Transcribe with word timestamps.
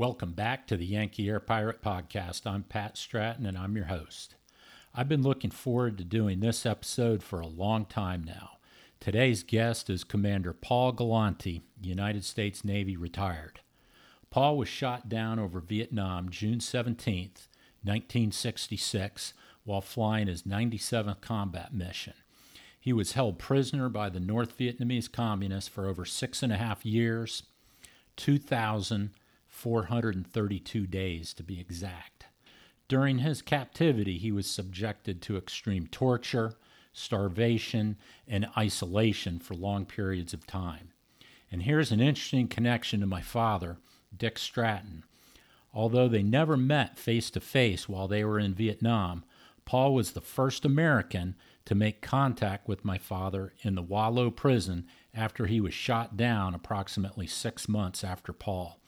Welcome 0.00 0.32
back 0.32 0.66
to 0.68 0.78
the 0.78 0.86
Yankee 0.86 1.28
Air 1.28 1.40
Pirate 1.40 1.82
Podcast. 1.82 2.46
I'm 2.46 2.62
Pat 2.62 2.96
Stratton 2.96 3.44
and 3.44 3.58
I'm 3.58 3.76
your 3.76 3.84
host. 3.84 4.34
I've 4.94 5.10
been 5.10 5.20
looking 5.20 5.50
forward 5.50 5.98
to 5.98 6.04
doing 6.04 6.40
this 6.40 6.64
episode 6.64 7.22
for 7.22 7.38
a 7.38 7.46
long 7.46 7.84
time 7.84 8.24
now. 8.24 8.52
Today's 8.98 9.42
guest 9.42 9.90
is 9.90 10.02
Commander 10.02 10.54
Paul 10.54 10.92
Galante, 10.92 11.60
United 11.82 12.24
States 12.24 12.64
Navy 12.64 12.96
retired. 12.96 13.60
Paul 14.30 14.56
was 14.56 14.70
shot 14.70 15.10
down 15.10 15.38
over 15.38 15.60
Vietnam 15.60 16.30
June 16.30 16.60
17, 16.60 17.32
1966, 17.82 19.34
while 19.64 19.82
flying 19.82 20.28
his 20.28 20.44
97th 20.44 21.20
combat 21.20 21.74
mission. 21.74 22.14
He 22.80 22.94
was 22.94 23.12
held 23.12 23.38
prisoner 23.38 23.90
by 23.90 24.08
the 24.08 24.18
North 24.18 24.56
Vietnamese 24.56 25.12
communists 25.12 25.68
for 25.68 25.86
over 25.86 26.06
six 26.06 26.42
and 26.42 26.54
a 26.54 26.56
half 26.56 26.86
years, 26.86 27.42
2,432 29.62 30.86
days 30.86 31.34
to 31.34 31.42
be 31.42 31.60
exact. 31.60 32.26
During 32.88 33.18
his 33.18 33.42
captivity, 33.42 34.16
he 34.16 34.32
was 34.32 34.50
subjected 34.50 35.20
to 35.22 35.36
extreme 35.36 35.86
torture, 35.86 36.54
starvation, 36.92 37.96
and 38.26 38.48
isolation 38.56 39.38
for 39.38 39.54
long 39.54 39.84
periods 39.84 40.32
of 40.32 40.46
time. 40.46 40.92
And 41.52 41.62
here's 41.62 41.92
an 41.92 42.00
interesting 42.00 42.48
connection 42.48 43.00
to 43.00 43.06
my 43.06 43.20
father, 43.20 43.76
Dick 44.16 44.38
Stratton. 44.38 45.04
Although 45.74 46.08
they 46.08 46.22
never 46.22 46.56
met 46.56 46.98
face 46.98 47.30
to 47.30 47.40
face 47.40 47.88
while 47.88 48.08
they 48.08 48.24
were 48.24 48.38
in 48.38 48.54
Vietnam, 48.54 49.24
Paul 49.64 49.94
was 49.94 50.12
the 50.12 50.20
first 50.20 50.64
American 50.64 51.36
to 51.66 51.74
make 51.74 52.00
contact 52.00 52.66
with 52.66 52.84
my 52.84 52.98
father 52.98 53.52
in 53.62 53.74
the 53.74 53.82
Hoa 53.82 54.10
Lo 54.10 54.30
prison 54.30 54.86
after 55.14 55.46
he 55.46 55.60
was 55.60 55.74
shot 55.74 56.16
down 56.16 56.54
approximately 56.54 57.26
six 57.26 57.68
months 57.68 58.02
after 58.02 58.32
Paul. 58.32 58.79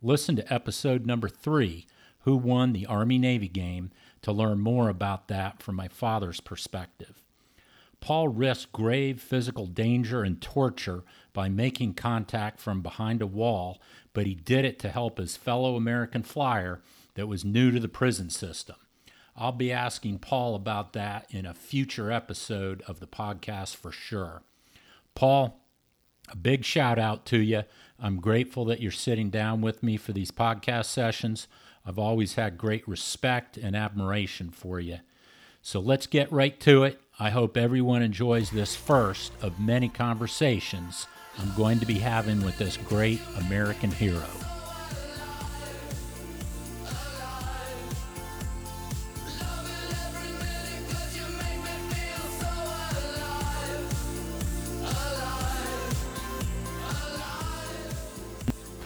Listen 0.00 0.36
to 0.36 0.52
episode 0.52 1.06
number 1.06 1.28
three 1.28 1.86
who 2.20 2.36
won 2.36 2.72
the 2.72 2.86
Army 2.86 3.18
Navy 3.18 3.48
game 3.48 3.90
to 4.22 4.30
learn 4.30 4.60
more 4.60 4.88
about 4.88 5.28
that 5.28 5.62
from 5.62 5.74
my 5.74 5.88
father's 5.88 6.40
perspective. 6.40 7.22
Paul 8.00 8.28
risked 8.28 8.72
grave 8.72 9.20
physical 9.20 9.66
danger 9.66 10.22
and 10.22 10.40
torture 10.40 11.02
by 11.32 11.48
making 11.48 11.94
contact 11.94 12.60
from 12.60 12.80
behind 12.80 13.22
a 13.22 13.26
wall, 13.26 13.80
but 14.12 14.26
he 14.26 14.34
did 14.34 14.64
it 14.64 14.78
to 14.80 14.90
help 14.90 15.18
his 15.18 15.36
fellow 15.36 15.74
American 15.74 16.22
flyer 16.22 16.80
that 17.14 17.26
was 17.26 17.44
new 17.44 17.72
to 17.72 17.80
the 17.80 17.88
prison 17.88 18.30
system. 18.30 18.76
I'll 19.36 19.52
be 19.52 19.72
asking 19.72 20.20
Paul 20.20 20.54
about 20.54 20.92
that 20.92 21.26
in 21.30 21.44
a 21.44 21.54
future 21.54 22.12
episode 22.12 22.82
of 22.86 23.00
the 23.00 23.06
podcast 23.06 23.74
for 23.74 23.90
sure. 23.90 24.42
Paul, 25.16 25.60
a 26.30 26.36
big 26.36 26.64
shout 26.64 26.98
out 26.98 27.24
to 27.26 27.38
you. 27.38 27.62
I'm 28.00 28.20
grateful 28.20 28.64
that 28.66 28.80
you're 28.80 28.92
sitting 28.92 29.30
down 29.30 29.60
with 29.60 29.82
me 29.82 29.96
for 29.96 30.12
these 30.12 30.30
podcast 30.30 30.86
sessions. 30.86 31.48
I've 31.84 31.98
always 31.98 32.34
had 32.34 32.58
great 32.58 32.86
respect 32.86 33.56
and 33.56 33.74
admiration 33.74 34.50
for 34.50 34.78
you. 34.78 34.98
So 35.62 35.80
let's 35.80 36.06
get 36.06 36.30
right 36.30 36.58
to 36.60 36.84
it. 36.84 37.00
I 37.18 37.30
hope 37.30 37.56
everyone 37.56 38.02
enjoys 38.02 38.50
this 38.50 38.76
first 38.76 39.32
of 39.42 39.58
many 39.58 39.88
conversations 39.88 41.06
I'm 41.38 41.54
going 41.56 41.78
to 41.80 41.86
be 41.86 41.98
having 41.98 42.42
with 42.44 42.58
this 42.58 42.76
great 42.76 43.20
American 43.38 43.90
hero. 43.90 44.24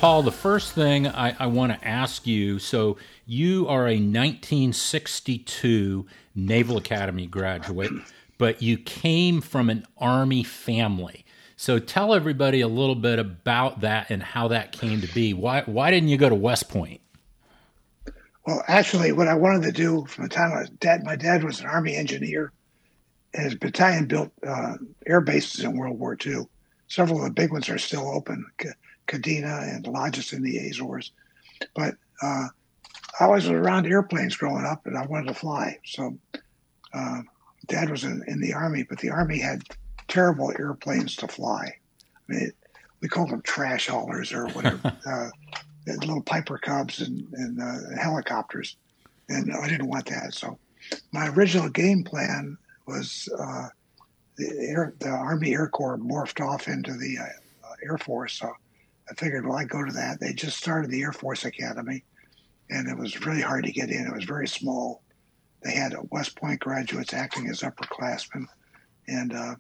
Paul, 0.02 0.24
the 0.24 0.32
first 0.32 0.72
thing 0.72 1.06
I, 1.06 1.36
I 1.38 1.46
want 1.46 1.80
to 1.80 1.86
ask 1.86 2.26
you 2.26 2.58
so, 2.58 2.96
you 3.24 3.68
are 3.68 3.86
a 3.86 3.94
1962 3.94 6.06
Naval 6.34 6.76
Academy 6.76 7.28
graduate, 7.28 7.92
but 8.36 8.60
you 8.60 8.78
came 8.78 9.40
from 9.40 9.70
an 9.70 9.86
Army 9.96 10.42
family. 10.42 11.24
So, 11.54 11.78
tell 11.78 12.14
everybody 12.14 12.62
a 12.62 12.66
little 12.66 12.96
bit 12.96 13.20
about 13.20 13.82
that 13.82 14.10
and 14.10 14.24
how 14.24 14.48
that 14.48 14.72
came 14.72 15.00
to 15.02 15.06
be. 15.06 15.34
Why, 15.34 15.62
why 15.66 15.92
didn't 15.92 16.08
you 16.08 16.16
go 16.16 16.28
to 16.28 16.34
West 16.34 16.68
Point? 16.68 17.00
Well, 18.44 18.64
actually, 18.66 19.12
what 19.12 19.28
I 19.28 19.34
wanted 19.34 19.62
to 19.62 19.72
do 19.72 20.04
from 20.06 20.24
the 20.24 20.30
time 20.30 20.50
was 20.50 20.68
dad, 20.80 21.04
my 21.04 21.14
dad 21.14 21.44
was 21.44 21.60
an 21.60 21.66
Army 21.66 21.94
engineer, 21.94 22.50
and 23.34 23.44
his 23.44 23.54
battalion 23.54 24.06
built 24.06 24.32
uh, 24.44 24.78
air 25.06 25.20
bases 25.20 25.62
in 25.62 25.76
World 25.76 26.00
War 26.00 26.18
II. 26.26 26.48
Several 26.88 27.20
of 27.20 27.26
the 27.26 27.30
big 27.30 27.52
ones 27.52 27.68
are 27.68 27.78
still 27.78 28.10
open. 28.10 28.44
Kadena 29.12 29.74
and 29.74 29.84
Lajes 29.84 30.32
in 30.32 30.42
the 30.42 30.58
Azores. 30.58 31.12
But 31.74 31.94
uh, 32.22 32.46
I 33.20 33.26
was 33.26 33.48
around 33.48 33.86
airplanes 33.86 34.36
growing 34.36 34.64
up, 34.64 34.86
and 34.86 34.96
I 34.96 35.06
wanted 35.06 35.28
to 35.28 35.34
fly. 35.34 35.78
So 35.84 36.18
uh, 36.94 37.22
Dad 37.66 37.90
was 37.90 38.04
in, 38.04 38.24
in, 38.26 38.40
the 38.40 38.54
Army, 38.54 38.84
but 38.84 38.98
the 38.98 39.10
Army 39.10 39.38
had 39.38 39.62
terrible 40.08 40.52
airplanes 40.58 41.16
to 41.16 41.28
fly. 41.28 41.64
I 41.66 42.32
mean, 42.32 42.40
it, 42.40 42.56
we 43.00 43.08
called 43.08 43.30
them 43.30 43.42
trash 43.42 43.88
haulers 43.88 44.32
or 44.32 44.48
whatever, 44.48 44.96
uh, 45.06 45.28
little 45.86 46.22
Piper 46.22 46.58
Cubs 46.58 47.00
and, 47.00 47.26
and 47.32 47.60
uh, 47.60 48.00
helicopters. 48.00 48.76
And 49.28 49.52
I 49.52 49.68
didn't 49.68 49.88
want 49.88 50.06
that. 50.06 50.34
So 50.34 50.58
my 51.12 51.28
original 51.28 51.68
game 51.68 52.04
plan 52.04 52.56
was 52.86 53.28
uh, 53.38 53.68
the, 54.36 54.68
Air, 54.68 54.94
the 54.98 55.08
Army 55.08 55.54
Air 55.54 55.68
Corps 55.68 55.98
morphed 55.98 56.44
off 56.44 56.68
into 56.68 56.92
the 56.94 57.18
uh, 57.18 57.74
Air 57.84 57.98
Force. 57.98 58.34
So 58.34 58.52
I 59.10 59.14
figured, 59.14 59.46
well, 59.46 59.58
I 59.58 59.64
go 59.64 59.84
to 59.84 59.92
that. 59.92 60.20
They 60.20 60.32
just 60.32 60.56
started 60.56 60.90
the 60.90 61.02
Air 61.02 61.12
Force 61.12 61.44
Academy, 61.44 62.04
and 62.70 62.88
it 62.88 62.96
was 62.96 63.26
really 63.26 63.42
hard 63.42 63.64
to 63.64 63.72
get 63.72 63.90
in. 63.90 64.06
It 64.06 64.14
was 64.14 64.24
very 64.24 64.48
small. 64.48 65.02
They 65.62 65.72
had 65.72 65.94
West 66.10 66.36
Point 66.36 66.60
graduates 66.60 67.14
acting 67.14 67.48
as 67.48 67.60
upperclassmen, 67.60 68.46
and 69.08 69.32
uh, 69.32 69.54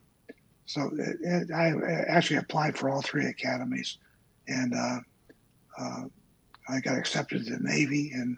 so 0.66 0.90
it, 0.98 1.16
it, 1.20 1.50
I 1.52 1.72
actually 2.08 2.36
applied 2.36 2.76
for 2.76 2.88
all 2.88 3.02
three 3.02 3.26
academies, 3.26 3.98
and 4.48 4.74
uh, 4.74 4.98
uh, 5.78 6.02
I 6.68 6.80
got 6.80 6.98
accepted 6.98 7.44
to 7.44 7.50
the 7.50 7.60
Navy, 7.60 8.12
and 8.14 8.36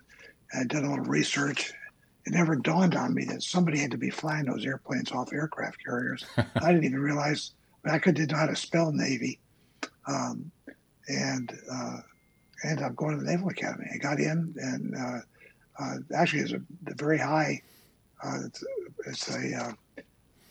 I 0.54 0.64
did 0.64 0.84
a 0.84 0.88
little 0.88 1.04
research. 1.04 1.72
It 2.26 2.32
never 2.32 2.56
dawned 2.56 2.94
on 2.94 3.14
me 3.14 3.24
that 3.26 3.42
somebody 3.42 3.78
had 3.78 3.90
to 3.90 3.98
be 3.98 4.10
flying 4.10 4.46
those 4.46 4.64
airplanes 4.64 5.12
off 5.12 5.32
aircraft 5.32 5.76
carriers. 5.84 6.24
I 6.36 6.72
didn't 6.72 6.84
even 6.84 7.00
realize 7.00 7.52
but 7.84 7.92
I 7.92 7.98
could 7.98 8.16
didn't 8.16 8.32
know 8.32 8.38
how 8.38 8.46
to 8.46 8.56
spell 8.56 8.90
Navy. 8.90 9.38
Um, 10.08 10.50
and 11.08 11.52
uh, 11.70 11.98
ended 12.64 12.84
up 12.84 12.96
going 12.96 13.18
to 13.18 13.24
the 13.24 13.30
Naval 13.30 13.48
Academy. 13.48 13.86
I 13.92 13.98
got 13.98 14.18
in, 14.18 14.54
and 14.56 14.94
uh, 14.94 15.82
uh, 15.82 15.96
actually, 16.16 16.42
it's 16.42 16.52
a, 16.52 16.62
a 16.86 16.94
very 16.94 17.18
high. 17.18 17.60
Uh, 18.22 18.38
it's, 18.46 18.64
it's, 19.06 19.28
a. 19.34 19.56
Uh, 19.56 20.02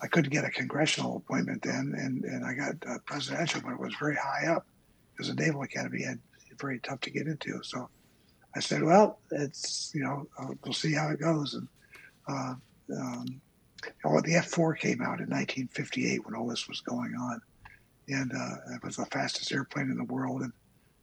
I 0.01 0.07
couldn't 0.07 0.31
get 0.31 0.43
a 0.43 0.49
congressional 0.49 1.17
appointment 1.17 1.61
then, 1.61 1.95
and, 1.97 2.25
and 2.25 2.45
I 2.45 2.53
got 2.53 2.75
uh, 2.85 2.97
presidential, 3.05 3.61
but 3.63 3.71
it 3.71 3.79
was 3.79 3.95
very 3.97 4.17
high 4.17 4.47
up 4.47 4.65
because 5.11 5.33
the 5.33 5.41
Naval 5.41 5.61
Academy 5.61 6.03
had 6.03 6.19
very 6.59 6.79
tough 6.79 6.99
to 7.01 7.09
get 7.09 7.25
into. 7.25 7.63
So 7.63 7.89
I 8.55 8.59
said, 8.59 8.83
well, 8.83 9.19
it's 9.31 9.91
you 9.95 10.03
know 10.03 10.27
we'll 10.63 10.73
see 10.73 10.93
how 10.93 11.09
it 11.09 11.19
goes. 11.19 11.53
And 11.55 11.67
um, 12.27 13.41
the 14.23 14.35
F 14.35 14.47
four 14.47 14.75
came 14.75 15.01
out 15.01 15.19
in 15.19 15.29
1958 15.29 16.25
when 16.25 16.35
all 16.35 16.47
this 16.47 16.67
was 16.67 16.81
going 16.81 17.15
on 17.15 17.41
and 18.07 18.31
uh, 18.33 18.75
it 18.75 18.83
was 18.83 18.97
the 18.97 19.05
fastest 19.05 19.51
airplane 19.51 19.89
in 19.89 19.97
the 19.97 20.03
world. 20.03 20.41
And 20.41 20.51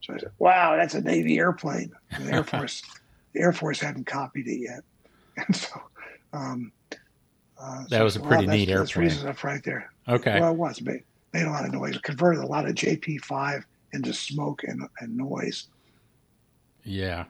so 0.02 0.14
I 0.14 0.18
said, 0.18 0.32
"Wow, 0.38 0.76
that's 0.76 0.94
a 0.94 1.00
Navy 1.00 1.38
airplane." 1.38 1.92
And 2.10 2.26
the 2.26 2.32
Air 2.32 2.44
Force, 2.44 2.82
the 3.32 3.40
Air 3.40 3.52
Force 3.52 3.80
hadn't 3.80 4.04
copied 4.06 4.46
it 4.46 4.60
yet, 4.60 4.80
and 5.36 5.54
so. 5.54 5.82
Um, 6.32 6.72
uh, 7.60 7.82
that 7.82 7.98
so, 7.98 8.04
was 8.04 8.16
a 8.16 8.20
pretty 8.20 8.46
neat 8.46 8.66
that's, 8.66 8.90
airplane. 8.90 9.08
That's 9.08 9.22
enough 9.22 9.44
right 9.44 9.62
there. 9.64 9.92
Okay. 10.08 10.40
Well, 10.40 10.52
it 10.52 10.56
was 10.56 10.80
made, 10.80 11.02
made 11.34 11.44
a 11.44 11.50
lot 11.50 11.64
of 11.64 11.72
noise. 11.72 11.98
Converted 11.98 12.42
a 12.42 12.46
lot 12.46 12.66
of 12.66 12.74
JP 12.74 13.20
five 13.24 13.66
into 13.92 14.14
smoke 14.14 14.62
and, 14.64 14.82
and 15.00 15.16
noise. 15.16 15.68
Yeah. 16.84 17.24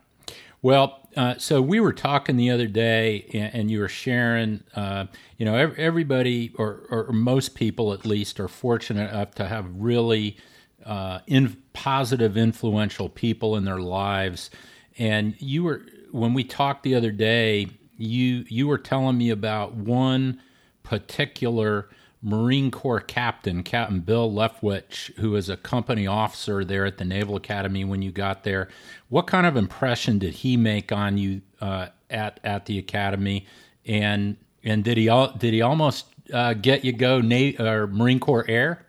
Well, 0.62 1.08
uh, 1.16 1.36
so 1.38 1.62
we 1.62 1.80
were 1.80 1.92
talking 1.92 2.36
the 2.36 2.50
other 2.50 2.66
day, 2.66 3.26
and, 3.32 3.54
and 3.54 3.70
you 3.70 3.80
were 3.80 3.88
sharing. 3.88 4.62
Uh, 4.74 5.06
you 5.38 5.44
know, 5.46 5.56
everybody, 5.56 6.52
or, 6.56 6.86
or 6.90 7.12
most 7.12 7.54
people 7.54 7.92
at 7.92 8.04
least, 8.04 8.38
are 8.38 8.48
fortunate 8.48 9.10
enough 9.10 9.34
to 9.36 9.46
have 9.48 9.66
really 9.74 10.36
uh, 10.84 11.20
in, 11.26 11.56
positive, 11.72 12.36
influential 12.36 13.08
people 13.08 13.56
in 13.56 13.64
their 13.64 13.80
lives. 13.80 14.50
And 14.98 15.34
you 15.38 15.64
were 15.64 15.82
when 16.10 16.34
we 16.34 16.44
talked 16.44 16.82
the 16.82 16.94
other 16.94 17.12
day, 17.12 17.68
you 17.96 18.44
you 18.48 18.68
were 18.68 18.78
telling 18.78 19.16
me 19.16 19.30
about 19.30 19.74
one 19.74 20.40
particular 20.82 21.88
Marine 22.22 22.70
Corps 22.70 23.00
captain, 23.00 23.62
Captain 23.62 24.00
Bill 24.00 24.30
Leftwich, 24.30 25.16
who 25.16 25.30
was 25.30 25.48
a 25.48 25.56
company 25.56 26.06
officer 26.06 26.64
there 26.64 26.84
at 26.84 26.98
the 26.98 27.04
Naval 27.04 27.36
Academy 27.36 27.84
when 27.84 28.02
you 28.02 28.12
got 28.12 28.44
there. 28.44 28.68
What 29.08 29.26
kind 29.26 29.46
of 29.46 29.56
impression 29.56 30.18
did 30.18 30.34
he 30.34 30.56
make 30.56 30.92
on 30.92 31.16
you 31.16 31.40
uh, 31.60 31.88
at 32.10 32.38
at 32.44 32.66
the 32.66 32.78
academy? 32.78 33.46
And 33.86 34.36
and 34.62 34.84
did 34.84 34.98
he 34.98 35.06
did 35.38 35.54
he 35.54 35.62
almost 35.62 36.06
uh, 36.32 36.54
get 36.54 36.84
you 36.84 36.92
go 36.92 37.20
Na- 37.20 37.52
or 37.58 37.86
Marine 37.86 38.20
Corps 38.20 38.44
Air? 38.48 38.86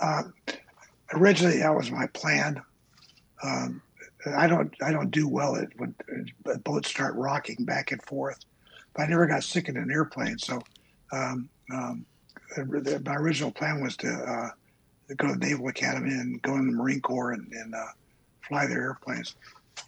Uh, 0.00 0.24
originally, 1.12 1.58
that 1.58 1.74
was 1.74 1.92
my 1.92 2.08
plan. 2.08 2.60
Um, 3.44 3.80
I 4.36 4.48
don't 4.48 4.74
I 4.82 4.90
don't 4.90 5.10
do 5.10 5.28
well 5.28 5.54
at 5.54 5.68
when 5.76 5.94
boats 6.64 6.88
start 6.90 7.14
rocking 7.14 7.64
back 7.64 7.92
and 7.92 8.02
forth. 8.02 8.40
But 8.94 9.04
I 9.04 9.06
never 9.06 9.26
got 9.26 9.44
sick 9.44 9.68
in 9.68 9.76
an 9.76 9.90
airplane, 9.90 10.38
so 10.38 10.60
um, 11.12 11.48
um, 11.72 12.06
my 12.56 13.14
original 13.14 13.50
plan 13.50 13.82
was 13.82 13.96
to, 13.98 14.08
uh, 14.08 14.48
go 15.16 15.28
to 15.28 15.34
the 15.34 15.46
Naval 15.46 15.68
Academy 15.68 16.10
and 16.10 16.40
go 16.42 16.54
in 16.54 16.66
the 16.66 16.72
Marine 16.72 17.00
Corps 17.00 17.32
and, 17.32 17.50
and 17.52 17.74
uh, 17.74 17.86
fly 18.48 18.66
their 18.66 18.82
airplanes. 18.82 19.36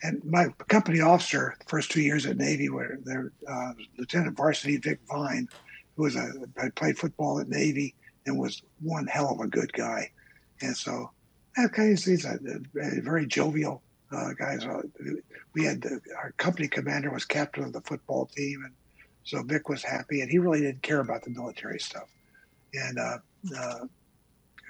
And 0.02 0.22
my 0.24 0.48
company 0.68 1.00
officer, 1.00 1.54
the 1.58 1.64
first 1.66 1.90
two 1.90 2.02
years 2.02 2.26
at 2.26 2.36
Navy, 2.36 2.68
were 2.68 2.98
there, 3.04 3.32
uh, 3.48 3.72
Lieutenant 3.98 4.36
Varsity 4.36 4.76
Vic 4.76 4.98
Vine, 5.08 5.48
who 5.96 6.02
was 6.02 6.16
a 6.16 6.30
had 6.56 6.74
played 6.74 6.98
football 6.98 7.40
at 7.40 7.48
Navy 7.48 7.94
and 8.26 8.38
was 8.38 8.62
one 8.80 9.06
hell 9.06 9.30
of 9.32 9.40
a 9.40 9.46
good 9.46 9.72
guy. 9.72 10.10
And 10.60 10.76
so, 10.76 11.10
okay, 11.58 11.90
he's 11.90 12.24
a, 12.24 12.38
a 12.80 13.00
very 13.00 13.26
jovial 13.26 13.82
uh, 14.12 14.32
guy. 14.38 14.58
So 14.58 14.82
we 15.54 15.64
had 15.64 15.82
the, 15.82 16.00
our 16.16 16.32
company 16.32 16.68
commander 16.68 17.10
was 17.10 17.24
captain 17.24 17.64
of 17.64 17.72
the 17.72 17.80
football 17.82 18.26
team, 18.26 18.62
and 18.64 18.74
so 19.24 19.42
Vic 19.42 19.68
was 19.68 19.82
happy, 19.82 20.20
and 20.20 20.30
he 20.30 20.38
really 20.38 20.60
didn't 20.60 20.82
care 20.82 21.00
about 21.00 21.22
the 21.22 21.30
military 21.30 21.80
stuff. 21.80 22.08
And 22.74 22.98
uh, 22.98 23.18
uh, 23.58 23.78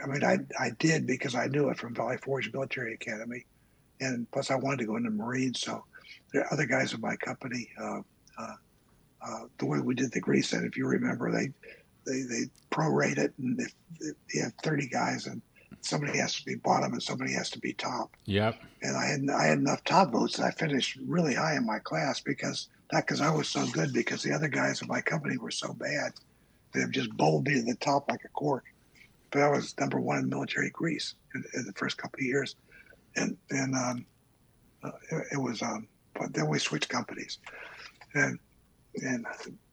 I 0.02 0.06
mean, 0.06 0.24
I 0.24 0.38
I 0.58 0.70
did 0.78 1.06
because 1.06 1.34
I 1.34 1.46
knew 1.46 1.68
it 1.68 1.78
from 1.78 1.94
Valley 1.94 2.16
Forge 2.18 2.52
Military 2.52 2.94
Academy, 2.94 3.44
and 4.00 4.30
plus 4.30 4.50
I 4.50 4.56
wanted 4.56 4.78
to 4.80 4.86
go 4.86 4.96
into 4.96 5.10
the 5.10 5.16
Marines. 5.16 5.60
So 5.60 5.84
there 6.32 6.42
are 6.42 6.52
other 6.52 6.66
guys 6.66 6.94
in 6.94 7.00
my 7.00 7.16
company. 7.16 7.68
Uh, 7.80 8.00
uh, 8.38 8.54
uh 9.22 9.40
the 9.58 9.66
way 9.66 9.80
we 9.80 9.94
did 9.94 10.12
the 10.12 10.20
grease 10.20 10.50
set, 10.50 10.64
if 10.64 10.76
you 10.76 10.86
remember, 10.86 11.32
they 11.32 11.50
they 12.06 12.22
they 12.22 12.44
prorate 12.70 13.18
it, 13.18 13.32
and 13.38 13.60
if, 13.60 13.74
if 14.00 14.14
you 14.32 14.42
have 14.42 14.52
thirty 14.62 14.86
guys, 14.86 15.26
and 15.26 15.42
somebody 15.80 16.18
has 16.18 16.34
to 16.36 16.44
be 16.44 16.54
bottom 16.54 16.92
and 16.92 17.02
somebody 17.02 17.32
has 17.32 17.50
to 17.50 17.58
be 17.58 17.72
top. 17.72 18.16
Yep. 18.24 18.60
And 18.82 18.96
I 18.96 19.06
had 19.06 19.28
I 19.30 19.46
had 19.46 19.58
enough 19.58 19.82
top 19.84 20.12
votes 20.12 20.36
that 20.36 20.44
I 20.44 20.50
finished 20.52 20.98
really 21.06 21.34
high 21.34 21.56
in 21.56 21.66
my 21.66 21.78
class 21.78 22.20
because 22.20 22.68
not 22.92 23.06
because 23.06 23.20
I 23.20 23.30
was 23.30 23.48
so 23.48 23.66
good, 23.66 23.92
because 23.92 24.22
the 24.22 24.32
other 24.32 24.48
guys 24.48 24.82
in 24.82 24.88
my 24.88 25.00
company 25.00 25.36
were 25.36 25.50
so 25.50 25.72
bad. 25.72 26.12
They've 26.72 26.90
just 26.90 27.16
bowled 27.16 27.46
me 27.46 27.54
to 27.54 27.62
the 27.62 27.76
top 27.76 28.10
like 28.10 28.24
a 28.24 28.28
cork. 28.28 28.64
But 29.30 29.42
I 29.42 29.48
was 29.48 29.74
number 29.78 30.00
one 30.00 30.18
in 30.18 30.28
military 30.28 30.70
grease 30.70 31.14
in, 31.34 31.44
in 31.54 31.64
the 31.64 31.72
first 31.72 31.96
couple 31.96 32.20
of 32.20 32.26
years, 32.26 32.56
and 33.16 33.36
and 33.50 33.74
um, 33.74 34.06
uh, 34.82 34.90
it, 35.10 35.26
it, 35.32 35.36
was. 35.38 35.62
Um, 35.62 35.88
but 36.14 36.32
then 36.32 36.48
we 36.48 36.58
switched 36.58 36.88
companies, 36.88 37.38
and 38.14 38.38
and 39.02 39.26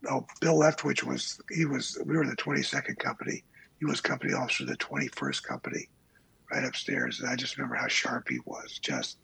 oh, 0.10 0.26
Bill 0.40 0.58
Leftwich 0.58 1.04
was 1.04 1.40
he 1.52 1.66
was 1.66 2.02
we 2.06 2.18
were 2.18 2.26
the 2.26 2.36
22nd 2.36 2.98
company. 2.98 3.44
He 3.80 3.86
was 3.86 4.02
company 4.02 4.34
officer 4.34 4.64
of 4.64 4.70
the 4.70 4.78
21st 4.78 5.44
company, 5.44 5.90
right 6.52 6.64
upstairs. 6.64 7.20
And 7.20 7.30
I 7.30 7.36
just 7.36 7.58
remember 7.58 7.76
how 7.76 7.88
sharp 7.88 8.30
he 8.30 8.40
was, 8.46 8.80
just 8.80 9.18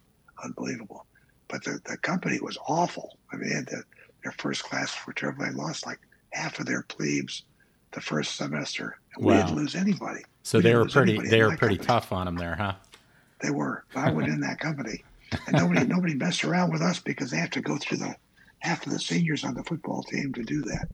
unbelievable. 0.44 1.06
But 1.48 1.64
the, 1.64 1.80
the 1.86 1.98
company 1.98 2.40
was 2.42 2.58
awful. 2.68 3.18
I 3.32 3.38
mean, 3.38 3.66
the, 3.66 3.84
their 4.24 4.34
first 4.34 4.64
class 4.64 4.96
terrible. 5.16 5.46
They 5.46 5.52
lost 5.52 5.86
like 5.86 6.00
half 6.32 6.60
of 6.60 6.66
their 6.66 6.84
plebes 6.84 7.44
the 7.94 8.02
first 8.02 8.36
semester. 8.36 9.00
Wow. 9.18 9.36
We 9.36 9.42
didn't 9.42 9.56
lose 9.56 9.76
anybody. 9.76 10.22
So 10.44 10.60
we 10.60 10.64
they 10.64 10.76
were 10.76 10.88
pretty 10.88 11.18
they 11.18 11.44
were 11.44 11.56
pretty 11.58 11.78
company. 11.78 11.86
tough 11.86 12.12
on 12.12 12.26
them 12.26 12.36
there, 12.36 12.56
huh? 12.56 12.74
They 13.42 13.52
were. 13.52 13.84
I 13.96 14.12
went 14.12 14.30
in 14.30 14.42
that 14.42 14.60
company, 14.60 15.04
and 15.48 15.56
nobody 15.56 15.84
nobody 15.88 16.14
messed 16.16 16.44
around 16.44 16.72
with 16.72 16.82
us 16.82 17.00
because 17.00 17.32
they 17.32 17.38
have 17.38 17.52
to 17.52 17.62
go 17.62 17.78
through 17.78 17.98
the 17.98 18.16
half 18.60 18.86
of 18.86 18.92
the 18.92 19.00
seniors 19.00 19.44
on 19.44 19.54
the 19.54 19.64
football 19.64 20.04
team 20.04 20.34
to 20.34 20.44
do 20.44 20.62
that. 20.64 20.88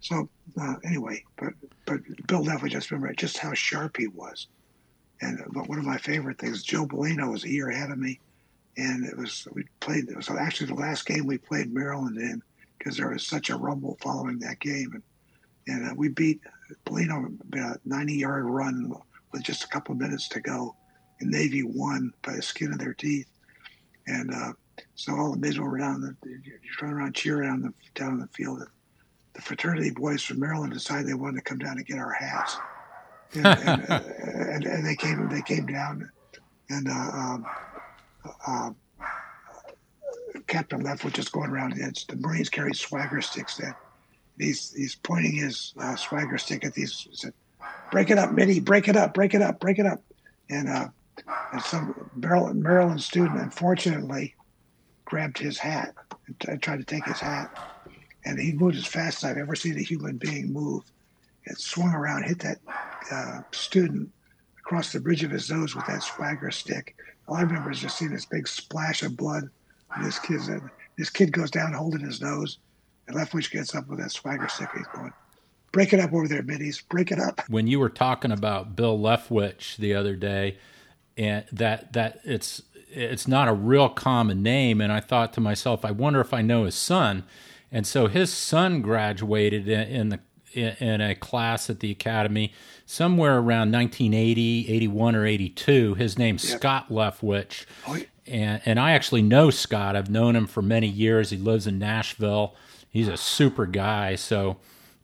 So 0.00 0.28
uh, 0.60 0.74
anyway, 0.84 1.24
but 1.36 1.54
but 1.86 2.00
Bill 2.26 2.48
I 2.48 2.68
just 2.68 2.90
remember 2.90 3.12
just 3.14 3.38
how 3.38 3.52
sharp 3.54 3.96
he 3.96 4.08
was. 4.08 4.48
And 5.20 5.40
but 5.52 5.68
one 5.68 5.78
of 5.78 5.84
my 5.84 5.98
favorite 5.98 6.38
things, 6.38 6.62
Joe 6.62 6.86
Bellino 6.86 7.30
was 7.30 7.44
a 7.44 7.50
year 7.50 7.70
ahead 7.70 7.90
of 7.90 7.98
me, 7.98 8.18
and 8.76 9.04
it 9.04 9.16
was 9.16 9.46
we 9.52 9.64
played. 9.80 10.08
It 10.08 10.16
was 10.16 10.30
actually 10.30 10.68
the 10.68 10.74
last 10.74 11.06
game 11.06 11.26
we 11.26 11.38
played 11.38 11.72
Maryland 11.72 12.16
in 12.16 12.42
because 12.78 12.96
there 12.96 13.10
was 13.10 13.26
such 13.26 13.50
a 13.50 13.56
rumble 13.56 13.98
following 14.00 14.38
that 14.40 14.60
game, 14.60 14.92
and 14.94 15.02
and 15.68 15.90
uh, 15.90 15.94
we 15.94 16.08
beat 16.08 16.40
Bellino 16.86 17.38
a 17.54 17.78
90 17.84 18.14
yard 18.14 18.44
run 18.44 18.92
with 19.32 19.42
just 19.42 19.64
a 19.64 19.68
couple 19.68 19.92
of 19.92 20.00
minutes 20.00 20.28
to 20.28 20.40
go, 20.40 20.74
and 21.20 21.30
Navy 21.30 21.62
won 21.62 22.12
by 22.22 22.34
the 22.34 22.42
skin 22.42 22.72
of 22.72 22.78
their 22.78 22.94
teeth, 22.94 23.28
and 24.06 24.32
uh, 24.34 24.52
so 24.94 25.14
all 25.14 25.32
the 25.32 25.38
mids 25.38 25.58
were 25.58 25.70
around, 25.70 26.00
the, 26.00 26.16
you're 26.24 26.58
running 26.80 26.96
around 26.96 27.14
cheering 27.14 27.50
on 27.50 27.62
the 27.62 27.72
down 27.94 28.18
the 28.18 28.26
field. 28.28 28.62
The 29.34 29.40
fraternity 29.40 29.90
boys 29.90 30.22
from 30.22 30.40
Maryland 30.40 30.72
decided 30.72 31.06
they 31.06 31.14
wanted 31.14 31.36
to 31.36 31.42
come 31.42 31.58
down 31.58 31.78
and 31.78 31.86
get 31.86 31.98
our 31.98 32.12
hats, 32.12 32.56
and, 33.34 33.46
and, 33.46 33.90
and, 33.90 34.64
and, 34.64 34.86
they 34.86 34.96
came 34.96 35.28
they 35.28 35.42
came 35.42 35.66
down, 35.66 36.10
and 36.68 36.88
uh, 36.88 36.92
um, 36.92 37.46
uh, 38.46 38.70
Captain 40.46 40.82
Leftwich 40.82 41.14
just 41.14 41.32
going 41.32 41.50
around. 41.50 41.74
It's, 41.76 42.04
the 42.04 42.16
Marines 42.16 42.48
carry 42.48 42.74
swagger 42.74 43.20
sticks. 43.20 43.56
Then 43.56 43.74
he's 44.38 44.72
he's 44.72 44.94
pointing 44.94 45.32
his 45.32 45.72
uh, 45.78 45.96
swagger 45.96 46.38
stick 46.38 46.64
at 46.64 46.74
these. 46.74 47.08
Said, 47.12 47.34
"Break 47.90 48.10
it 48.10 48.18
up, 48.18 48.32
Mitty! 48.32 48.60
Break 48.60 48.88
it 48.88 48.96
up! 48.96 49.14
Break 49.14 49.34
it 49.34 49.42
up! 49.42 49.60
Break 49.60 49.78
it 49.78 49.86
up!" 49.86 50.02
And, 50.50 50.68
uh, 50.68 50.88
and 51.52 51.62
some 51.62 52.10
Maryland, 52.14 52.62
Maryland 52.62 53.02
student, 53.02 53.40
unfortunately, 53.40 54.34
grabbed 55.04 55.38
his 55.38 55.58
hat 55.58 55.94
and 56.26 56.38
t- 56.40 56.56
tried 56.56 56.78
to 56.78 56.84
take 56.84 57.04
his 57.04 57.20
hat. 57.20 57.56
And 58.24 58.38
he 58.38 58.52
moved 58.52 58.76
as 58.76 58.86
fast 58.86 59.18
as 59.18 59.30
I've 59.30 59.36
ever 59.38 59.54
seen 59.54 59.76
a 59.78 59.82
human 59.82 60.16
being 60.16 60.52
move. 60.52 60.84
It 61.44 61.58
swung 61.58 61.92
around, 61.92 62.24
hit 62.24 62.38
that 62.40 62.58
uh, 63.10 63.40
student 63.50 64.10
across 64.72 64.90
the 64.90 65.00
bridge 65.00 65.22
of 65.22 65.30
his 65.30 65.50
nose 65.50 65.76
with 65.76 65.84
that 65.84 66.02
swagger 66.02 66.50
stick. 66.50 66.96
All 67.28 67.36
I 67.36 67.42
remember 67.42 67.70
is 67.70 67.78
just 67.78 67.98
seeing 67.98 68.10
this 68.10 68.24
big 68.24 68.48
splash 68.48 69.02
of 69.02 69.18
blood. 69.18 69.50
And 69.94 70.06
this 70.06 70.18
kid's 70.18 70.48
this 70.96 71.10
kid 71.10 71.30
goes 71.30 71.50
down 71.50 71.74
holding 71.74 72.00
his 72.00 72.22
nose, 72.22 72.56
and 73.06 73.14
Leftwich 73.14 73.50
gets 73.50 73.74
up 73.74 73.86
with 73.88 73.98
that 73.98 74.10
swagger 74.10 74.48
stick. 74.48 74.70
He's 74.74 74.86
going, 74.94 75.12
"Break 75.72 75.92
it 75.92 76.00
up 76.00 76.14
over 76.14 76.26
there, 76.26 76.42
middies! 76.42 76.80
Break 76.80 77.12
it 77.12 77.18
up." 77.18 77.42
When 77.48 77.66
you 77.66 77.78
were 77.80 77.90
talking 77.90 78.32
about 78.32 78.74
Bill 78.74 78.98
Leftwich 78.98 79.76
the 79.76 79.92
other 79.92 80.16
day, 80.16 80.56
and 81.18 81.44
that 81.52 81.92
that 81.92 82.20
it's 82.24 82.62
it's 82.90 83.28
not 83.28 83.48
a 83.48 83.52
real 83.52 83.90
common 83.90 84.42
name, 84.42 84.80
and 84.80 84.90
I 84.90 85.00
thought 85.00 85.34
to 85.34 85.40
myself, 85.42 85.84
I 85.84 85.90
wonder 85.90 86.20
if 86.22 86.32
I 86.32 86.40
know 86.40 86.64
his 86.64 86.74
son. 86.74 87.24
And 87.70 87.86
so 87.86 88.06
his 88.06 88.32
son 88.32 88.80
graduated 88.80 89.68
in 89.68 90.08
the 90.08 90.20
in 90.54 91.00
a 91.00 91.14
class 91.14 91.68
at 91.70 91.80
the 91.80 91.90
academy 91.90 92.52
somewhere 92.92 93.38
around 93.38 93.72
1980, 93.72 94.66
81 94.68 95.16
or 95.16 95.24
82. 95.24 95.94
His 95.94 96.18
name's 96.18 96.48
yep. 96.48 96.60
Scott 96.60 96.88
Leftwich. 96.90 97.64
Oh, 97.88 97.98
and, 98.26 98.60
and 98.66 98.78
I 98.78 98.92
actually 98.92 99.22
know 99.22 99.48
Scott. 99.48 99.96
I've 99.96 100.10
known 100.10 100.36
him 100.36 100.46
for 100.46 100.60
many 100.60 100.88
years. 100.88 101.30
He 101.30 101.38
lives 101.38 101.66
in 101.66 101.78
Nashville. 101.78 102.54
He's 102.90 103.08
a 103.08 103.16
super 103.16 103.64
guy. 103.64 104.16
So 104.16 104.58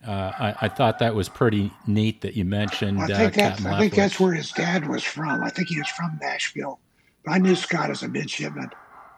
uh, 0.07 0.11
I, 0.11 0.55
I, 0.63 0.69
thought 0.69 0.99
that 0.99 1.15
was 1.15 1.31
pretty 1.31 1.73
neat 1.87 2.21
that 2.21 2.35
you 2.37 2.45
mentioned. 2.45 2.99
Well, 2.99 3.11
I, 3.11 3.17
think 3.31 3.39
uh, 3.39 3.49
that's, 3.49 3.65
I 3.65 3.79
think 3.79 3.95
that's 3.95 4.21
where 4.21 4.35
his 4.35 4.53
dad 4.53 4.87
was 4.87 5.03
from. 5.03 5.43
I 5.43 5.49
think 5.49 5.69
he 5.69 5.79
was 5.79 5.89
from 5.89 6.19
Nashville. 6.21 6.79
But 7.25 7.33
I 7.33 7.39
knew 7.39 7.57
Scott 7.57 7.91
as 7.91 8.03
a 8.03 8.09
midshipman 8.09 8.71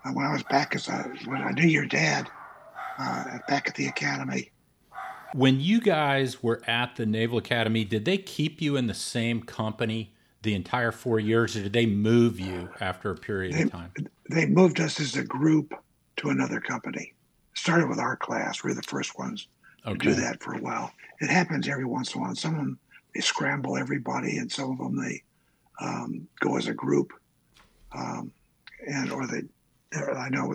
uh, 0.04 0.10
when 0.10 0.24
I 0.24 0.32
was 0.32 0.44
back 0.44 0.76
as 0.76 0.88
a, 0.88 1.12
when 1.24 1.42
I 1.42 1.50
knew 1.50 1.68
your 1.68 1.86
dad 1.86 2.30
uh, 2.98 3.38
back 3.48 3.68
at 3.68 3.74
the 3.74 3.86
academy. 3.86 4.52
When 5.34 5.60
you 5.60 5.80
guys 5.80 6.42
were 6.42 6.60
at 6.66 6.96
the 6.96 7.06
Naval 7.06 7.38
Academy, 7.38 7.84
did 7.84 8.04
they 8.04 8.18
keep 8.18 8.60
you 8.60 8.76
in 8.76 8.86
the 8.86 8.94
same 8.94 9.42
company 9.42 10.12
the 10.42 10.54
entire 10.54 10.92
four 10.92 11.20
years, 11.20 11.56
or 11.56 11.62
did 11.62 11.72
they 11.72 11.86
move 11.86 12.40
you 12.40 12.68
after 12.80 13.10
a 13.10 13.16
period 13.16 13.54
they, 13.54 13.62
of 13.62 13.70
time? 13.70 13.92
They 14.28 14.46
moved 14.46 14.80
us 14.80 14.98
as 15.00 15.16
a 15.16 15.22
group 15.22 15.74
to 16.16 16.30
another 16.30 16.60
company. 16.60 17.14
Started 17.54 17.88
with 17.88 17.98
our 17.98 18.16
class. 18.16 18.64
we 18.64 18.70
are 18.70 18.74
the 18.74 18.82
first 18.82 19.18
ones 19.18 19.48
okay. 19.86 19.98
to 19.98 19.98
do 19.98 20.14
that 20.14 20.42
for 20.42 20.54
a 20.54 20.58
while. 20.58 20.92
It 21.20 21.28
happens 21.28 21.68
every 21.68 21.84
once 21.84 22.14
in 22.14 22.20
a 22.20 22.24
while. 22.24 22.34
Some 22.34 22.54
of 22.54 22.60
them 22.60 22.78
they 23.14 23.20
scramble 23.20 23.76
everybody, 23.76 24.38
and 24.38 24.50
some 24.50 24.70
of 24.70 24.78
them 24.78 24.96
they 24.96 25.22
um, 25.80 26.28
go 26.40 26.56
as 26.56 26.68
a 26.68 26.74
group, 26.74 27.12
um, 27.92 28.32
and 28.86 29.10
or 29.10 29.26
they. 29.26 29.42
I 29.92 30.28
know 30.28 30.54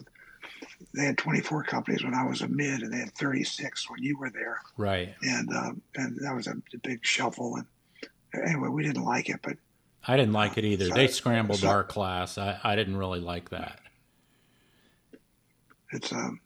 they 0.96 1.06
had 1.06 1.18
24 1.18 1.64
companies 1.64 2.04
when 2.04 2.14
I 2.14 2.26
was 2.26 2.42
a 2.42 2.48
mid, 2.48 2.82
and 2.82 2.94
they 2.94 3.00
had 3.00 3.14
36 3.14 3.90
when 3.90 4.02
you 4.02 4.18
were 4.18 4.30
there. 4.30 4.62
Right. 4.78 5.14
And 5.22 5.50
um, 5.56 5.82
and 5.96 6.18
that 6.22 6.36
was 6.36 6.48
a, 6.48 6.56
big 6.84 7.06
shuffle. 7.06 7.56
And 7.56 7.66
anyway, 8.46 8.70
we 8.70 8.84
didn't 8.84 9.04
like 9.04 9.30
it, 9.30 9.40
but 9.44 9.58
I 10.08 10.18
didn't 10.18 10.34
like 10.34 10.58
it 10.58 10.66
either. 10.66 10.88
So, 10.88 10.94
they 10.94 11.08
scrambled 11.08 11.60
so, 11.60 11.68
our 11.68 11.84
class. 11.84 12.38
I, 12.38 12.60
I 12.64 12.76
didn't 12.76 12.98
really 12.98 13.20
like 13.20 13.50
that. 13.50 13.80
It's 15.92 16.12
um, 16.12 16.40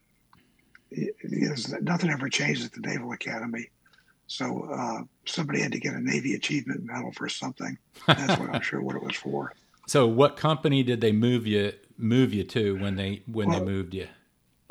it, 0.91 1.15
it 1.21 1.83
nothing 1.83 2.09
ever 2.09 2.29
changed 2.29 2.65
at 2.65 2.73
the 2.73 2.81
Naval 2.81 3.11
Academy. 3.11 3.69
So 4.27 4.69
uh, 4.71 5.01
somebody 5.25 5.59
had 5.59 5.71
to 5.71 5.79
get 5.79 5.95
a 5.95 5.99
Navy 5.99 6.35
Achievement 6.35 6.83
Medal 6.83 7.11
for 7.11 7.27
something. 7.27 7.77
That's 8.05 8.39
what 8.39 8.49
I'm 8.53 8.61
sure 8.61 8.79
what 8.79 8.95
it 8.95 9.03
was 9.03 9.15
for. 9.15 9.53
So, 9.87 10.05
what 10.05 10.37
company 10.37 10.83
did 10.83 11.01
they 11.01 11.11
move 11.11 11.47
you 11.47 11.73
move 11.97 12.31
you 12.31 12.43
to 12.43 12.77
when 12.77 12.95
they 12.95 13.23
when 13.25 13.49
well, 13.49 13.57
they 13.57 13.65
moved 13.65 13.95
you? 13.95 14.07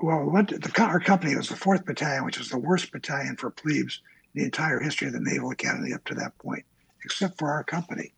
Well, 0.00 0.24
what 0.24 0.48
the, 0.48 0.72
our 0.82 1.00
company 1.00 1.34
was 1.36 1.48
the 1.48 1.56
Fourth 1.56 1.84
Battalion, 1.84 2.24
which 2.24 2.38
was 2.38 2.50
the 2.50 2.58
worst 2.58 2.92
battalion 2.92 3.36
for 3.36 3.50
plebes 3.50 4.00
in 4.34 4.40
the 4.40 4.44
entire 4.44 4.80
history 4.80 5.08
of 5.08 5.14
the 5.14 5.20
Naval 5.20 5.50
Academy 5.50 5.92
up 5.92 6.04
to 6.04 6.14
that 6.14 6.38
point, 6.38 6.64
except 7.04 7.38
for 7.38 7.50
our 7.50 7.64
company. 7.64 8.12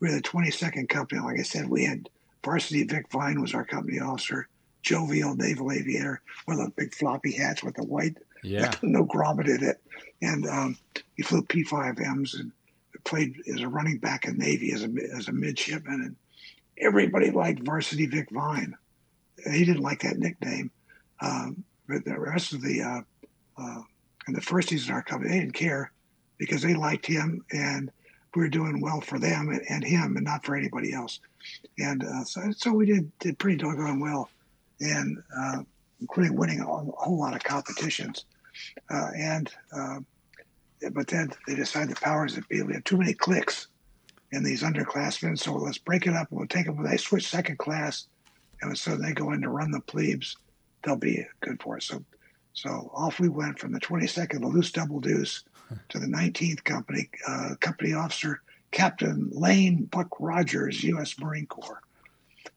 We 0.00 0.08
were 0.08 0.14
the 0.14 0.22
22nd 0.22 0.88
company. 0.88 1.20
Like 1.20 1.40
I 1.40 1.42
said, 1.42 1.68
we 1.68 1.84
had 1.84 2.08
Varsity 2.44 2.84
Vic 2.84 3.10
Vine 3.10 3.40
was 3.40 3.54
our 3.54 3.64
company 3.64 3.98
officer. 3.98 4.48
Jovial 4.82 5.34
naval 5.34 5.72
aviator, 5.72 6.22
one 6.44 6.60
of 6.60 6.76
big 6.76 6.94
floppy 6.94 7.32
hats 7.32 7.64
with 7.64 7.74
the 7.74 7.82
white, 7.82 8.18
yeah, 8.44 8.72
no 8.82 9.04
grommet 9.04 9.48
in 9.48 9.64
it, 9.64 9.80
and 10.22 10.46
um, 10.46 10.78
he 11.16 11.24
flew 11.24 11.42
P5Ms 11.42 12.38
and 12.38 12.52
played 13.02 13.34
as 13.52 13.62
a 13.62 13.68
running 13.68 13.98
back 13.98 14.26
in 14.26 14.38
Navy 14.38 14.72
as 14.72 14.84
a 14.84 14.88
as 15.12 15.26
a 15.26 15.32
midshipman, 15.32 16.02
and 16.02 16.16
everybody 16.78 17.32
liked 17.32 17.64
Varsity 17.64 18.06
Vic 18.06 18.30
Vine. 18.30 18.76
He 19.52 19.64
didn't 19.64 19.82
like 19.82 20.02
that 20.02 20.20
nickname, 20.20 20.70
um, 21.20 21.62
but 21.88 22.04
the 22.04 22.18
rest 22.18 22.52
of 22.52 22.62
the 22.62 22.82
uh, 22.82 23.00
uh, 23.58 23.82
and 24.26 24.36
the 24.36 24.40
firsties 24.40 24.88
in 24.88 24.94
our 24.94 25.02
company 25.02 25.30
they 25.30 25.40
didn't 25.40 25.54
care 25.54 25.92
because 26.38 26.62
they 26.62 26.74
liked 26.74 27.06
him 27.06 27.44
and 27.52 27.90
we 28.34 28.42
were 28.42 28.48
doing 28.48 28.80
well 28.80 29.00
for 29.00 29.18
them 29.18 29.48
and, 29.48 29.62
and 29.70 29.82
him 29.82 30.16
and 30.16 30.24
not 30.24 30.44
for 30.44 30.54
anybody 30.54 30.92
else. 30.92 31.20
And 31.78 32.04
uh, 32.04 32.24
so, 32.24 32.42
so 32.54 32.72
we 32.72 32.86
did 32.86 33.10
did 33.18 33.38
pretty 33.38 33.56
doggone 33.56 34.00
well 34.00 34.28
and 34.80 35.22
uh, 35.36 35.62
including 36.00 36.36
winning 36.36 36.60
a, 36.60 36.64
whole 36.64 37.18
lot 37.18 37.34
of 37.34 37.42
competitions. 37.42 38.24
Uh, 38.90 39.08
and 39.16 39.50
uh, 39.74 40.00
but 40.92 41.06
then 41.08 41.30
they 41.46 41.54
decided 41.54 41.90
the 41.90 42.00
powers 42.00 42.34
that 42.34 42.48
be 42.48 42.62
we 42.62 42.74
had 42.74 42.84
too 42.84 42.98
many 42.98 43.14
cliques 43.14 43.68
in 44.32 44.42
these 44.42 44.62
underclassmen, 44.62 45.38
so 45.38 45.54
let's 45.54 45.78
break 45.78 46.06
it 46.06 46.14
up. 46.14 46.28
And 46.30 46.38
we'll 46.38 46.48
take 46.48 46.66
them. 46.66 46.82
They 46.82 46.96
switch 46.96 47.28
second 47.28 47.58
class, 47.58 48.06
and 48.60 48.76
so 48.76 48.96
they 48.96 49.12
go 49.12 49.32
in 49.32 49.40
to 49.42 49.48
run 49.48 49.70
the 49.70 49.80
plebes. 49.80 50.36
They'll 50.86 50.96
be 50.96 51.26
good 51.40 51.60
for 51.60 51.76
us. 51.76 51.86
So, 51.86 52.04
so 52.54 52.90
off 52.94 53.18
we 53.18 53.28
went 53.28 53.58
from 53.58 53.72
the 53.72 53.80
22nd, 53.80 54.40
the 54.40 54.46
loose 54.46 54.70
double 54.70 55.00
deuce, 55.00 55.42
to 55.88 55.98
the 55.98 56.06
19th 56.06 56.62
company, 56.62 57.10
uh, 57.26 57.56
company 57.60 57.92
officer 57.92 58.40
Captain 58.70 59.28
Lane 59.32 59.84
Buck 59.86 60.08
Rogers, 60.20 60.84
U.S. 60.84 61.18
Marine 61.18 61.46
Corps, 61.46 61.82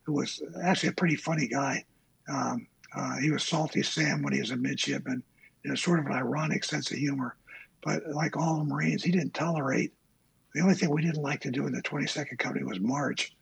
who 0.02 0.12
was 0.12 0.42
actually 0.62 0.90
a 0.90 0.92
pretty 0.92 1.16
funny 1.16 1.48
guy. 1.48 1.84
Um, 2.28 2.66
uh, 2.94 3.16
he 3.18 3.30
was 3.30 3.42
salty 3.42 3.82
Sam 3.82 4.22
when 4.22 4.32
he 4.32 4.40
was 4.40 4.50
a 4.50 4.56
midshipman, 4.56 5.22
in 5.64 5.72
a 5.72 5.76
sort 5.76 5.98
of 5.98 6.06
an 6.06 6.12
ironic 6.12 6.64
sense 6.64 6.90
of 6.90 6.98
humor. 6.98 7.36
But 7.82 8.06
like 8.08 8.36
all 8.36 8.58
the 8.58 8.64
Marines, 8.64 9.02
he 9.02 9.10
didn't 9.10 9.34
tolerate. 9.34 9.92
The 10.54 10.60
only 10.60 10.74
thing 10.74 10.90
we 10.90 11.02
didn't 11.02 11.22
like 11.22 11.40
to 11.40 11.50
do 11.50 11.66
in 11.66 11.72
the 11.72 11.82
22nd 11.82 12.38
Company 12.38 12.64
was 12.64 12.80
march. 12.80 13.32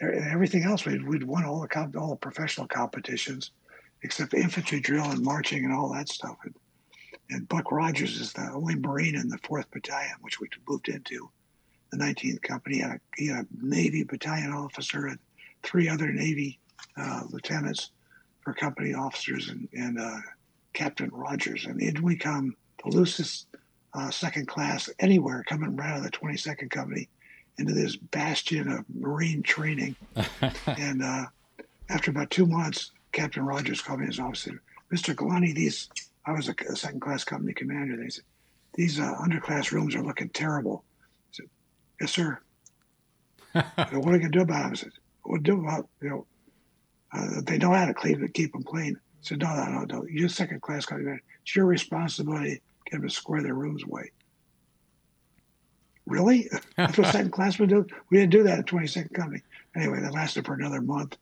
Everything 0.00 0.64
else, 0.64 0.84
we'd, 0.84 1.06
we'd 1.06 1.22
won 1.22 1.44
all 1.44 1.60
the 1.60 1.98
all 1.98 2.10
the 2.10 2.16
professional 2.16 2.66
competitions, 2.66 3.52
except 4.04 4.34
infantry 4.34 4.80
drill 4.80 5.10
and 5.10 5.24
marching 5.24 5.64
and 5.64 5.72
all 5.72 5.92
that 5.92 6.08
stuff. 6.08 6.36
And, 6.44 6.54
and 7.30 7.48
Buck 7.48 7.72
Rogers 7.72 8.20
is 8.20 8.34
the 8.34 8.50
only 8.52 8.76
Marine 8.76 9.16
in 9.16 9.28
the 9.28 9.38
4th 9.38 9.70
Battalion, 9.72 10.16
which 10.20 10.40
we 10.40 10.48
moved 10.68 10.88
into. 10.88 11.30
The 11.90 11.96
19th 11.96 12.42
Company 12.42 12.76
he 12.76 12.80
had 12.82 12.90
a, 12.90 13.00
he 13.16 13.26
had 13.28 13.46
a 13.46 13.66
Navy 13.66 14.04
battalion 14.04 14.52
officer 14.52 15.06
and 15.06 15.18
three 15.62 15.88
other 15.88 16.12
Navy 16.12 16.58
uh, 16.96 17.22
lieutenants 17.30 17.90
for 18.42 18.52
company 18.52 18.94
officers 18.94 19.48
and, 19.48 19.68
and 19.72 19.98
uh, 19.98 20.18
Captain 20.74 21.08
Rogers. 21.12 21.64
And 21.64 21.80
in 21.80 22.02
we 22.02 22.16
come, 22.16 22.56
the 22.84 22.90
loosest 22.90 23.46
uh, 23.94 24.10
second 24.10 24.48
class 24.48 24.90
anywhere 24.98 25.44
coming 25.48 25.76
right 25.76 25.92
out 25.92 25.98
of 25.98 26.04
the 26.04 26.10
22nd 26.10 26.68
Company 26.68 27.08
into 27.58 27.72
this 27.72 27.96
bastion 27.96 28.68
of 28.68 28.84
Marine 28.92 29.42
training. 29.42 29.96
and 30.66 31.02
uh, 31.02 31.26
after 31.88 32.10
about 32.10 32.30
two 32.30 32.46
months, 32.46 32.90
Captain 33.14 33.46
Rogers 33.46 33.80
called 33.80 34.00
me 34.00 34.04
in 34.04 34.10
his 34.10 34.20
office 34.20 34.46
and 34.46 34.58
said, 34.90 35.14
Mr. 35.14 35.16
Galante, 35.16 35.52
these, 35.52 35.88
I 36.26 36.32
was 36.32 36.48
a, 36.48 36.54
a 36.68 36.76
second 36.76 37.00
class 37.00 37.24
company 37.24 37.54
commander. 37.54 37.96
They 37.96 38.10
said, 38.10 38.24
these 38.74 38.98
uh, 39.00 39.14
underclass 39.22 39.70
rooms 39.70 39.94
are 39.94 40.02
looking 40.02 40.28
terrible. 40.28 40.84
I 41.00 41.30
said, 41.32 41.46
yes, 42.00 42.10
sir. 42.10 42.38
said, 43.54 43.64
what 43.76 44.08
are 44.08 44.12
we 44.12 44.18
going 44.18 44.32
to 44.32 44.38
do 44.38 44.42
about 44.42 44.64
them? 44.64 44.72
I 44.72 44.74
said, 44.74 44.92
what 45.22 45.42
do 45.42 45.60
about, 45.60 45.88
you 46.02 46.10
know, 46.10 46.26
uh, 47.12 47.40
they 47.44 47.56
know 47.56 47.72
how 47.72 47.86
to 47.86 47.94
clean 47.94 48.20
but 48.20 48.34
keep 48.34 48.52
them 48.52 48.64
clean. 48.64 48.96
I 48.96 49.00
said, 49.22 49.38
no, 49.38 49.54
no, 49.54 49.64
no, 49.64 49.84
no. 49.84 50.06
You're 50.10 50.26
a 50.26 50.30
second 50.30 50.60
class 50.60 50.84
company. 50.84 51.04
Commander. 51.04 51.24
It's 51.42 51.54
your 51.54 51.66
responsibility 51.66 52.56
to 52.56 52.60
get 52.90 52.98
them 52.98 53.08
to 53.08 53.14
square 53.14 53.42
their 53.42 53.54
rooms 53.54 53.84
away. 53.84 54.10
Really? 56.06 56.50
That's 56.76 56.98
what 56.98 57.12
second 57.12 57.30
class 57.30 57.58
would 57.60 57.70
do? 57.70 57.86
We 58.10 58.18
didn't 58.18 58.32
do 58.32 58.42
that 58.42 58.58
at 58.58 58.66
22nd 58.66 59.14
Company. 59.14 59.42
Anyway, 59.76 60.00
that 60.00 60.12
lasted 60.12 60.44
for 60.44 60.54
another 60.54 60.80
month. 60.80 61.16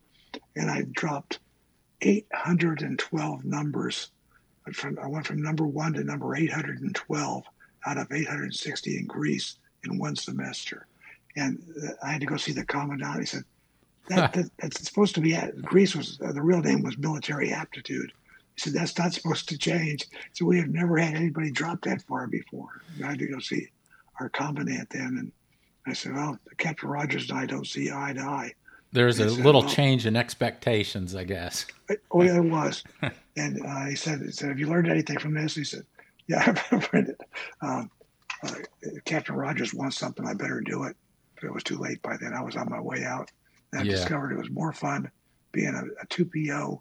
And 0.56 0.70
I 0.70 0.86
dropped 0.90 1.38
812 2.02 3.44
numbers. 3.44 4.10
From, 4.72 4.98
I 5.02 5.08
went 5.08 5.26
from 5.26 5.42
number 5.42 5.66
one 5.66 5.94
to 5.94 6.04
number 6.04 6.36
812 6.36 7.44
out 7.86 7.98
of 7.98 8.12
860 8.12 8.98
in 8.98 9.06
grease 9.06 9.56
in 9.84 9.98
one 9.98 10.14
semester. 10.14 10.86
And 11.36 11.58
uh, 11.82 11.92
I 12.04 12.12
had 12.12 12.20
to 12.20 12.26
go 12.26 12.36
see 12.36 12.52
the 12.52 12.64
commandant. 12.64 13.20
He 13.20 13.26
said, 13.26 13.44
that, 14.08 14.32
that, 14.32 14.50
that's 14.58 14.84
supposed 14.84 15.14
to 15.14 15.20
be 15.20 15.36
grease 15.62 15.94
was 15.94 16.18
uh, 16.20 16.32
the 16.32 16.42
real 16.42 16.60
name 16.60 16.82
was 16.82 16.98
military 16.98 17.52
aptitude. 17.52 18.12
He 18.54 18.60
said 18.60 18.72
that's 18.72 18.98
not 18.98 19.12
supposed 19.12 19.48
to 19.48 19.58
change. 19.58 20.06
So 20.32 20.44
we 20.44 20.58
have 20.58 20.68
never 20.68 20.98
had 20.98 21.14
anybody 21.14 21.50
drop 21.50 21.82
that 21.82 22.02
far 22.02 22.26
before. 22.26 22.82
I 23.02 23.08
had 23.10 23.18
to 23.20 23.28
go 23.28 23.38
see 23.38 23.68
our 24.20 24.28
commandant 24.28 24.90
then, 24.90 25.16
and 25.18 25.32
I 25.86 25.92
said, 25.94 26.14
"Well, 26.14 26.38
Captain 26.58 26.88
Rogers 26.88 27.30
and 27.30 27.38
I 27.38 27.46
don't 27.46 27.66
see 27.66 27.90
eye 27.90 28.12
to 28.14 28.20
eye." 28.20 28.52
There's 28.92 29.18
a 29.18 29.30
said, 29.30 29.44
little 29.44 29.62
well, 29.62 29.70
change 29.70 30.06
in 30.06 30.16
expectations, 30.16 31.14
I 31.14 31.24
guess. 31.24 31.66
Oh, 32.10 32.22
yeah, 32.22 32.36
it 32.36 32.44
was. 32.44 32.84
and 33.36 33.64
uh, 33.64 33.86
he 33.86 33.96
said, 33.96 34.20
"He 34.20 34.30
said, 34.30 34.50
have 34.50 34.58
you 34.58 34.68
learned 34.68 34.88
anything 34.88 35.18
from 35.18 35.34
this?" 35.34 35.54
He 35.54 35.64
said, 35.64 35.86
"Yeah, 36.26 36.54
I've 36.70 36.88
learned 36.92 37.08
it. 37.08 37.20
Um, 37.62 37.90
uh, 38.44 38.50
Captain 39.04 39.34
Rogers 39.34 39.72
wants 39.72 39.96
something. 39.96 40.26
I 40.26 40.34
better 40.34 40.60
do 40.60 40.84
it." 40.84 40.96
But 41.36 41.44
it 41.44 41.54
was 41.54 41.64
too 41.64 41.78
late 41.78 42.02
by 42.02 42.16
then. 42.20 42.34
I 42.34 42.42
was 42.42 42.56
on 42.56 42.68
my 42.68 42.80
way 42.80 43.04
out. 43.04 43.30
And 43.72 43.80
I 43.80 43.84
yeah. 43.84 43.92
discovered 43.92 44.32
it 44.32 44.38
was 44.38 44.50
more 44.50 44.72
fun 44.72 45.10
being 45.52 45.74
a, 45.74 46.02
a 46.02 46.06
2PO 46.08 46.80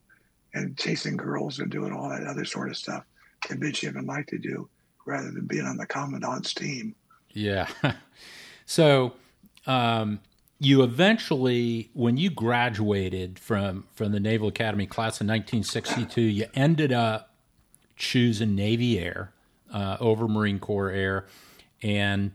and 0.53 0.77
chasing 0.77 1.15
girls 1.15 1.59
and 1.59 1.71
doing 1.71 1.93
all 1.93 2.09
that 2.09 2.27
other 2.27 2.45
sort 2.45 2.69
of 2.69 2.77
stuff 2.77 3.05
that 3.47 3.59
midshipmen 3.59 4.05
like 4.05 4.27
to 4.27 4.37
do 4.37 4.69
rather 5.05 5.31
than 5.31 5.45
being 5.45 5.65
on 5.65 5.77
the 5.77 5.85
commandant's 5.85 6.53
team. 6.53 6.95
Yeah. 7.31 7.67
so, 8.65 9.13
um, 9.65 10.19
you 10.63 10.83
eventually, 10.83 11.89
when 11.93 12.17
you 12.17 12.29
graduated 12.29 13.39
from, 13.39 13.87
from 13.93 14.11
the 14.11 14.19
Naval 14.19 14.47
Academy 14.47 14.85
class 14.85 15.19
in 15.19 15.25
1962, 15.25 16.21
you 16.21 16.45
ended 16.53 16.93
up 16.93 17.33
choosing 17.95 18.53
Navy 18.53 18.99
Air 18.99 19.33
uh, 19.73 19.97
over 19.99 20.27
Marine 20.27 20.59
Corps 20.59 20.91
Air, 20.91 21.25
and 21.81 22.33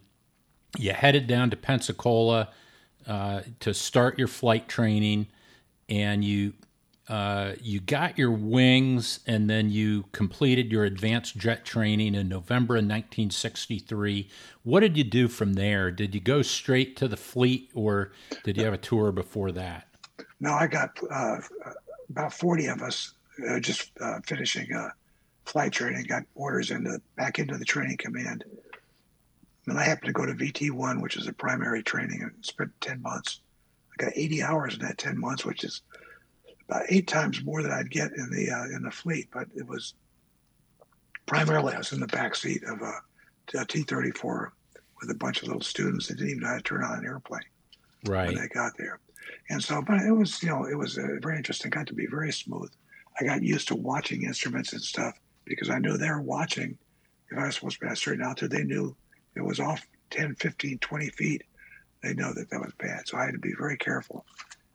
you 0.76 0.92
headed 0.92 1.28
down 1.28 1.50
to 1.50 1.56
Pensacola 1.56 2.48
uh, 3.06 3.42
to 3.60 3.72
start 3.72 4.18
your 4.18 4.26
flight 4.26 4.66
training, 4.66 5.28
and 5.88 6.24
you 6.24 6.54
uh, 7.08 7.52
you 7.60 7.80
got 7.80 8.18
your 8.18 8.30
wings, 8.30 9.20
and 9.26 9.48
then 9.48 9.70
you 9.70 10.04
completed 10.12 10.72
your 10.72 10.84
advanced 10.84 11.36
jet 11.36 11.64
training 11.64 12.14
in 12.14 12.28
November 12.28 12.74
of 12.74 12.84
1963. 12.84 14.28
What 14.64 14.80
did 14.80 14.96
you 14.96 15.04
do 15.04 15.28
from 15.28 15.54
there? 15.54 15.90
Did 15.90 16.14
you 16.14 16.20
go 16.20 16.42
straight 16.42 16.96
to 16.96 17.08
the 17.08 17.16
fleet, 17.16 17.70
or 17.74 18.12
did 18.44 18.56
you 18.56 18.64
have 18.64 18.74
a 18.74 18.78
tour 18.78 19.12
before 19.12 19.52
that? 19.52 19.88
No, 20.40 20.52
I 20.52 20.66
got 20.66 20.98
uh, 21.10 21.38
about 22.10 22.32
40 22.32 22.66
of 22.66 22.82
us 22.82 23.12
uh, 23.48 23.60
just 23.60 23.92
uh, 24.00 24.20
finishing 24.26 24.68
flight 25.44 25.72
training, 25.72 26.04
got 26.08 26.24
orders 26.34 26.70
into 26.70 27.00
back 27.16 27.38
into 27.38 27.56
the 27.56 27.64
training 27.64 27.96
command 27.98 28.44
and 29.66 29.78
I 29.78 29.84
happened 29.84 30.06
to 30.06 30.12
go 30.12 30.26
to 30.26 30.32
VT1, 30.32 31.02
which 31.02 31.16
is 31.16 31.26
a 31.26 31.32
primary 31.32 31.82
training, 31.82 32.22
and 32.22 32.32
spent 32.44 32.70
10 32.80 33.02
months. 33.02 33.40
I 33.92 34.04
got 34.04 34.12
80 34.14 34.42
hours 34.42 34.74
in 34.74 34.80
that 34.80 34.98
10 34.98 35.18
months, 35.18 35.44
which 35.44 35.64
is 35.64 35.82
about 36.68 36.84
eight 36.88 37.06
times 37.06 37.44
more 37.44 37.62
than 37.62 37.72
I'd 37.72 37.90
get 37.90 38.12
in 38.12 38.30
the 38.30 38.50
uh, 38.50 38.76
in 38.76 38.82
the 38.82 38.90
fleet. 38.90 39.28
But 39.32 39.48
it 39.54 39.66
was 39.66 39.94
primarily 41.26 41.74
I 41.74 41.78
was 41.78 41.92
in 41.92 42.00
the 42.00 42.06
back 42.06 42.34
seat 42.34 42.62
of 42.64 42.80
a 42.82 42.92
a 43.54 43.64
T-34 43.64 44.50
with 45.00 45.10
a 45.10 45.14
bunch 45.14 45.42
of 45.42 45.48
little 45.48 45.62
students 45.62 46.08
that 46.08 46.16
didn't 46.16 46.30
even 46.30 46.42
know 46.42 46.48
how 46.48 46.56
to 46.56 46.62
turn 46.62 46.82
on 46.82 46.98
an 46.98 47.04
airplane 47.04 47.42
right. 48.06 48.26
when 48.26 48.36
they 48.36 48.48
got 48.48 48.76
there. 48.76 48.98
And 49.50 49.62
so, 49.62 49.82
but 49.82 50.00
it 50.02 50.10
was, 50.10 50.42
you 50.42 50.48
know, 50.48 50.64
it 50.64 50.76
was 50.76 50.98
uh, 50.98 51.06
very 51.20 51.36
interesting. 51.36 51.70
Got 51.70 51.86
to 51.88 51.94
be 51.94 52.06
very 52.06 52.32
smooth. 52.32 52.70
I 53.20 53.24
got 53.24 53.42
used 53.42 53.68
to 53.68 53.76
watching 53.76 54.22
instruments 54.22 54.72
and 54.72 54.82
stuff 54.82 55.18
because 55.44 55.70
I 55.70 55.78
knew 55.78 55.96
they 55.96 56.10
were 56.10 56.20
watching. 56.20 56.76
If 57.30 57.38
I 57.38 57.46
was 57.46 57.56
supposed 57.56 57.80
to 57.80 57.86
be 57.86 57.92
a 57.92 57.96
certain 57.96 58.24
altitude, 58.24 58.50
they 58.50 58.64
knew 58.64 58.96
it 59.34 59.44
was 59.44 59.60
off 59.60 59.86
10, 60.10 60.34
15, 60.36 60.78
20 60.78 61.08
feet, 61.10 61.42
they 62.02 62.14
know 62.14 62.32
that 62.32 62.50
that 62.50 62.60
was 62.60 62.72
bad. 62.78 63.06
So 63.06 63.16
I 63.16 63.24
had 63.24 63.34
to 63.34 63.38
be 63.38 63.54
very 63.58 63.76
careful. 63.76 64.24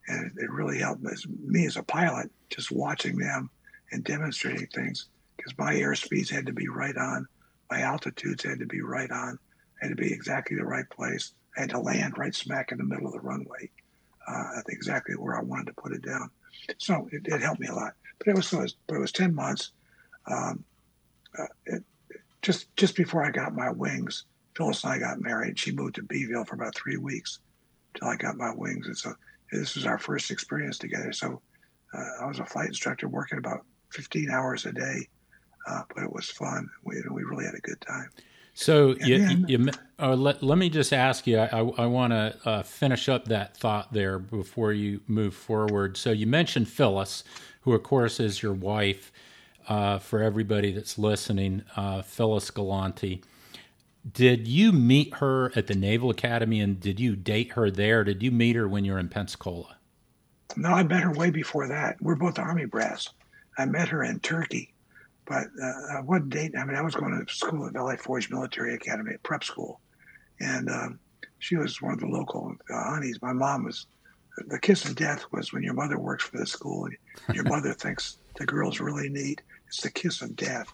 And 0.07 0.31
it 0.37 0.49
really 0.49 0.79
helped 0.79 1.03
me 1.27 1.65
as 1.65 1.77
a 1.77 1.83
pilot, 1.83 2.31
just 2.49 2.71
watching 2.71 3.17
them 3.17 3.49
and 3.91 4.03
demonstrating 4.03 4.67
things 4.67 5.07
because 5.37 5.57
my 5.57 5.73
airspeeds 5.73 6.29
had 6.29 6.45
to 6.45 6.53
be 6.53 6.67
right 6.67 6.95
on, 6.97 7.27
my 7.69 7.81
altitudes 7.81 8.43
had 8.43 8.59
to 8.59 8.65
be 8.65 8.81
right 8.81 9.11
on, 9.11 9.39
had 9.81 9.89
to 9.89 9.95
be 9.95 10.11
exactly 10.11 10.57
the 10.57 10.65
right 10.65 10.89
place. 10.89 11.33
I 11.57 11.61
had 11.61 11.69
to 11.71 11.79
land 11.79 12.17
right 12.17 12.33
smack 12.33 12.71
in 12.71 12.77
the 12.77 12.83
middle 12.83 13.07
of 13.07 13.13
the 13.13 13.19
runway, 13.19 13.69
uh, 14.27 14.59
at 14.59 14.65
exactly 14.69 15.15
where 15.15 15.37
I 15.37 15.41
wanted 15.41 15.67
to 15.67 15.81
put 15.81 15.93
it 15.93 16.03
down. 16.03 16.29
So 16.77 17.07
it, 17.11 17.23
it 17.25 17.41
helped 17.41 17.59
me 17.59 17.67
a 17.67 17.75
lot. 17.75 17.93
But 18.19 18.27
it 18.27 18.35
was 18.35 18.75
but 18.87 18.95
it 18.95 18.99
was 18.99 19.11
ten 19.11 19.33
months. 19.33 19.71
Um, 20.29 20.63
uh, 21.37 21.45
it, 21.65 21.83
just 22.41 22.75
just 22.75 22.95
before 22.95 23.25
I 23.25 23.31
got 23.31 23.55
my 23.55 23.71
wings, 23.71 24.25
Phyllis 24.55 24.83
and 24.83 24.93
I 24.93 24.99
got 24.99 25.21
married. 25.21 25.57
She 25.57 25.71
moved 25.71 25.95
to 25.95 26.03
Beeville 26.03 26.45
for 26.45 26.55
about 26.55 26.75
three 26.75 26.97
weeks 26.97 27.39
till 27.95 28.07
I 28.07 28.15
got 28.15 28.37
my 28.37 28.53
wings. 28.53 28.87
And 28.87 28.97
so 28.97 29.13
this 29.51 29.75
was 29.75 29.85
our 29.85 29.97
first 29.97 30.31
experience 30.31 30.77
together. 30.77 31.11
So 31.11 31.41
uh, 31.93 32.03
I 32.21 32.25
was 32.25 32.39
a 32.39 32.45
flight 32.45 32.67
instructor 32.67 33.07
working 33.07 33.37
about 33.37 33.65
15 33.91 34.29
hours 34.29 34.65
a 34.65 34.71
day, 34.71 35.07
uh, 35.67 35.81
but 35.93 36.03
it 36.03 36.11
was 36.11 36.29
fun. 36.29 36.69
We, 36.83 37.01
we 37.11 37.23
really 37.23 37.45
had 37.45 37.55
a 37.55 37.61
good 37.61 37.81
time. 37.81 38.09
So 38.53 38.95
you, 39.05 39.17
then, 39.17 39.45
you, 39.47 39.69
uh, 39.99 40.15
let, 40.15 40.43
let 40.43 40.57
me 40.57 40.69
just 40.69 40.91
ask 40.91 41.25
you, 41.25 41.39
I, 41.39 41.59
I 41.59 41.85
want 41.85 42.11
to 42.11 42.35
uh, 42.45 42.63
finish 42.63 43.07
up 43.07 43.25
that 43.25 43.55
thought 43.55 43.93
there 43.93 44.19
before 44.19 44.73
you 44.73 45.01
move 45.07 45.33
forward. 45.33 45.95
So 45.97 46.11
you 46.11 46.27
mentioned 46.27 46.67
Phyllis, 46.67 47.23
who 47.61 47.73
of 47.73 47.83
course 47.83 48.19
is 48.19 48.41
your 48.41 48.53
wife. 48.53 49.11
Uh, 49.67 49.99
for 49.99 50.23
everybody 50.23 50.71
that's 50.71 50.97
listening, 50.97 51.61
uh, 51.75 52.01
Phyllis 52.01 52.49
Galante. 52.49 53.21
Did 54.09 54.47
you 54.47 54.71
meet 54.71 55.15
her 55.15 55.51
at 55.55 55.67
the 55.67 55.75
Naval 55.75 56.09
Academy 56.09 56.59
and 56.59 56.79
did 56.79 56.99
you 56.99 57.15
date 57.15 57.51
her 57.51 57.69
there? 57.69 58.03
Did 58.03 58.23
you 58.23 58.31
meet 58.31 58.55
her 58.55 58.67
when 58.67 58.83
you 58.83 58.93
were 58.93 58.99
in 58.99 59.09
Pensacola? 59.09 59.77
No, 60.57 60.69
I 60.69 60.83
met 60.83 61.03
her 61.03 61.11
way 61.11 61.29
before 61.29 61.67
that. 61.67 62.01
We're 62.01 62.15
both 62.15 62.39
Army 62.39 62.65
brass. 62.65 63.09
I 63.57 63.65
met 63.65 63.89
her 63.89 64.03
in 64.03 64.19
Turkey, 64.19 64.73
but 65.25 65.47
uh, 65.61 65.97
I 65.97 66.01
wasn't 66.01 66.31
dating. 66.31 66.57
I 66.57 66.65
mean, 66.65 66.75
I 66.75 66.81
was 66.81 66.95
going 66.95 67.25
to 67.25 67.33
school 67.33 67.67
at 67.67 67.73
Valley 67.73 67.97
Forge 67.97 68.29
Military 68.29 68.73
Academy, 68.73 69.13
prep 69.23 69.43
school, 69.43 69.79
and 70.39 70.69
um, 70.69 70.99
she 71.39 71.55
was 71.55 71.81
one 71.81 71.93
of 71.93 71.99
the 71.99 72.07
local 72.07 72.55
uh, 72.69 72.83
honeys. 72.83 73.21
My 73.21 73.33
mom 73.33 73.65
was. 73.65 73.87
The 74.47 74.59
kiss 74.59 74.85
of 74.85 74.95
death 74.95 75.25
was 75.33 75.51
when 75.51 75.61
your 75.61 75.73
mother 75.73 75.99
works 75.99 76.23
for 76.23 76.37
the 76.37 76.45
school 76.45 76.85
and 76.85 77.35
your 77.35 77.43
mother 77.43 77.73
thinks 77.73 78.17
the 78.37 78.45
girl's 78.45 78.79
really 78.79 79.09
neat. 79.09 79.41
It's 79.67 79.81
the 79.81 79.91
kiss 79.91 80.21
of 80.21 80.37
death. 80.37 80.73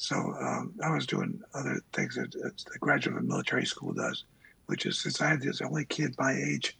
So 0.00 0.16
um, 0.16 0.72
I 0.82 0.90
was 0.90 1.06
doing 1.06 1.42
other 1.52 1.78
things 1.92 2.14
that, 2.14 2.32
that 2.32 2.56
the 2.72 2.78
graduate 2.78 3.18
of 3.18 3.22
a 3.22 3.26
military 3.26 3.66
school 3.66 3.92
does, 3.92 4.24
which 4.64 4.86
is 4.86 4.98
since 4.98 5.20
I 5.20 5.34
was 5.34 5.58
the 5.58 5.66
only 5.66 5.84
kid 5.84 6.14
my 6.18 6.32
age 6.32 6.78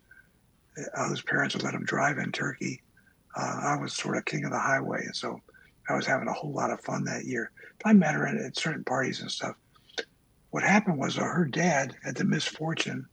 uh, 0.97 1.07
whose 1.07 1.21
parents 1.21 1.55
would 1.55 1.63
let 1.63 1.75
him 1.75 1.85
drive 1.85 2.17
in 2.17 2.33
Turkey, 2.33 2.81
uh, 3.37 3.61
I 3.63 3.77
was 3.77 3.93
sort 3.93 4.17
of 4.17 4.25
king 4.25 4.47
of 4.47 4.53
the 4.53 4.59
highway. 4.59 5.03
And 5.05 5.15
so 5.15 5.39
I 5.87 5.97
was 5.97 6.07
having 6.07 6.29
a 6.29 6.33
whole 6.33 6.51
lot 6.51 6.71
of 6.71 6.81
fun 6.81 7.05
that 7.05 7.27
year. 7.27 7.51
I 7.85 7.93
met 7.93 8.15
her 8.15 8.27
at, 8.27 8.37
at 8.37 8.57
certain 8.57 8.85
parties 8.85 9.21
and 9.21 9.31
stuff. 9.31 9.55
What 10.49 10.63
happened 10.63 10.97
was 10.97 11.19
uh, 11.19 11.25
her 11.25 11.45
dad 11.45 11.95
had 12.03 12.15
the 12.15 12.25
misfortune 12.25 13.07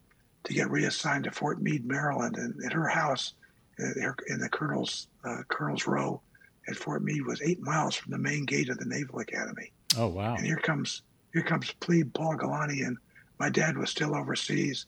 to 0.45 0.53
get 0.53 0.71
reassigned 0.71 1.25
to 1.25 1.31
Fort 1.31 1.61
Meade, 1.61 1.85
Maryland, 1.85 2.37
and 2.37 2.55
at 2.63 2.71
her 2.71 2.87
house 2.87 3.33
uh, 3.77 4.11
in 4.29 4.39
the 4.39 4.47
Colonel's 4.47 5.09
uh, 5.25 5.41
Colonel's 5.49 5.85
Row 5.85 6.21
at 6.69 6.77
Fort 6.77 7.03
Meade 7.03 7.25
was 7.25 7.41
eight 7.41 7.59
miles 7.59 7.95
from 7.95 8.13
the 8.13 8.17
main 8.17 8.45
gate 8.45 8.69
of 8.69 8.77
the 8.77 8.85
Naval 8.85 9.19
Academy. 9.19 9.73
Oh 9.95 10.07
wow! 10.07 10.35
And 10.35 10.45
here 10.45 10.57
comes 10.57 11.03
here 11.33 11.43
comes 11.43 11.71
plebe 11.79 12.13
Paul 12.13 12.35
Galante, 12.35 12.81
and 12.81 12.97
my 13.39 13.49
dad 13.49 13.77
was 13.77 13.89
still 13.89 14.15
overseas. 14.15 14.85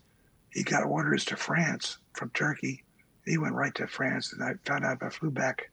He 0.51 0.63
got 0.63 0.83
orders 0.83 1.25
to 1.25 1.35
France 1.35 1.99
from 2.13 2.31
Turkey. 2.31 2.83
He 3.25 3.37
went 3.37 3.53
right 3.53 3.73
to 3.75 3.87
France, 3.87 4.33
and 4.33 4.43
I 4.43 4.53
found 4.65 4.83
out 4.83 5.03
I 5.03 5.09
flew 5.09 5.29
back 5.29 5.69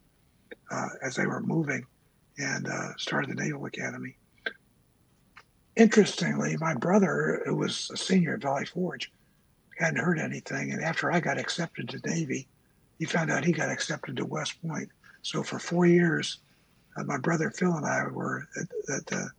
uh, 0.70 0.88
as 1.02 1.16
they 1.16 1.26
were 1.26 1.40
moving, 1.40 1.86
and 2.38 2.68
uh, 2.68 2.94
started 2.98 3.30
the 3.30 3.42
Naval 3.42 3.64
Academy. 3.64 4.16
Interestingly, 5.76 6.56
my 6.58 6.74
brother, 6.74 7.42
who 7.46 7.56
was 7.56 7.90
a 7.92 7.96
senior 7.96 8.34
at 8.34 8.42
Valley 8.42 8.66
Forge, 8.66 9.10
hadn't 9.78 10.02
heard 10.02 10.18
anything, 10.18 10.72
and 10.72 10.82
after 10.82 11.12
I 11.12 11.20
got 11.20 11.38
accepted 11.38 11.88
to 11.90 12.08
Navy, 12.08 12.48
he 12.98 13.04
found 13.04 13.30
out 13.30 13.44
he 13.44 13.52
got 13.52 13.70
accepted 13.70 14.16
to 14.16 14.24
West 14.24 14.60
Point. 14.66 14.90
So 15.22 15.42
for 15.42 15.58
four 15.58 15.86
years, 15.86 16.38
uh, 16.96 17.04
my 17.04 17.18
brother 17.18 17.50
Phil 17.50 17.74
and 17.74 17.86
I 17.86 18.06
were 18.08 18.46
at, 18.56 18.94
at 18.94 19.06
the, 19.06 19.30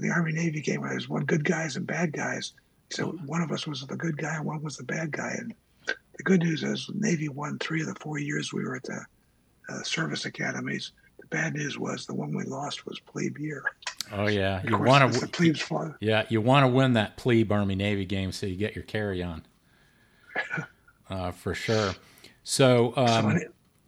the 0.00 0.10
Army 0.10 0.32
Navy 0.32 0.60
game 0.60 0.80
where 0.80 0.90
there's 0.90 1.08
one 1.08 1.24
good 1.24 1.44
guys 1.44 1.76
and 1.76 1.86
bad 1.86 2.12
guys. 2.12 2.52
So 2.90 3.12
one 3.26 3.42
of 3.42 3.50
us 3.50 3.66
was 3.66 3.84
the 3.86 3.96
good 3.96 4.16
guy 4.16 4.36
and 4.36 4.44
one 4.44 4.62
was 4.62 4.76
the 4.76 4.84
bad 4.84 5.10
guy. 5.10 5.34
And 5.38 5.54
the 5.86 6.22
good 6.22 6.40
news 6.40 6.62
is 6.62 6.90
Navy 6.94 7.28
won 7.28 7.58
three 7.58 7.80
of 7.80 7.88
the 7.88 7.94
four 7.96 8.18
years 8.18 8.52
we 8.52 8.64
were 8.64 8.76
at 8.76 8.84
the 8.84 9.04
uh, 9.68 9.82
service 9.82 10.24
academies. 10.24 10.92
The 11.18 11.26
bad 11.26 11.54
news 11.54 11.78
was 11.78 12.06
the 12.06 12.14
one 12.14 12.34
we 12.34 12.44
lost 12.44 12.86
was 12.86 13.00
plebe 13.00 13.38
year. 13.38 13.64
Oh 14.12 14.28
yeah, 14.28 14.62
you 14.64 14.78
want 14.78 15.12
to 15.12 15.26
plebes 15.26 15.60
fly. 15.60 15.90
Yeah, 16.00 16.24
you 16.28 16.40
want 16.40 16.64
to 16.64 16.68
win 16.68 16.92
that 16.92 17.16
plebe 17.16 17.50
Army 17.50 17.74
Navy 17.74 18.04
game 18.04 18.30
so 18.30 18.46
you 18.46 18.54
get 18.54 18.76
your 18.76 18.84
carry 18.84 19.22
on. 19.22 19.42
uh, 21.10 21.32
for 21.32 21.54
sure. 21.54 21.94
So, 22.44 22.92
um, 22.96 23.38
so 23.38 23.46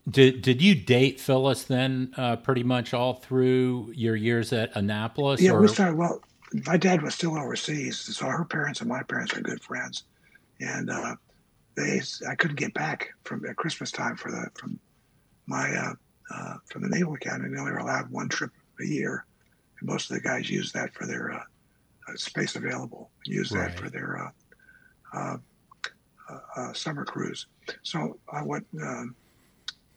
did 0.09 0.42
did 0.42 0.62
you 0.62 0.75
date 0.75 1.21
Phyllis 1.21 1.64
then 1.64 2.12
uh, 2.16 2.37
pretty 2.37 2.62
much 2.62 2.94
all 2.94 3.14
through 3.14 3.92
your 3.94 4.16
years 4.16 4.53
at 4.53 4.75
Annapolis? 4.77 5.40
Yeah, 5.40 5.53
or? 5.53 5.61
we 5.61 5.68
started. 5.68 5.97
Well, 5.97 6.23
my 6.66 6.77
dad 6.77 7.03
was 7.03 7.14
still 7.14 7.37
overseas, 7.37 7.99
so 7.99 8.27
her 8.27 8.44
parents 8.44 8.81
and 8.81 8.88
my 8.88 9.03
parents 9.03 9.37
are 9.37 9.40
good 9.40 9.62
friends, 9.62 10.05
and 10.61 10.90
uh, 10.90 11.16
they 11.75 12.01
I 12.29 12.35
couldn't 12.35 12.59
get 12.59 12.75
back 12.75 13.11
from 13.25 13.44
at 13.47 13.57
Christmas 13.57 13.90
time 13.90 14.16
for 14.16 14.31
the 14.31 14.49
from 14.55 14.79
my 15.47 15.71
uh, 15.71 15.94
uh, 16.35 16.55
from 16.66 16.83
the 16.83 16.88
Naval 16.88 17.14
Academy. 17.14 17.51
They 17.51 17.61
only 17.61 17.73
were 17.73 17.79
allowed 17.79 18.11
one 18.11 18.29
trip 18.29 18.53
a 18.81 18.87
year, 18.87 19.27
and 19.81 19.88
most 19.88 20.11
of 20.11 20.14
the 20.14 20.23
guys 20.23 20.49
use 20.49 20.73
that 20.73 20.94
for 20.94 21.07
their 21.07 21.33
uh, 21.33 21.42
uh, 22.09 22.16
space 22.16 22.57
available. 22.57 23.11
Use 23.27 23.51
that 23.51 23.59
right. 23.59 23.79
for 23.79 23.90
their 23.90 24.33
uh, 25.12 25.38
summer 26.73 27.05
cruise. 27.05 27.47
So 27.83 28.18
I 28.33 28.42
went. 28.42 28.66
Um, 28.81 29.14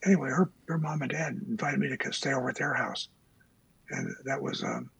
anyway, 0.04 0.30
her 0.30 0.50
her 0.68 0.78
mom 0.78 1.02
and 1.02 1.10
dad 1.10 1.40
invited 1.48 1.80
me 1.80 1.96
to 1.96 2.12
stay 2.12 2.32
over 2.32 2.48
at 2.48 2.56
their 2.56 2.74
house, 2.74 3.08
and 3.90 4.14
that 4.24 4.40
was 4.40 4.62
um, 4.62 4.90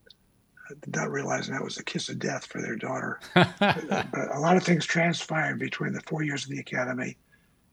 not 0.94 1.10
realizing 1.10 1.54
that 1.54 1.64
was 1.64 1.76
the 1.76 1.82
kiss 1.82 2.08
of 2.08 2.18
death 2.18 2.46
for 2.46 2.60
their 2.60 2.76
daughter. 2.76 3.20
but, 3.34 3.58
but, 3.58 4.34
a 4.34 4.38
lot 4.38 4.56
of 4.56 4.62
things 4.62 4.86
transpired 4.86 5.58
between 5.58 5.92
the 5.92 6.00
four 6.02 6.22
years 6.22 6.44
of 6.44 6.50
the 6.50 6.60
academy, 6.60 7.16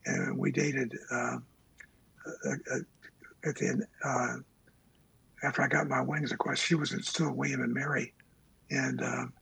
and 0.06 0.38
we 0.38 0.52
dated 0.52 0.98
uh, 1.12 1.38
uh, 2.46 2.56
uh 2.74 2.80
at 3.46 3.56
the 3.56 3.68
end. 3.68 3.86
Uh, 4.04 4.36
after 5.42 5.62
I 5.62 5.68
got 5.68 5.88
my 5.88 6.02
wings, 6.02 6.34
of 6.34 6.38
course, 6.38 6.60
she 6.60 6.76
was 6.76 6.94
still 7.08 7.32
William 7.32 7.62
and 7.62 7.74
Mary, 7.74 8.14
and 8.70 9.02
um, 9.02 9.34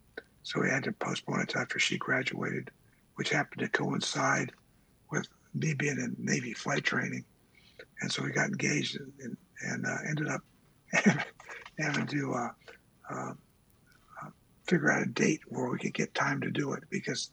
so 0.43 0.61
we 0.61 0.69
had 0.69 0.83
to 0.83 0.91
postpone 0.91 1.41
it 1.41 1.55
after 1.55 1.79
she 1.79 1.97
graduated, 1.97 2.69
which 3.15 3.29
happened 3.29 3.61
to 3.61 3.69
coincide 3.69 4.51
with 5.11 5.27
me 5.55 5.73
being 5.73 5.97
in 5.97 6.15
Navy 6.19 6.53
flight 6.53 6.83
training 6.83 7.25
and 8.01 8.11
so 8.11 8.23
we 8.23 8.31
got 8.31 8.47
engaged 8.47 8.99
and, 8.99 9.37
and, 9.61 9.85
uh, 9.85 9.97
ended 10.07 10.27
up 10.27 10.41
having 11.79 12.07
to 12.07 12.33
uh, 12.33 12.49
uh, 13.09 13.31
uh, 14.21 14.29
figure 14.65 14.91
out 14.91 15.03
a 15.03 15.07
date 15.07 15.41
where 15.47 15.69
we 15.69 15.79
could 15.79 15.93
get 15.93 16.13
time 16.13 16.41
to 16.41 16.51
do 16.51 16.73
it 16.73 16.83
because 16.89 17.31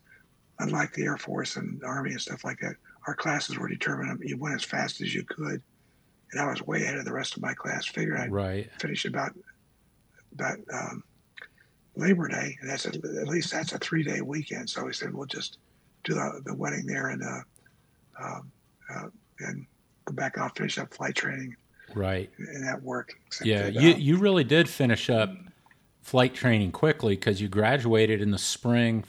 unlike 0.60 0.92
the 0.92 1.04
Air 1.04 1.16
Force 1.16 1.56
and 1.56 1.82
Army 1.84 2.10
and 2.10 2.20
stuff 2.20 2.44
like 2.44 2.58
that, 2.60 2.76
our 3.06 3.14
classes 3.14 3.58
were 3.58 3.68
determined 3.68 4.20
you 4.24 4.38
went 4.38 4.54
as 4.54 4.64
fast 4.64 5.00
as 5.00 5.14
you 5.14 5.24
could, 5.24 5.62
and 6.32 6.40
I 6.40 6.46
was 6.46 6.62
way 6.62 6.82
ahead 6.82 6.96
of 6.96 7.04
the 7.04 7.12
rest 7.12 7.36
of 7.36 7.42
my 7.42 7.54
class. 7.54 7.86
Figured 7.86 8.18
I'd 8.18 8.32
right. 8.32 8.70
finish 8.80 9.04
about 9.04 9.32
about 10.32 10.58
um, 10.72 11.02
Labor 11.96 12.28
Day, 12.28 12.56
and 12.60 12.70
that's 12.70 12.86
a, 12.86 12.88
at 12.88 13.28
least 13.28 13.52
that's 13.52 13.72
a 13.72 13.78
three 13.78 14.02
day 14.02 14.20
weekend. 14.20 14.70
So 14.70 14.84
we 14.84 14.92
said 14.92 15.14
we'll 15.14 15.26
just 15.26 15.58
do 16.04 16.14
the, 16.14 16.40
the 16.44 16.54
wedding 16.54 16.86
there 16.86 17.08
and 17.08 17.22
uh, 17.22 17.40
um, 18.22 18.52
uh, 18.94 19.08
and 19.40 19.66
go 20.04 20.14
back 20.14 20.38
off, 20.38 20.56
finish 20.56 20.78
up 20.78 20.92
flight 20.92 21.14
training. 21.14 21.56
Right. 21.94 22.30
And 22.38 22.66
that 22.66 22.82
worked. 22.82 23.14
Yeah, 23.42 23.68
you 23.68 23.90
you 23.90 24.16
really 24.16 24.44
did 24.44 24.68
finish 24.68 25.10
up 25.10 25.30
flight 26.02 26.34
training 26.34 26.72
quickly 26.72 27.14
because 27.16 27.40
you 27.40 27.48
graduated 27.48 28.20
in 28.20 28.30
the 28.30 28.38
spring 28.38 29.04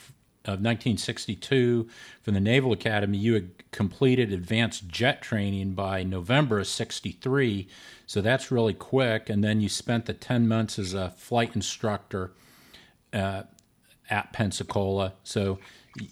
of 0.45 0.61
1962 0.61 1.87
from 2.21 2.33
the 2.33 2.39
Naval 2.39 2.71
Academy. 2.71 3.17
You 3.17 3.33
had 3.33 3.71
completed 3.71 4.31
advanced 4.31 4.87
jet 4.87 5.21
training 5.21 5.73
by 5.73 6.03
November 6.03 6.59
of 6.59 6.67
63, 6.67 7.67
so 8.05 8.21
that's 8.21 8.51
really 8.51 8.73
quick. 8.73 9.29
And 9.29 9.43
then 9.43 9.59
you 9.59 9.69
spent 9.69 10.05
the 10.05 10.13
10 10.13 10.47
months 10.47 10.77
as 10.77 10.93
a 10.93 11.09
flight 11.11 11.55
instructor 11.55 12.31
uh, 13.11 13.43
at 14.09 14.31
Pensacola. 14.33 15.13
So 15.23 15.59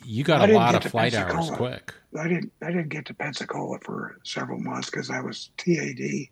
you 0.06 0.24
got 0.24 0.50
a 0.50 0.54
lot 0.54 0.76
of 0.76 0.84
flight 0.84 1.14
hours 1.14 1.50
quick. 1.52 1.94
I 2.18 2.28
didn't. 2.28 2.52
I 2.62 2.68
didn't 2.68 2.90
get 2.90 3.06
to 3.08 3.14
Pensacola 3.14 3.80
for 3.80 4.18
several 4.24 4.60
months 4.60 4.90
because 4.90 5.10
I 5.10 5.20
was 5.20 5.50
TAD 5.58 6.28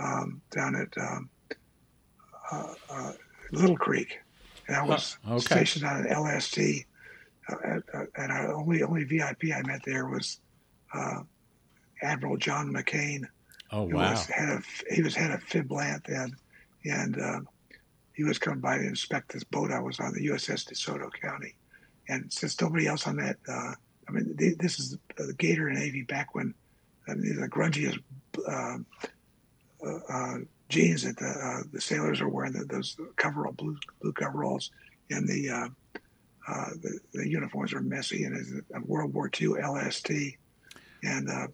um, 0.00 0.40
down 0.50 0.74
at 0.76 1.02
um, 1.02 1.30
uh, 2.50 2.74
uh, 2.90 3.12
Little 3.52 3.76
Creek, 3.76 4.18
and 4.66 4.76
I 4.76 4.82
was 4.84 5.18
oh, 5.26 5.34
okay. 5.34 5.64
stationed 5.64 5.84
on 5.84 6.06
an 6.06 6.22
LST. 6.22 6.58
Uh, 7.48 7.56
at, 7.64 7.82
uh, 7.94 8.04
and 8.16 8.32
I 8.32 8.46
only 8.46 8.82
only 8.82 9.04
VIP 9.04 9.44
I 9.54 9.62
met 9.62 9.82
there 9.84 10.06
was 10.06 10.40
uh, 10.94 11.20
Admiral 12.02 12.36
John 12.36 12.72
McCain. 12.72 13.22
Oh 13.70 13.84
wow! 13.84 14.10
Was 14.10 14.26
head 14.26 14.48
of, 14.48 14.64
he 14.90 15.02
was 15.02 15.14
head 15.14 15.30
of 15.30 15.42
PHIBLANT 15.44 16.04
then, 16.06 16.36
and 16.84 17.20
uh, 17.20 17.40
he 18.14 18.24
was 18.24 18.38
coming 18.38 18.60
by 18.60 18.78
to 18.78 18.84
inspect 18.84 19.32
this 19.32 19.44
boat 19.44 19.70
I 19.70 19.80
was 19.80 20.00
on, 20.00 20.12
the 20.12 20.26
USS 20.26 20.70
DeSoto 20.70 21.10
County. 21.22 21.54
And 22.08 22.32
since 22.32 22.60
nobody 22.60 22.86
else 22.86 23.06
on 23.06 23.16
that, 23.16 23.36
uh, 23.48 23.72
I 24.08 24.12
mean, 24.12 24.34
they, 24.36 24.50
this 24.58 24.78
is 24.78 24.98
the 25.16 25.34
Gator 25.34 25.68
and 25.68 25.78
Navy 25.78 26.02
back 26.02 26.34
when 26.34 26.54
I 27.08 27.14
mean, 27.14 27.40
the 27.40 27.48
grungiest 27.48 28.00
uh, 28.46 28.78
uh, 29.84 29.98
uh, 30.08 30.38
jeans 30.68 31.02
that 31.02 31.16
the, 31.16 31.26
uh, 31.26 31.62
the 31.72 31.80
sailors 31.80 32.20
are 32.20 32.28
wearing, 32.28 32.52
the, 32.52 32.64
those 32.64 32.96
coverall 33.16 33.52
blue 33.52 33.76
blue 34.00 34.12
coveralls, 34.12 34.70
and 35.10 35.26
the, 35.26 35.50
uh, 35.50 35.68
the, 36.82 36.98
the 37.14 37.28
uniforms 37.28 37.72
are 37.72 37.80
messy. 37.80 38.24
And 38.24 38.36
it's 38.36 38.52
a 38.74 38.80
World 38.84 39.12
War 39.14 39.30
II 39.40 39.54
LST, 39.60 40.10
and 41.02 41.28
uh, 41.28 41.46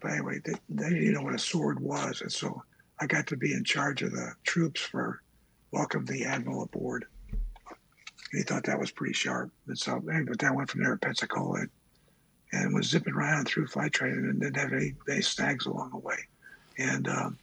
but 0.00 0.10
anyway, 0.10 0.40
they, 0.44 0.54
they 0.68 0.90
didn't 0.90 1.12
know 1.12 1.22
what 1.22 1.34
a 1.34 1.38
sword 1.38 1.80
was, 1.80 2.20
and 2.20 2.32
so 2.32 2.62
I 3.00 3.06
got 3.06 3.26
to 3.28 3.36
be 3.36 3.52
in 3.52 3.64
charge 3.64 4.02
of 4.02 4.12
the 4.12 4.32
troops 4.44 4.80
for 4.80 5.22
welcome 5.70 6.04
the 6.04 6.24
admiral 6.24 6.64
aboard. 6.64 7.06
And 8.32 8.40
he 8.40 8.44
thought 8.44 8.64
that 8.64 8.80
was 8.80 8.90
pretty 8.90 9.12
sharp, 9.12 9.50
and 9.66 9.78
so 9.78 10.00
but 10.00 10.38
that 10.38 10.54
went 10.54 10.70
from 10.70 10.82
there 10.82 10.92
to 10.92 10.98
Pensacola, 10.98 11.66
and 12.52 12.74
was 12.74 12.88
zipping 12.88 13.14
around 13.14 13.46
through 13.46 13.66
flight 13.66 13.92
training 13.92 14.24
and 14.24 14.40
didn't 14.40 14.56
have 14.56 14.72
any, 14.72 14.94
any 15.10 15.22
snags 15.22 15.66
along 15.66 15.90
the 15.90 15.98
way, 15.98 16.16
and 16.78 17.08
um, 17.08 17.38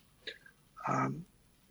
um, 0.88 1.26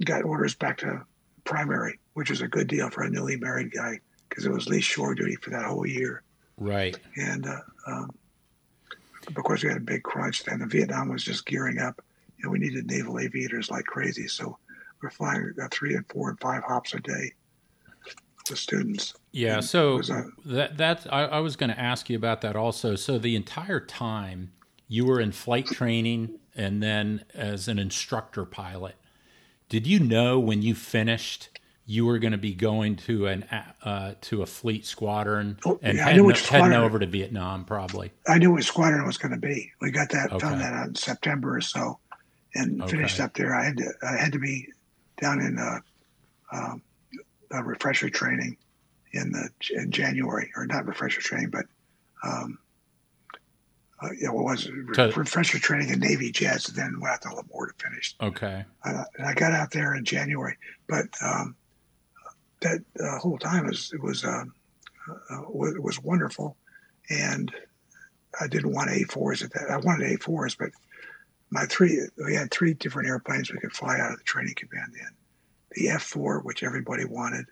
got 0.05 0.25
orders 0.25 0.55
back 0.55 0.79
to 0.79 1.05
primary, 1.45 1.99
which 2.15 2.31
was 2.31 2.43
a 2.43 2.49
good 2.49 2.69
deal 2.69 2.91
for 2.91 3.03
a 3.03 3.11
newly 3.11 3.37
married 3.37 3.73
guy 3.73 3.99
because 4.29 4.45
it 4.45 4.53
was 4.53 4.69
least 4.69 4.89
shore 4.89 5.15
duty 5.15 5.37
for 5.37 5.51
that 5.51 5.65
whole 5.65 5.87
year. 5.87 6.23
Right. 6.59 6.99
And 7.17 7.47
uh, 7.47 7.61
um, 7.87 8.11
of 9.27 9.35
course, 9.35 9.63
we 9.63 9.69
had 9.69 9.79
a 9.79 9.81
big 9.81 10.03
crunch 10.03 10.45
then. 10.45 10.61
The 10.61 10.67
Vietnam 10.67 11.09
was 11.09 11.25
just 11.25 11.47
gearing 11.47 11.79
up, 11.79 12.03
and 12.43 12.51
we 12.53 12.59
needed 12.59 12.87
naval 12.87 13.19
aviators 13.19 13.71
like 13.71 13.85
crazy. 13.85 14.29
So 14.29 14.59
we're 15.03 15.11
flying 15.11 15.55
uh, 15.61 15.69
three 15.71 15.95
and 15.95 16.07
four 16.09 16.31
and 16.31 16.41
five 16.41 16.63
hops 16.63 16.95
a 16.95 17.01
day 17.01 17.33
with 18.51 18.59
students. 18.59 19.15
Yeah. 19.33 19.61
So 19.61 19.99
that 20.03 20.27
that, 20.47 20.77
that 20.79 21.07
I, 21.13 21.25
I 21.25 21.41
was 21.41 21.57
going 21.57 21.71
to 21.71 21.79
ask 21.79 22.09
you 22.11 22.17
about 22.17 22.41
that 22.43 22.57
also. 22.57 22.95
So 22.97 23.19
the 23.19 23.37
entire 23.37 23.81
time 23.81 24.53
you 24.89 25.05
were 25.07 25.21
in 25.21 25.33
flight 25.33 25.67
training 25.67 26.39
and 26.57 26.83
then 26.83 27.25
as 27.35 27.69
an 27.69 27.79
instructor 27.79 28.45
pilot, 28.45 28.97
did 29.69 29.87
you 29.87 30.01
know 30.01 30.39
when 30.39 30.63
you 30.63 30.75
finished 30.75 31.51
you 31.91 32.05
were 32.05 32.19
going 32.19 32.33
to 32.33 32.39
be 32.39 32.53
going 32.53 32.97
to 32.97 33.27
an 33.27 33.43
uh, 33.83 34.13
to 34.21 34.43
a 34.43 34.47
fleet 34.47 34.85
squadron 34.85 35.59
Oh, 35.65 35.79
and 35.83 35.97
yeah, 35.97 36.03
I 36.05 36.09
heading, 36.09 36.23
knew 36.23 36.27
which 36.27 36.41
heading 36.49 36.67
squadron. 36.67 36.83
over 36.85 36.99
to 36.99 37.07
Vietnam 37.07 37.65
probably? 37.65 38.13
I 38.29 38.37
knew 38.39 38.53
what 38.53 38.63
squadron 38.65 39.03
it 39.03 39.07
was 39.07 39.17
going 39.17 39.33
to 39.33 39.39
be. 39.39 39.73
We 39.81 39.91
got 39.91 40.11
that, 40.11 40.31
Okay. 40.33 40.39
found 40.47 40.61
that 40.61 40.75
out 40.75 40.89
in 40.89 40.95
September 40.95 41.57
or 41.57 41.63
so, 41.63 41.99
and 42.55 42.83
finished 42.91 43.21
up 43.21 43.33
there. 43.35 43.55
I 43.55 43.65
had 43.65 43.77
to, 43.79 43.91
I 44.03 44.17
had 44.17 44.33
to 44.33 44.39
be 44.39 44.69
down 45.19 45.41
in 45.41 45.59
uh, 45.59 45.79
um, 46.53 46.83
uh, 47.55 47.63
refresher 47.63 48.11
training 48.11 48.57
in 49.13 49.33
the 49.33 49.49
in 49.71 49.91
January, 49.91 50.51
or 50.57 50.67
not 50.67 50.87
refresher 50.87 51.21
training, 51.21 51.51
but 51.51 51.67
um, 52.23 52.59
uh, 54.01 54.11
yeah, 54.21 54.31
what 54.31 54.45
was 54.45 54.67
it? 54.67 54.73
To- 54.95 55.13
refresher 55.17 55.59
training 55.59 55.91
in 55.91 55.99
Navy 55.99 56.31
jets, 56.31 56.69
and 56.69 56.77
then 56.77 57.01
went 57.01 57.15
out 57.15 57.23
to 57.23 57.29
Lemoore 57.29 57.69
to 57.69 57.85
finish. 57.85 58.15
Okay. 58.21 58.65
Uh, 58.85 59.05
and 59.17 59.27
I 59.27 59.35
got 59.35 59.53
out 59.53 59.71
there 59.71 59.95
in 59.95 60.05
January, 60.05 60.57
but 60.89 61.07
um, 61.23 61.57
that 62.61 62.81
uh, 63.03 63.19
whole 63.19 63.39
time 63.39 63.67
was 63.67 63.93
it 63.93 64.03
was 64.03 64.25
um, 64.25 64.53
uh, 65.31 65.43
was, 65.49 65.75
it 65.75 65.83
was 65.83 66.03
wonderful, 66.03 66.57
and 67.11 67.53
I 68.41 68.47
didn't 68.47 68.73
want 68.73 68.91
A4s 68.91 69.45
at 69.45 69.53
that. 69.55 69.71
I 69.71 69.79
wanted 69.79 70.19
A4s, 70.19 70.57
but 70.59 70.71
my 71.51 71.65
three 71.67 72.01
we 72.25 72.35
had 72.35 72.51
three 72.51 72.75
different 72.75 73.09
airplanes 73.09 73.51
we 73.51 73.59
could 73.59 73.73
fly 73.73 73.99
out 73.99 74.13
of 74.13 74.19
the 74.19 74.25
training 74.25 74.55
command 74.55 74.93
in: 74.95 75.09
the 75.73 75.87
F4, 75.87 76.45
which 76.45 76.63
everybody 76.63 77.05
wanted, 77.05 77.47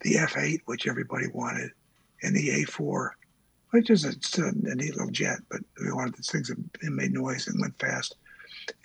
the 0.00 0.14
F8, 0.14 0.60
which 0.66 0.86
everybody 0.86 1.26
wanted, 1.32 1.70
and 2.22 2.34
the 2.34 2.64
A4, 2.64 3.10
which 3.70 3.90
is 3.90 4.04
a, 4.04 4.42
a 4.42 4.74
neat 4.74 4.96
little 4.96 5.10
jet, 5.10 5.38
but 5.50 5.60
we 5.80 5.92
wanted 5.92 6.14
these 6.14 6.30
things 6.30 6.48
that 6.48 6.90
made 6.90 7.12
noise 7.12 7.46
and 7.48 7.60
went 7.60 7.78
fast, 7.78 8.16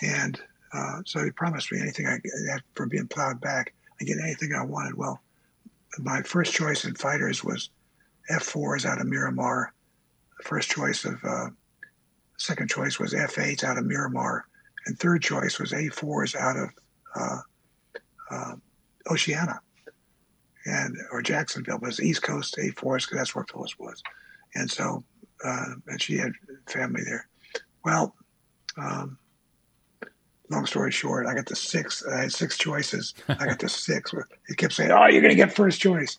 and 0.01 0.39
uh, 0.73 1.01
so 1.05 1.23
he 1.23 1.31
promised 1.31 1.71
me 1.71 1.79
anything 1.79 2.07
I 2.07 2.17
get 2.17 2.61
for 2.73 2.87
being 2.87 3.07
plowed 3.07 3.39
back. 3.39 3.73
I 4.01 4.05
get 4.05 4.17
anything 4.17 4.53
I 4.53 4.65
wanted. 4.65 4.95
Well, 4.95 5.21
my 5.99 6.23
first 6.23 6.53
choice 6.53 6.85
in 6.85 6.95
fighters 6.95 7.43
was 7.43 7.69
F4s 8.31 8.85
out 8.85 8.99
of 8.99 9.07
Miramar. 9.07 9.73
First 10.41 10.71
choice 10.71 11.05
of 11.05 11.23
uh, 11.23 11.49
second 12.37 12.69
choice 12.69 12.99
was 12.99 13.13
F8s 13.13 13.63
out 13.63 13.77
of 13.77 13.85
Miramar, 13.85 14.45
and 14.85 14.97
third 14.97 15.21
choice 15.21 15.59
was 15.59 15.71
A4s 15.71 16.35
out 16.35 16.57
of 16.57 16.69
uh, 17.15 17.37
uh, 18.31 18.55
Oceana 19.09 19.59
and 20.65 20.95
or 21.11 21.21
Jacksonville. 21.21 21.77
But 21.79 21.87
it 21.87 21.89
was 21.89 22.01
East 22.01 22.21
Coast 22.23 22.55
A4s 22.57 22.75
because 23.05 23.17
that's 23.17 23.35
where 23.35 23.45
Phyllis 23.45 23.77
was, 23.79 24.01
and 24.55 24.69
so 24.69 25.03
uh, 25.43 25.65
and 25.87 26.01
she 26.01 26.17
had 26.17 26.31
family 26.67 27.03
there. 27.03 27.27
Well. 27.83 28.15
Um, 28.75 29.19
long 30.49 30.65
story 30.65 30.91
short, 30.91 31.25
I 31.27 31.33
got 31.35 31.45
the 31.45 31.55
six. 31.55 32.03
I 32.05 32.21
had 32.21 32.31
six 32.33 32.57
choices. 32.57 33.13
I 33.27 33.45
got 33.45 33.59
the 33.59 33.69
six. 33.87 34.13
He 34.47 34.55
kept 34.55 34.73
saying, 34.73 34.91
"Oh, 34.91 35.05
you're 35.05 35.21
going 35.21 35.31
to 35.31 35.35
get 35.35 35.55
first 35.55 35.79
choice." 35.79 36.17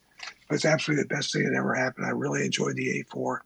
But 0.49 0.57
it's 0.57 0.65
absolutely 0.65 1.03
the 1.03 1.09
best 1.15 1.33
thing 1.33 1.45
that 1.45 1.57
ever 1.57 1.75
happened. 1.75 2.07
I 2.07 2.11
really 2.11 2.45
enjoyed 2.45 2.77
the 2.77 3.03
A4. 3.13 3.39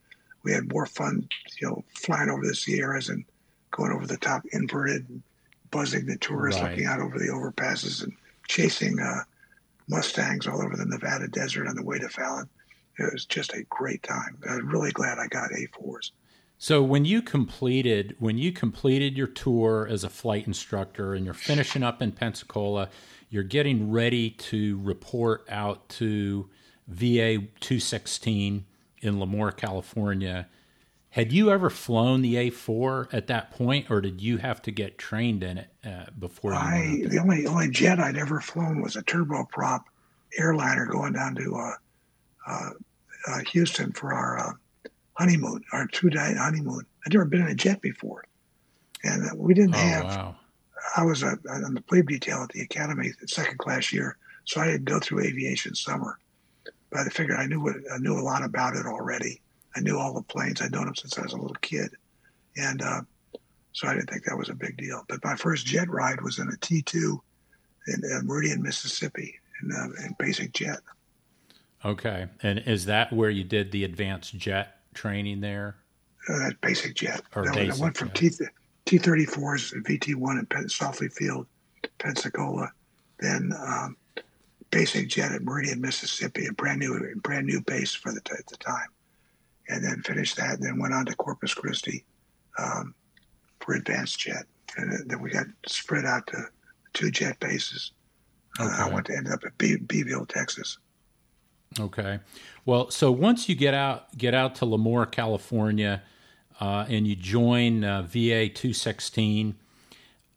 We 0.42 0.53
had 0.53 0.70
more 0.72 0.87
fun, 0.87 1.29
you 1.61 1.68
know, 1.68 1.85
flying 1.94 2.29
over 2.31 2.46
the 2.46 2.55
Sierras 2.55 3.09
and 3.09 3.24
going 3.70 3.92
over 3.92 4.07
the 4.07 4.16
top 4.18 4.42
inverted, 4.53 5.22
buzzing 5.70 6.07
the 6.07 6.16
tourists, 6.18 6.61
Right. 6.61 6.70
looking 6.72 6.87
out 6.87 7.01
over 7.01 7.18
the 7.18 7.27
overpasses 7.29 8.03
and 8.03 8.12
chasing 8.48 8.98
uh, 8.98 9.22
Mustangs 9.88 10.46
all 10.46 10.62
over 10.62 10.76
the 10.76 10.84
Nevada 10.84 11.28
desert 11.28 11.68
on 11.68 11.76
the 11.76 11.84
way 11.84 11.98
to 11.98 12.08
Fallon. 12.08 12.48
It 12.98 13.12
was 13.12 13.24
just 13.24 13.52
a 13.52 13.62
great 13.68 14.02
time. 14.02 14.38
I'm 14.48 14.68
really 14.68 14.90
glad 14.90 15.18
I 15.18 15.28
got 15.28 15.50
A4s. 15.50 16.11
So 16.61 16.82
when 16.82 17.04
you 17.04 17.22
completed 17.22 18.16
when 18.18 18.37
you 18.37 18.50
completed 18.50 19.16
your 19.16 19.28
tour 19.28 19.87
as 19.88 20.02
a 20.02 20.08
flight 20.08 20.48
instructor 20.48 21.14
and 21.14 21.24
you're 21.24 21.32
finishing 21.32 21.84
up 21.84 22.02
in 22.02 22.11
Pensacola, 22.11 22.90
you're 23.30 23.44
getting 23.44 23.92
ready 23.92 24.30
to 24.30 24.80
report 24.82 25.46
out 25.48 25.88
to 25.90 26.50
VA 26.88 27.38
216 27.61 28.64
in 29.00 29.14
Lemoore, 29.14 29.56
California. 29.56 30.48
Had 31.18 31.33
you 31.33 31.50
ever 31.50 31.68
flown 31.68 32.22
the 32.22 32.37
A4 32.37 33.12
at 33.12 33.26
that 33.26 33.50
point, 33.50 33.90
or 33.90 34.00
did 34.00 34.20
you 34.20 34.37
have 34.37 34.62
to 34.62 34.70
get 34.70 34.98
trained 34.98 35.42
in 35.42 35.59
it 35.59 35.68
uh, 35.85 36.04
before 36.16 36.52
you 36.52 36.57
I 36.57 37.02
the 37.07 37.18
only 37.18 37.44
only 37.44 37.68
jet 37.70 37.98
I'd 37.98 38.16
ever 38.16 38.40
flown 38.40 38.81
was 38.81 38.94
a 38.94 39.02
turboprop 39.02 39.81
airliner 40.38 40.87
going 40.87 41.14
down 41.14 41.35
to 41.35 41.57
uh, 41.57 41.72
uh, 42.46 42.70
uh, 43.26 43.38
Houston 43.48 43.90
for 43.90 44.14
our 44.14 44.38
uh, 44.38 44.52
honeymoon, 45.14 45.64
our 45.72 45.88
two 45.88 46.09
day 46.09 46.37
honeymoon. 46.38 46.87
I'd 47.04 47.12
never 47.12 47.24
been 47.24 47.40
in 47.40 47.48
a 47.48 47.54
jet 47.57 47.83
before, 47.83 48.24
and 49.02 49.28
uh, 49.28 49.35
we 49.35 49.54
didn't? 49.54 49.74
Oh 49.74 49.78
have. 49.78 50.04
wow! 50.04 50.37
I 50.96 51.02
was 51.02 51.24
uh, 51.24 51.35
on 51.50 51.74
the 51.74 51.81
plebe 51.81 52.07
detail 52.07 52.44
at 52.44 52.50
the 52.50 52.61
academy, 52.61 53.11
second 53.26 53.59
class 53.59 53.92
year, 53.92 54.18
so 54.44 54.61
I 54.61 54.66
didn't 54.66 54.85
go 54.85 55.00
through 55.00 55.24
aviation 55.24 55.74
summer. 55.74 56.20
But 56.90 57.00
I 57.00 57.04
figured 57.07 57.40
I 57.40 57.46
knew 57.46 57.61
what, 57.61 57.74
I 57.92 57.98
knew 57.98 58.16
a 58.16 58.22
lot 58.22 58.44
about 58.44 58.76
it 58.76 58.87
already. 58.87 59.42
I 59.78 59.80
knew 59.80 59.96
all 59.96 60.12
the 60.12 60.22
planes. 60.22 60.60
I'd 60.60 60.72
known 60.72 60.86
them 60.86 60.96
since 60.96 61.16
I 61.18 61.22
was 61.22 61.32
a 61.32 61.36
little 61.36 61.56
kid, 61.60 61.90
and 62.56 62.82
uh, 62.82 63.02
so 63.72 63.86
I 63.86 63.94
didn't 63.94 64.10
think 64.10 64.24
that 64.24 64.36
was 64.36 64.48
a 64.48 64.54
big 64.54 64.76
deal. 64.76 65.04
But 65.08 65.24
my 65.24 65.36
first 65.36 65.66
jet 65.66 65.88
ride 65.88 66.20
was 66.20 66.40
in 66.40 66.48
a 66.48 66.56
T 66.56 66.82
two 66.82 67.22
in 67.86 68.02
uh, 68.04 68.22
Meridian, 68.24 68.60
Mississippi, 68.60 69.38
in, 69.62 69.70
uh, 69.72 70.04
in 70.04 70.16
basic 70.18 70.52
jet. 70.52 70.80
Okay, 71.84 72.26
and 72.42 72.58
is 72.66 72.86
that 72.86 73.12
where 73.12 73.30
you 73.30 73.44
did 73.44 73.70
the 73.70 73.84
advanced 73.84 74.36
jet 74.36 74.80
training 74.94 75.40
there? 75.40 75.76
Uh, 76.28 76.38
that 76.38 76.60
basic 76.60 76.96
jet. 76.96 77.22
Or 77.36 77.44
That 77.44 77.54
basic 77.54 77.80
I 77.80 77.82
went 77.82 77.96
from. 77.96 78.10
T 78.10 78.30
T 78.84 78.98
thirty 78.98 79.26
fours 79.26 79.72
and 79.72 79.84
VT 79.84 80.16
one 80.16 80.38
at 80.38 80.48
Pen- 80.48 80.64
Saufley 80.66 81.12
Field, 81.12 81.46
Pensacola, 81.98 82.72
then 83.20 83.52
um, 83.64 83.96
basic 84.72 85.08
jet 85.08 85.30
at 85.30 85.42
Meridian, 85.42 85.80
Mississippi, 85.80 86.46
a 86.46 86.52
brand 86.52 86.80
new 86.80 87.14
brand 87.22 87.46
new 87.46 87.60
base 87.60 87.94
for 87.94 88.12
the 88.12 88.20
t- 88.22 88.32
at 88.36 88.46
the 88.48 88.56
time, 88.56 88.88
and 89.68 89.85
then 89.85 90.02
finished 90.02 90.37
that. 90.37 90.54
And 90.54 90.62
then 90.62 90.78
went 90.78 90.94
on 90.94 91.07
to 91.07 91.14
Corpus 91.16 91.54
Christi 91.54 92.04
um, 92.59 92.94
for 93.61 93.74
advanced 93.74 94.18
jet, 94.18 94.44
and 94.76 94.92
then- 95.11 95.20
we 95.20 95.31
got 95.31 95.46
spread 95.66 96.04
out 96.04 96.26
to 96.28 96.44
two 96.94 97.11
jet 97.11 97.38
bases. 97.40 97.92
Uh, 98.59 98.87
I 98.87 98.88
went 98.92 99.07
to 99.07 99.16
end 99.16 99.28
up 99.28 99.40
at 99.44 99.57
B- 99.59 99.76
Beeville, 99.76 100.26
Texas. 100.26 100.78
Okay. 101.78 102.18
Well, 102.64 102.90
so 102.90 103.12
once 103.12 103.48
you 103.48 103.54
get 103.54 103.74
out 103.74 104.16
get 104.16 104.35
out 104.35 104.54
to 104.57 104.64
Lemoore, 104.64 105.11
California, 105.11 106.02
uh, 106.61 106.87
and 106.88 107.07
you 107.07 107.14
join 107.14 107.85
uh, 107.85 108.02
VA 108.02 108.48
two 108.48 108.72
sixteen, 108.72 109.54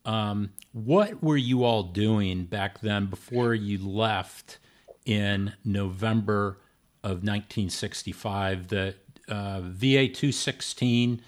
um, 0.05 0.51
what 0.73 1.23
were 1.23 1.37
you 1.37 1.63
all 1.63 1.83
doing 1.83 2.43
back 2.43 2.81
then 2.81 3.05
before 3.05 3.53
you 3.53 3.77
left 3.77 4.59
in 5.05 5.53
November 5.63 6.57
of 7.03 7.23
nineteen 7.23 7.69
sixty 7.69 8.11
five? 8.11 8.67
The 8.67 8.95
uh, 9.31 9.61
VA 9.63 10.07
two 10.07 10.31
sixteen 10.31 11.21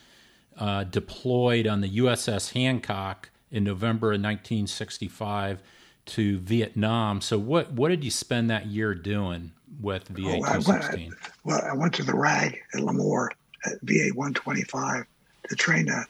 uh, 0.58 0.84
deployed 0.84 1.68
on 1.68 1.82
the 1.82 1.98
USS 1.98 2.54
Hancock 2.54 3.30
in 3.52 3.63
November 3.63 4.08
of 4.08 4.22
1965 4.22 5.62
to 6.06 6.39
Vietnam. 6.39 7.22
So, 7.22 7.38
what 7.38 7.72
what 7.72 7.89
did 7.89 8.04
you 8.04 8.12
spend 8.12 8.50
that 8.50 8.68
year 8.68 8.94
doing 8.94 9.52
with 9.82 10.08
VA 10.10 10.28
Oh, 10.28 10.60
216? 10.60 11.16
Well, 11.44 11.62
I 11.63 11.74
went 11.74 11.94
to 11.96 12.04
the 12.04 12.16
RAG 12.16 12.60
at 12.74 12.82
Lemoore 12.82 13.30
at 13.66 13.74
VA 13.84 14.10
125 14.13 15.06
to 15.50 15.56
train 15.56 15.86
the, 15.86 16.06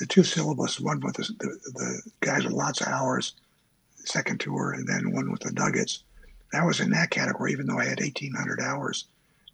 the 0.00 0.06
two 0.06 0.22
syllabus, 0.24 0.80
one 0.80 1.00
with 1.00 1.16
the, 1.16 1.22
the, 1.38 1.70
the 1.74 2.02
guys 2.20 2.44
with 2.44 2.52
lots 2.52 2.80
of 2.80 2.88
hours, 2.88 3.34
second 3.96 4.40
tour, 4.40 4.72
and 4.72 4.86
then 4.86 5.12
one 5.12 5.30
with 5.30 5.40
the 5.40 5.52
nuggets. 5.52 6.02
I 6.52 6.64
was 6.64 6.80
in 6.80 6.90
that 6.90 7.10
category, 7.10 7.52
even 7.52 7.66
though 7.66 7.78
I 7.78 7.84
had 7.84 8.00
1,800 8.00 8.60
hours. 8.60 9.04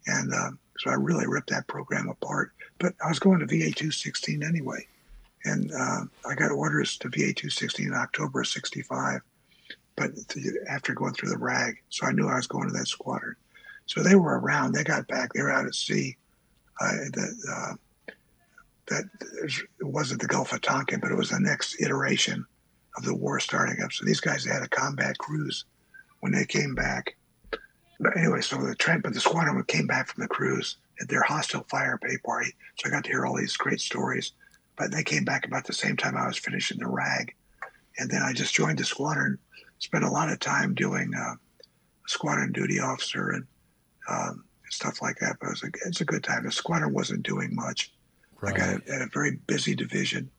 And 0.07 0.33
uh, 0.33 0.51
so 0.79 0.89
I 0.89 0.95
really 0.95 1.27
ripped 1.27 1.49
that 1.49 1.67
program 1.67 2.09
apart. 2.09 2.51
But 2.79 2.93
I 3.03 3.07
was 3.07 3.19
going 3.19 3.39
to 3.39 3.45
VA 3.45 3.71
216 3.71 4.43
anyway. 4.43 4.87
and 5.45 5.71
uh, 5.71 6.01
I 6.27 6.35
got 6.35 6.51
orders 6.51 6.97
to 6.97 7.09
VA 7.09 7.33
216 7.33 7.87
in 7.87 7.93
October 7.93 8.41
of 8.41 8.47
65, 8.47 9.21
but 9.95 10.11
after 10.67 10.93
going 10.93 11.13
through 11.13 11.29
the 11.29 11.37
RAG, 11.37 11.81
so 11.89 12.05
I 12.07 12.11
knew 12.11 12.27
I 12.27 12.35
was 12.35 12.47
going 12.47 12.67
to 12.67 12.73
that 12.77 12.87
squadron. 12.87 13.35
So 13.85 14.01
they 14.01 14.15
were 14.15 14.39
around. 14.39 14.73
They 14.73 14.83
got 14.83 15.07
back. 15.07 15.33
They 15.33 15.41
were 15.41 15.51
out 15.51 15.67
at 15.67 15.75
sea. 15.75 16.17
Uh, 16.81 16.91
the, 17.13 17.35
uh, 17.49 18.13
that 18.87 19.03
it 19.79 19.83
wasn't 19.83 20.21
the 20.21 20.27
Gulf 20.27 20.51
of 20.53 20.61
Tonkin, 20.61 20.99
but 20.99 21.11
it 21.11 21.17
was 21.17 21.29
the 21.29 21.39
next 21.39 21.81
iteration 21.81 22.45
of 22.97 23.03
the 23.03 23.15
war 23.15 23.39
starting 23.39 23.81
up. 23.83 23.91
So 23.91 24.05
these 24.05 24.19
guys 24.19 24.45
had 24.45 24.63
a 24.63 24.67
combat 24.67 25.17
cruise 25.17 25.65
when 26.19 26.31
they 26.31 26.45
came 26.45 26.75
back. 26.75 27.15
But 27.99 28.17
anyway, 28.17 28.41
so 28.41 28.57
the 28.57 28.75
Trent, 28.75 29.03
but 29.03 29.13
the 29.13 29.19
squadron 29.19 29.63
came 29.65 29.87
back 29.87 30.07
from 30.07 30.21
the 30.21 30.27
cruise 30.27 30.77
at 31.01 31.07
their 31.07 31.21
hostile 31.23 31.65
fire 31.69 31.99
pay 32.01 32.17
party. 32.17 32.53
So 32.77 32.87
I 32.87 32.91
got 32.91 33.03
to 33.05 33.09
hear 33.09 33.25
all 33.25 33.37
these 33.37 33.57
great 33.57 33.79
stories. 33.79 34.33
But 34.77 34.91
they 34.91 35.03
came 35.03 35.23
back 35.23 35.45
about 35.45 35.65
the 35.65 35.73
same 35.73 35.95
time 35.95 36.17
I 36.17 36.27
was 36.27 36.37
finishing 36.37 36.79
the 36.79 36.87
RAG, 36.87 37.33
and 37.97 38.09
then 38.09 38.21
I 38.21 38.33
just 38.33 38.53
joined 38.53 38.79
the 38.79 38.83
squadron. 38.83 39.37
Spent 39.79 40.03
a 40.03 40.09
lot 40.09 40.29
of 40.29 40.39
time 40.39 40.73
doing 40.73 41.13
uh, 41.15 41.35
squadron 42.07 42.51
duty 42.51 42.79
officer 42.79 43.29
and 43.29 43.47
um, 44.09 44.43
stuff 44.69 45.01
like 45.01 45.17
that. 45.19 45.37
But 45.39 45.47
it 45.47 45.51
was 45.51 45.63
a, 45.63 45.67
it's 45.87 46.01
a 46.01 46.05
good 46.05 46.23
time. 46.23 46.43
The 46.43 46.51
squadron 46.51 46.93
wasn't 46.93 47.23
doing 47.23 47.55
much. 47.55 47.93
Right. 48.41 48.53
I 48.53 48.57
got 48.57 48.67
a, 48.67 48.91
had 48.91 49.01
a 49.01 49.09
very 49.13 49.37
busy 49.47 49.75
division, 49.75 50.29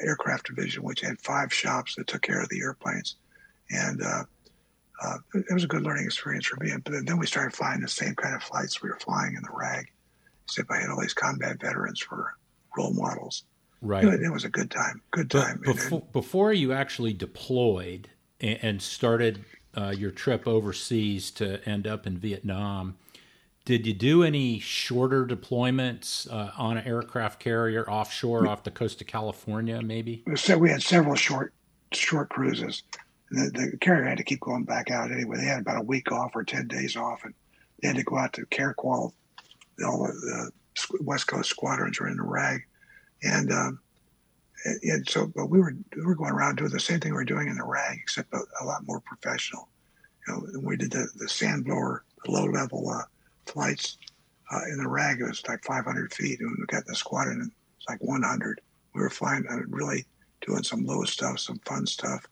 aircraft 0.00 0.46
division, 0.46 0.84
which 0.84 1.00
had 1.00 1.18
five 1.20 1.52
shops 1.52 1.96
that 1.96 2.06
took 2.06 2.22
care 2.22 2.40
of 2.40 2.48
the 2.50 2.60
airplanes, 2.60 3.16
and 3.70 4.00
uh, 4.00 4.24
uh, 5.02 5.16
it 5.34 5.52
was 5.52 5.64
a 5.64 5.68
good 5.68 5.82
learning 5.82 6.04
experience 6.04 6.46
for 6.46 6.62
me. 6.62 6.72
But 6.84 7.06
then 7.06 7.18
we 7.18 7.26
started 7.26 7.54
flying 7.54 7.80
the 7.80 7.88
same 7.88 8.14
kind 8.14 8.34
of 8.34 8.42
flights 8.42 8.82
we 8.82 8.88
were 8.88 8.98
flying 8.98 9.34
in 9.34 9.42
the 9.42 9.56
RAG, 9.56 9.90
except 10.44 10.70
I 10.70 10.80
had 10.80 10.90
all 10.90 11.00
these 11.00 11.14
combat 11.14 11.60
veterans 11.60 12.00
for 12.00 12.36
role 12.76 12.92
models. 12.92 13.44
Right. 13.80 14.04
It, 14.04 14.22
it 14.22 14.30
was 14.30 14.44
a 14.44 14.48
good 14.48 14.70
time. 14.70 15.02
Good 15.10 15.30
time. 15.30 15.60
But 15.64 15.74
before, 15.74 16.02
before 16.12 16.52
you 16.52 16.72
actually 16.72 17.12
deployed 17.12 18.08
and 18.40 18.80
started 18.80 19.44
uh, 19.76 19.94
your 19.96 20.10
trip 20.10 20.46
overseas 20.46 21.30
to 21.32 21.66
end 21.68 21.86
up 21.86 22.06
in 22.06 22.18
Vietnam, 22.18 22.96
did 23.64 23.86
you 23.86 23.94
do 23.94 24.22
any 24.22 24.58
shorter 24.58 25.26
deployments 25.26 26.32
uh, 26.32 26.50
on 26.56 26.76
an 26.76 26.86
aircraft 26.86 27.40
carrier 27.40 27.88
offshore 27.88 28.46
off 28.46 28.64
the 28.64 28.70
coast 28.70 29.00
of 29.00 29.06
California, 29.06 29.80
maybe? 29.82 30.24
So 30.34 30.58
we 30.58 30.70
had 30.70 30.82
several 30.82 31.14
short 31.14 31.52
short 31.92 32.28
cruises. 32.28 32.82
The, 33.32 33.70
the, 33.70 33.78
carrier 33.78 34.04
had 34.04 34.18
to 34.18 34.24
keep 34.24 34.40
going 34.40 34.64
back 34.64 34.90
out 34.90 35.10
anyway. 35.10 35.38
They 35.38 35.46
had 35.46 35.60
about 35.60 35.80
a 35.80 35.84
week 35.84 36.12
off 36.12 36.36
or 36.36 36.44
10 36.44 36.68
days 36.68 36.96
off, 36.96 37.24
and 37.24 37.34
they 37.80 37.88
had 37.88 37.96
to 37.96 38.02
go 38.02 38.18
out 38.18 38.34
to 38.34 38.46
CarQual. 38.46 39.12
All 39.84 40.06
the, 40.06 40.50
West 41.00 41.26
Coast 41.26 41.50
squadrons 41.50 41.98
were 41.98 42.08
in 42.08 42.16
the 42.16 42.22
RAG. 42.22 42.62
And, 43.22 43.52
um, 43.52 43.80
and 44.82 45.08
so, 45.08 45.26
but 45.34 45.46
we 45.46 45.60
were 45.60 45.74
we 45.96 46.02
were 46.02 46.14
going 46.14 46.32
around 46.32 46.56
doing 46.56 46.70
the 46.70 46.80
same 46.80 47.00
thing 47.00 47.12
we 47.12 47.16
were 47.16 47.24
doing 47.24 47.48
in 47.48 47.56
the 47.56 47.64
RAG, 47.64 47.98
except 48.00 48.32
a, 48.32 48.40
a 48.60 48.64
lot 48.64 48.86
more 48.86 49.00
professional. 49.00 49.68
You 50.26 50.34
know, 50.34 50.60
we 50.60 50.76
did 50.76 50.92
the, 50.92 51.08
the 51.16 51.28
sand 51.28 51.64
blower, 51.64 52.04
the 52.24 52.30
low 52.30 52.44
level 52.44 52.88
uh, 52.88 53.02
flights 53.46 53.98
uh, 54.52 54.60
in 54.70 54.78
the 54.78 54.88
RAG. 54.88 55.20
It 55.20 55.24
was 55.24 55.42
like 55.48 55.64
500 55.64 56.14
feet, 56.14 56.40
and 56.40 56.56
we 56.58 56.66
got 56.66 56.86
the 56.86 56.94
squadron, 56.94 57.50
it's 57.76 57.88
like 57.88 58.02
100. 58.02 58.60
We 58.94 59.00
were 59.00 59.10
flying, 59.10 59.44
uh, 59.50 59.56
really 59.68 60.06
doing 60.46 60.62
some 60.62 60.84
low 60.84 61.02
stuff, 61.04 61.40
some 61.40 61.58
fun 61.64 61.86
stuff. 61.86 62.26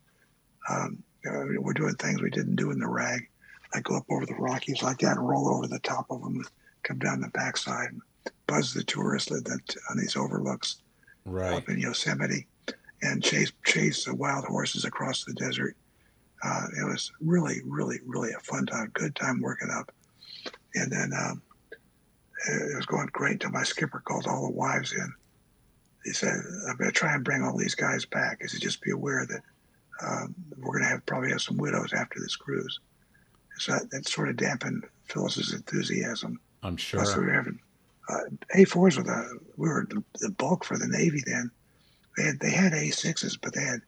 Um, 0.68 1.02
we're 1.24 1.72
doing 1.74 1.94
things 1.94 2.22
we 2.22 2.30
didn't 2.30 2.56
do 2.56 2.70
in 2.70 2.78
the 2.78 2.88
RAG, 2.88 3.28
like 3.74 3.84
go 3.84 3.96
up 3.96 4.06
over 4.10 4.26
the 4.26 4.34
Rockies 4.34 4.82
like 4.82 4.98
that 4.98 5.16
and 5.16 5.28
roll 5.28 5.48
over 5.48 5.66
the 5.66 5.78
top 5.80 6.06
of 6.10 6.22
them, 6.22 6.36
and 6.36 6.46
come 6.82 6.98
down 6.98 7.20
the 7.20 7.28
backside, 7.28 7.90
and 7.90 8.02
buzz 8.46 8.72
the 8.72 8.84
tourists 8.84 9.30
that 9.30 9.76
on 9.90 9.98
these 9.98 10.16
overlooks 10.16 10.82
right. 11.24 11.54
up 11.54 11.68
in 11.68 11.78
Yosemite, 11.78 12.46
and 13.02 13.22
chase 13.22 13.52
chase 13.64 14.04
the 14.04 14.14
wild 14.14 14.44
horses 14.44 14.84
across 14.84 15.24
the 15.24 15.34
desert. 15.34 15.76
Uh, 16.42 16.66
it 16.80 16.84
was 16.84 17.12
really, 17.20 17.60
really, 17.66 17.98
really 18.06 18.32
a 18.32 18.40
fun 18.40 18.64
time, 18.64 18.90
good 18.94 19.14
time 19.14 19.42
working 19.42 19.68
up. 19.70 19.92
And 20.74 20.90
then 20.90 21.12
um, 21.12 21.42
it 22.48 22.76
was 22.76 22.86
going 22.86 23.08
great 23.12 23.32
until 23.32 23.50
my 23.50 23.62
skipper 23.62 24.02
called 24.04 24.26
all 24.26 24.46
the 24.46 24.56
wives 24.56 24.92
in. 24.92 25.12
He 26.04 26.12
said, 26.12 26.32
"I'm 26.68 26.76
going 26.76 26.90
to 26.90 26.96
try 26.96 27.14
and 27.14 27.24
bring 27.24 27.42
all 27.42 27.56
these 27.56 27.74
guys 27.74 28.06
back." 28.06 28.38
He 28.40 28.48
said, 28.48 28.62
"Just 28.62 28.80
be 28.80 28.90
aware 28.90 29.26
that 29.26 29.42
um, 30.06 30.34
we're 30.58 30.72
going 30.72 30.84
to 30.84 30.90
have 30.90 31.06
probably 31.06 31.30
have 31.30 31.42
some 31.42 31.56
widows 31.56 31.92
after 31.92 32.20
this 32.20 32.36
cruise." 32.36 32.80
So 33.58 33.72
that, 33.72 33.90
that 33.90 34.08
sort 34.08 34.28
of 34.28 34.36
dampened 34.36 34.84
Phyllis's 35.04 35.52
enthusiasm. 35.52 36.40
I'm 36.62 36.76
sure. 36.76 37.02
We 37.18 37.26
were 37.26 37.32
having 37.32 37.58
uh, 38.10 38.20
A4s 38.56 38.96
were 38.96 39.02
the 39.02 39.38
we 39.56 39.68
were 39.68 39.86
the, 39.88 40.02
the, 40.20 40.30
bulk 40.30 40.64
for 40.64 40.76
the 40.76 40.88
Navy 40.88 41.22
then. 41.26 41.50
They 42.16 42.24
had 42.24 42.40
they 42.40 42.50
had 42.50 42.72
A6s, 42.72 43.38
but 43.40 43.54
they 43.54 43.62
had 43.62 43.80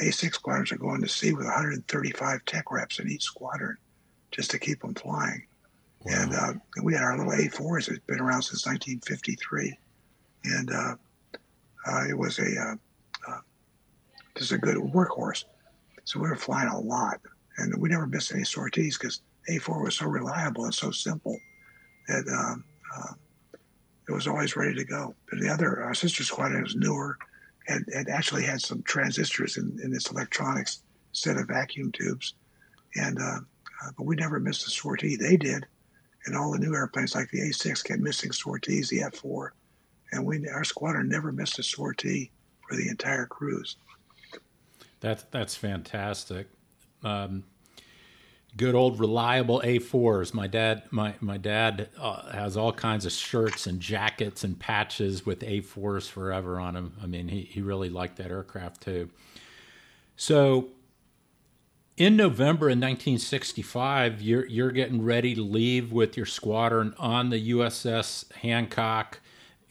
A6 0.00 0.34
squadrons 0.34 0.72
are 0.72 0.78
going 0.78 1.02
to 1.02 1.08
sea 1.08 1.32
with 1.32 1.46
135 1.46 2.44
tech 2.44 2.70
reps 2.70 2.98
in 2.98 3.10
each 3.10 3.24
squadron, 3.24 3.76
just 4.30 4.50
to 4.52 4.58
keep 4.58 4.80
them 4.80 4.94
flying. 4.94 5.46
Wow. 6.04 6.12
And 6.14 6.34
uh, 6.34 6.52
we 6.82 6.92
had 6.94 7.02
our 7.02 7.16
little 7.16 7.32
A4s 7.32 7.86
that's 7.86 7.98
been 8.06 8.20
around 8.20 8.42
since 8.42 8.66
1953, 8.66 9.76
and 10.44 10.70
uh, 10.70 10.94
uh, 11.86 12.04
it 12.08 12.16
was 12.16 12.38
a 12.38 12.60
uh, 12.60 12.72
uh, 12.72 12.76
just 14.36 14.52
a 14.52 14.58
good 14.58 14.76
workhorse. 14.76 15.44
So 16.04 16.20
we 16.20 16.28
were 16.28 16.36
flying 16.36 16.68
a 16.68 16.80
lot, 16.80 17.20
and 17.58 17.74
we 17.80 17.88
never 17.88 18.06
missed 18.06 18.32
any 18.32 18.44
sorties 18.44 18.96
because 18.96 19.22
A4 19.50 19.82
was 19.82 19.96
so 19.96 20.06
reliable 20.06 20.64
and 20.64 20.74
so 20.74 20.90
simple 20.90 21.36
that 22.08 22.24
um, 22.28 22.64
uh, 22.96 23.12
it 24.08 24.12
was 24.12 24.26
always 24.26 24.56
ready 24.56 24.74
to 24.74 24.84
go. 24.84 25.14
But 25.28 25.40
the 25.40 25.48
other, 25.48 25.82
our 25.82 25.94
sister 25.94 26.22
squadron 26.22 26.62
was 26.62 26.76
newer, 26.76 27.18
and, 27.68 27.84
and 27.94 28.08
actually 28.08 28.44
had 28.44 28.60
some 28.60 28.82
transistors 28.82 29.56
in, 29.56 29.78
in 29.82 29.92
its 29.92 30.10
electronics 30.10 30.82
instead 31.10 31.36
of 31.36 31.48
vacuum 31.48 31.90
tubes. 31.90 32.34
And 32.94 33.18
uh, 33.18 33.40
uh, 33.84 33.90
but 33.96 34.06
we 34.06 34.16
never 34.16 34.40
missed 34.40 34.66
a 34.66 34.70
sortie. 34.70 35.16
They 35.16 35.36
did, 35.36 35.66
and 36.26 36.36
all 36.36 36.52
the 36.52 36.58
new 36.58 36.74
airplanes 36.74 37.14
like 37.14 37.30
the 37.30 37.40
A6 37.40 37.84
kept 37.84 38.00
missing 38.00 38.32
sorties, 38.32 38.88
the 38.88 39.00
F4, 39.00 39.50
and 40.12 40.24
we 40.24 40.46
our 40.48 40.64
squadron 40.64 41.08
never 41.08 41.32
missed 41.32 41.58
a 41.58 41.62
sortie 41.62 42.30
for 42.68 42.76
the 42.76 42.88
entire 42.88 43.26
cruise. 43.26 43.76
That's 45.00 45.24
that's 45.24 45.54
fantastic. 45.54 46.48
Um, 47.02 47.44
good 48.56 48.74
old 48.74 48.98
reliable 48.98 49.60
A4s. 49.64 50.32
My 50.32 50.46
dad, 50.46 50.84
my 50.90 51.14
my 51.20 51.36
dad 51.36 51.88
uh, 51.98 52.32
has 52.32 52.56
all 52.56 52.72
kinds 52.72 53.04
of 53.04 53.12
shirts 53.12 53.66
and 53.66 53.80
jackets 53.80 54.44
and 54.44 54.58
patches 54.58 55.26
with 55.26 55.40
A4s 55.40 56.08
forever 56.08 56.58
on 56.58 56.74
them. 56.74 56.96
I 57.02 57.06
mean, 57.06 57.28
he 57.28 57.42
he 57.42 57.62
really 57.62 57.90
liked 57.90 58.16
that 58.16 58.30
aircraft 58.30 58.82
too. 58.82 59.10
So, 60.16 60.68
in 61.96 62.16
November 62.16 62.66
in 62.66 62.78
1965, 62.78 64.22
you're 64.22 64.46
you're 64.46 64.70
getting 64.70 65.04
ready 65.04 65.34
to 65.34 65.42
leave 65.42 65.92
with 65.92 66.16
your 66.16 66.26
squadron 66.26 66.94
on 66.98 67.30
the 67.30 67.50
USS 67.50 68.32
Hancock. 68.32 69.20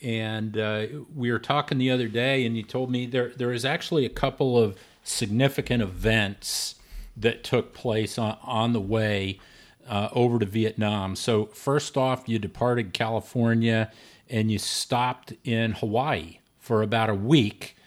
And 0.02 0.58
uh, 0.58 0.88
we 1.16 1.32
were 1.32 1.40
talking 1.40 1.80
the 1.80 1.90
other 1.90 2.08
day, 2.08 2.46
and 2.46 2.56
you 2.56 2.62
told 2.62 2.92
me 2.92 3.08
there 3.08 3.30
there 3.30 3.52
is 3.52 3.66
actually 3.66 4.06
a 4.06 4.10
couple 4.10 4.58
of 4.58 4.78
significant 5.06 5.82
events 5.82 6.76
that 7.16 7.44
took 7.44 7.74
place 7.74 8.18
on, 8.18 8.38
on 8.44 8.74
the 8.74 8.82
way 8.82 9.40
uh, 9.88 10.10
over 10.12 10.40
to 10.40 10.46
Vietnam. 10.46 11.16
So, 11.16 11.46
first 11.48 11.96
off, 11.96 12.28
you 12.28 12.40
departed 12.40 12.94
California 12.94 13.92
and 14.30 14.52
you 14.52 14.58
stopped 14.58 15.34
in 15.44 15.74
Hawaii 15.74 16.40
for 16.60 16.82
about 16.82 17.10
a 17.10 17.16
week. 17.16 17.78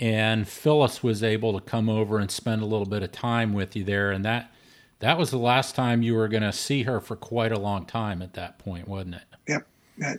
And 0.00 0.46
Phyllis 0.46 1.02
was 1.02 1.24
able 1.24 1.52
to 1.58 1.60
come 1.60 1.88
over 1.88 2.18
and 2.18 2.30
spend 2.30 2.62
a 2.62 2.66
little 2.66 2.86
bit 2.86 3.02
of 3.02 3.10
time 3.10 3.52
with 3.52 3.74
you 3.74 3.82
there. 3.82 4.12
And 4.12 4.24
that 4.24 4.52
that 5.00 5.18
was 5.18 5.30
the 5.30 5.38
last 5.38 5.74
time 5.74 6.02
you 6.02 6.14
were 6.14 6.28
going 6.28 6.42
to 6.42 6.52
see 6.52 6.84
her 6.84 7.00
for 7.00 7.16
quite 7.16 7.52
a 7.52 7.58
long 7.58 7.84
time 7.84 8.22
at 8.22 8.34
that 8.34 8.58
point, 8.58 8.88
wasn't 8.88 9.16
it? 9.16 9.22
Yep. 9.48 9.66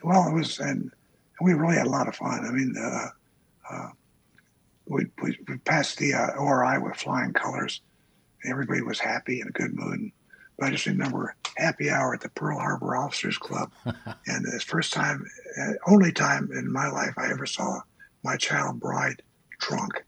Well, 0.04 0.28
it 0.28 0.34
was, 0.34 0.60
and 0.60 0.92
we 1.42 1.54
really 1.54 1.76
had 1.76 1.88
a 1.88 1.90
lot 1.90 2.08
of 2.08 2.16
fun. 2.16 2.46
I 2.46 2.52
mean, 2.52 2.76
uh, 2.78 3.08
uh, 3.70 3.90
we, 4.90 5.06
we, 5.22 5.38
we, 5.48 5.58
passed 5.60 5.98
the 5.98 6.14
uh, 6.14 6.32
ORI 6.32 6.80
with 6.80 6.98
flying 6.98 7.32
colors 7.34 7.82
everybody 8.46 8.82
was 8.82 9.00
happy 9.00 9.42
in 9.42 9.48
a 9.48 9.52
good 9.52 9.74
mood. 9.74 10.12
But 10.58 10.68
I 10.68 10.72
just 10.72 10.86
remember 10.86 11.36
happy 11.58 11.90
hour 11.90 12.14
at 12.14 12.22
the 12.22 12.30
Pearl 12.30 12.60
Harbor 12.60 12.96
Officers 12.96 13.38
Club, 13.38 13.72
and 13.86 14.46
the 14.46 14.64
first 14.66 14.94
time, 14.94 15.26
uh, 15.60 15.74
only 15.88 16.12
time 16.12 16.50
in 16.54 16.72
my 16.72 16.90
life 16.90 17.14
I 17.18 17.32
ever 17.32 17.46
saw 17.46 17.82
my 18.24 18.36
child 18.36 18.80
bride 18.80 19.22
drunk. 19.60 20.04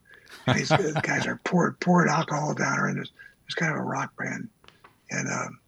These 0.54 0.70
guys 1.04 1.26
are 1.26 1.40
poured 1.46 1.80
poured 1.80 2.10
alcohol 2.10 2.54
down 2.54 2.78
her, 2.78 2.88
and 2.88 3.00
it's, 3.00 3.12
it's 3.46 3.56
kind 3.56 3.72
of 3.72 3.78
a 3.78 3.84
rock 3.84 4.12
band. 4.18 4.50
And, 5.10 5.28
um, 5.30 5.60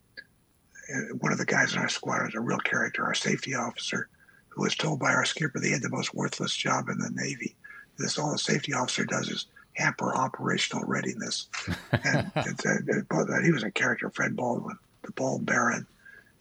and 0.89 1.21
one 1.21 1.32
of 1.32 1.38
the 1.38 1.45
guys 1.45 1.73
in 1.73 1.80
our 1.80 1.89
squad 1.89 2.23
was 2.23 2.36
a 2.36 2.41
real 2.41 2.60
character, 2.60 3.06
our 3.06 3.13
safety 3.13 3.56
officer, 3.56 4.10
who 4.49 4.63
was 4.63 4.76
told 4.76 4.99
by 4.99 5.13
our 5.13 5.26
skipper 5.26 5.60
they 5.60 5.69
had 5.69 5.82
the 5.82 5.89
most 5.89 6.13
worthless 6.13 6.56
job 6.56 6.89
in 6.89 6.97
the 6.97 7.10
Navy. 7.13 7.56
This 7.98 8.18
all 8.18 8.32
the 8.32 8.38
safety 8.38 8.74
officer 8.74 9.06
does 9.06 9.30
is 9.30 9.48
hamper 9.76 10.16
operational 10.16 10.84
readiness. 10.86 11.48
And 11.92 12.32
uh, 12.36 13.42
he 13.42 13.52
was 13.52 13.64
a 13.64 13.72
character, 13.72 14.10
Fred 14.10 14.36
Baldwin, 14.36 14.78
the 15.04 15.12
bald 15.12 15.46
baron, 15.46 15.88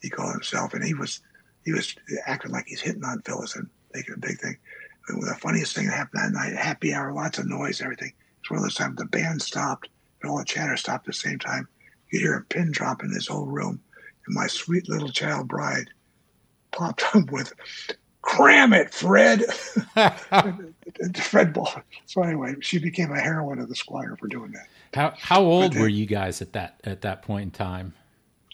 he 0.01 0.11
called 0.11 0.33
himself, 0.33 0.75
and 0.75 0.85
he 0.85 0.95
was 0.95 1.21
he 1.65 1.73
was 1.73 1.95
acting 2.27 2.51
like 2.51 2.67
he's 2.67 2.81
hitting 2.81 3.05
on 3.05 3.23
Phyllis 3.23 3.55
and 3.55 3.69
making 3.95 4.15
a 4.15 4.19
big 4.19 4.41
thing. 4.41 4.57
And 5.09 5.23
the 5.23 5.35
funniest 5.37 5.75
thing 5.75 5.87
that 5.87 5.97
happened 5.97 6.23
that 6.23 6.33
night, 6.33 6.57
happy 6.57 6.93
hour, 6.93 7.13
lots 7.13 7.39
of 7.39 7.47
noise, 7.47 7.81
everything. 7.81 8.13
It's 8.41 8.51
one 8.51 8.59
of 8.59 8.65
those 8.65 8.75
times 8.75 8.97
the 8.97 9.05
band 9.05 9.43
stopped 9.43 9.89
and 10.21 10.31
all 10.31 10.39
the 10.39 10.45
chatter 10.45 10.77
stopped 10.77 11.07
at 11.07 11.15
the 11.15 11.19
same 11.19 11.39
time. 11.39 11.69
You 12.11 12.21
hear 12.21 12.37
a 12.37 12.43
pin 12.43 12.73
drop 12.73 13.03
in 13.03 13.13
this 13.13 13.29
whole 13.29 13.47
room, 13.47 13.81
and 14.27 14.35
my 14.35 14.47
sweet 14.47 14.89
little 14.89 15.11
child 15.11 15.49
bride 15.49 15.89
popped 16.73 17.05
up 17.15 17.31
with, 17.31 17.53
"Cram 18.23 18.73
it, 18.73 18.93
Fred." 18.93 19.45
Fred 21.17 21.53
Ball. 21.53 21.83
So 22.07 22.23
anyway, 22.23 22.55
she 22.61 22.79
became 22.79 23.13
a 23.13 23.21
heroine 23.21 23.59
of 23.59 23.69
the 23.69 23.77
Squire 23.77 24.17
for 24.19 24.29
doing 24.29 24.53
that. 24.53 24.69
How 24.95 25.15
how 25.19 25.43
old 25.43 25.77
were 25.77 25.89
you 25.89 26.07
guys 26.07 26.43
at 26.43 26.53
that 26.53 26.81
at 26.85 27.01
that 27.03 27.23
point 27.23 27.43
in 27.45 27.51
time? 27.51 27.95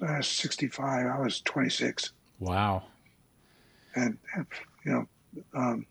Uh, 0.01 0.23
Sixty 0.23 0.69
five. 0.69 1.07
I 1.07 1.19
was 1.21 1.41
twenty 1.41 1.71
six. 1.71 2.13
Wow. 2.39 2.85
And, 3.95 4.17
and 4.35 4.47
you 4.85 4.93
know, 4.93 5.09
um, 5.55 5.87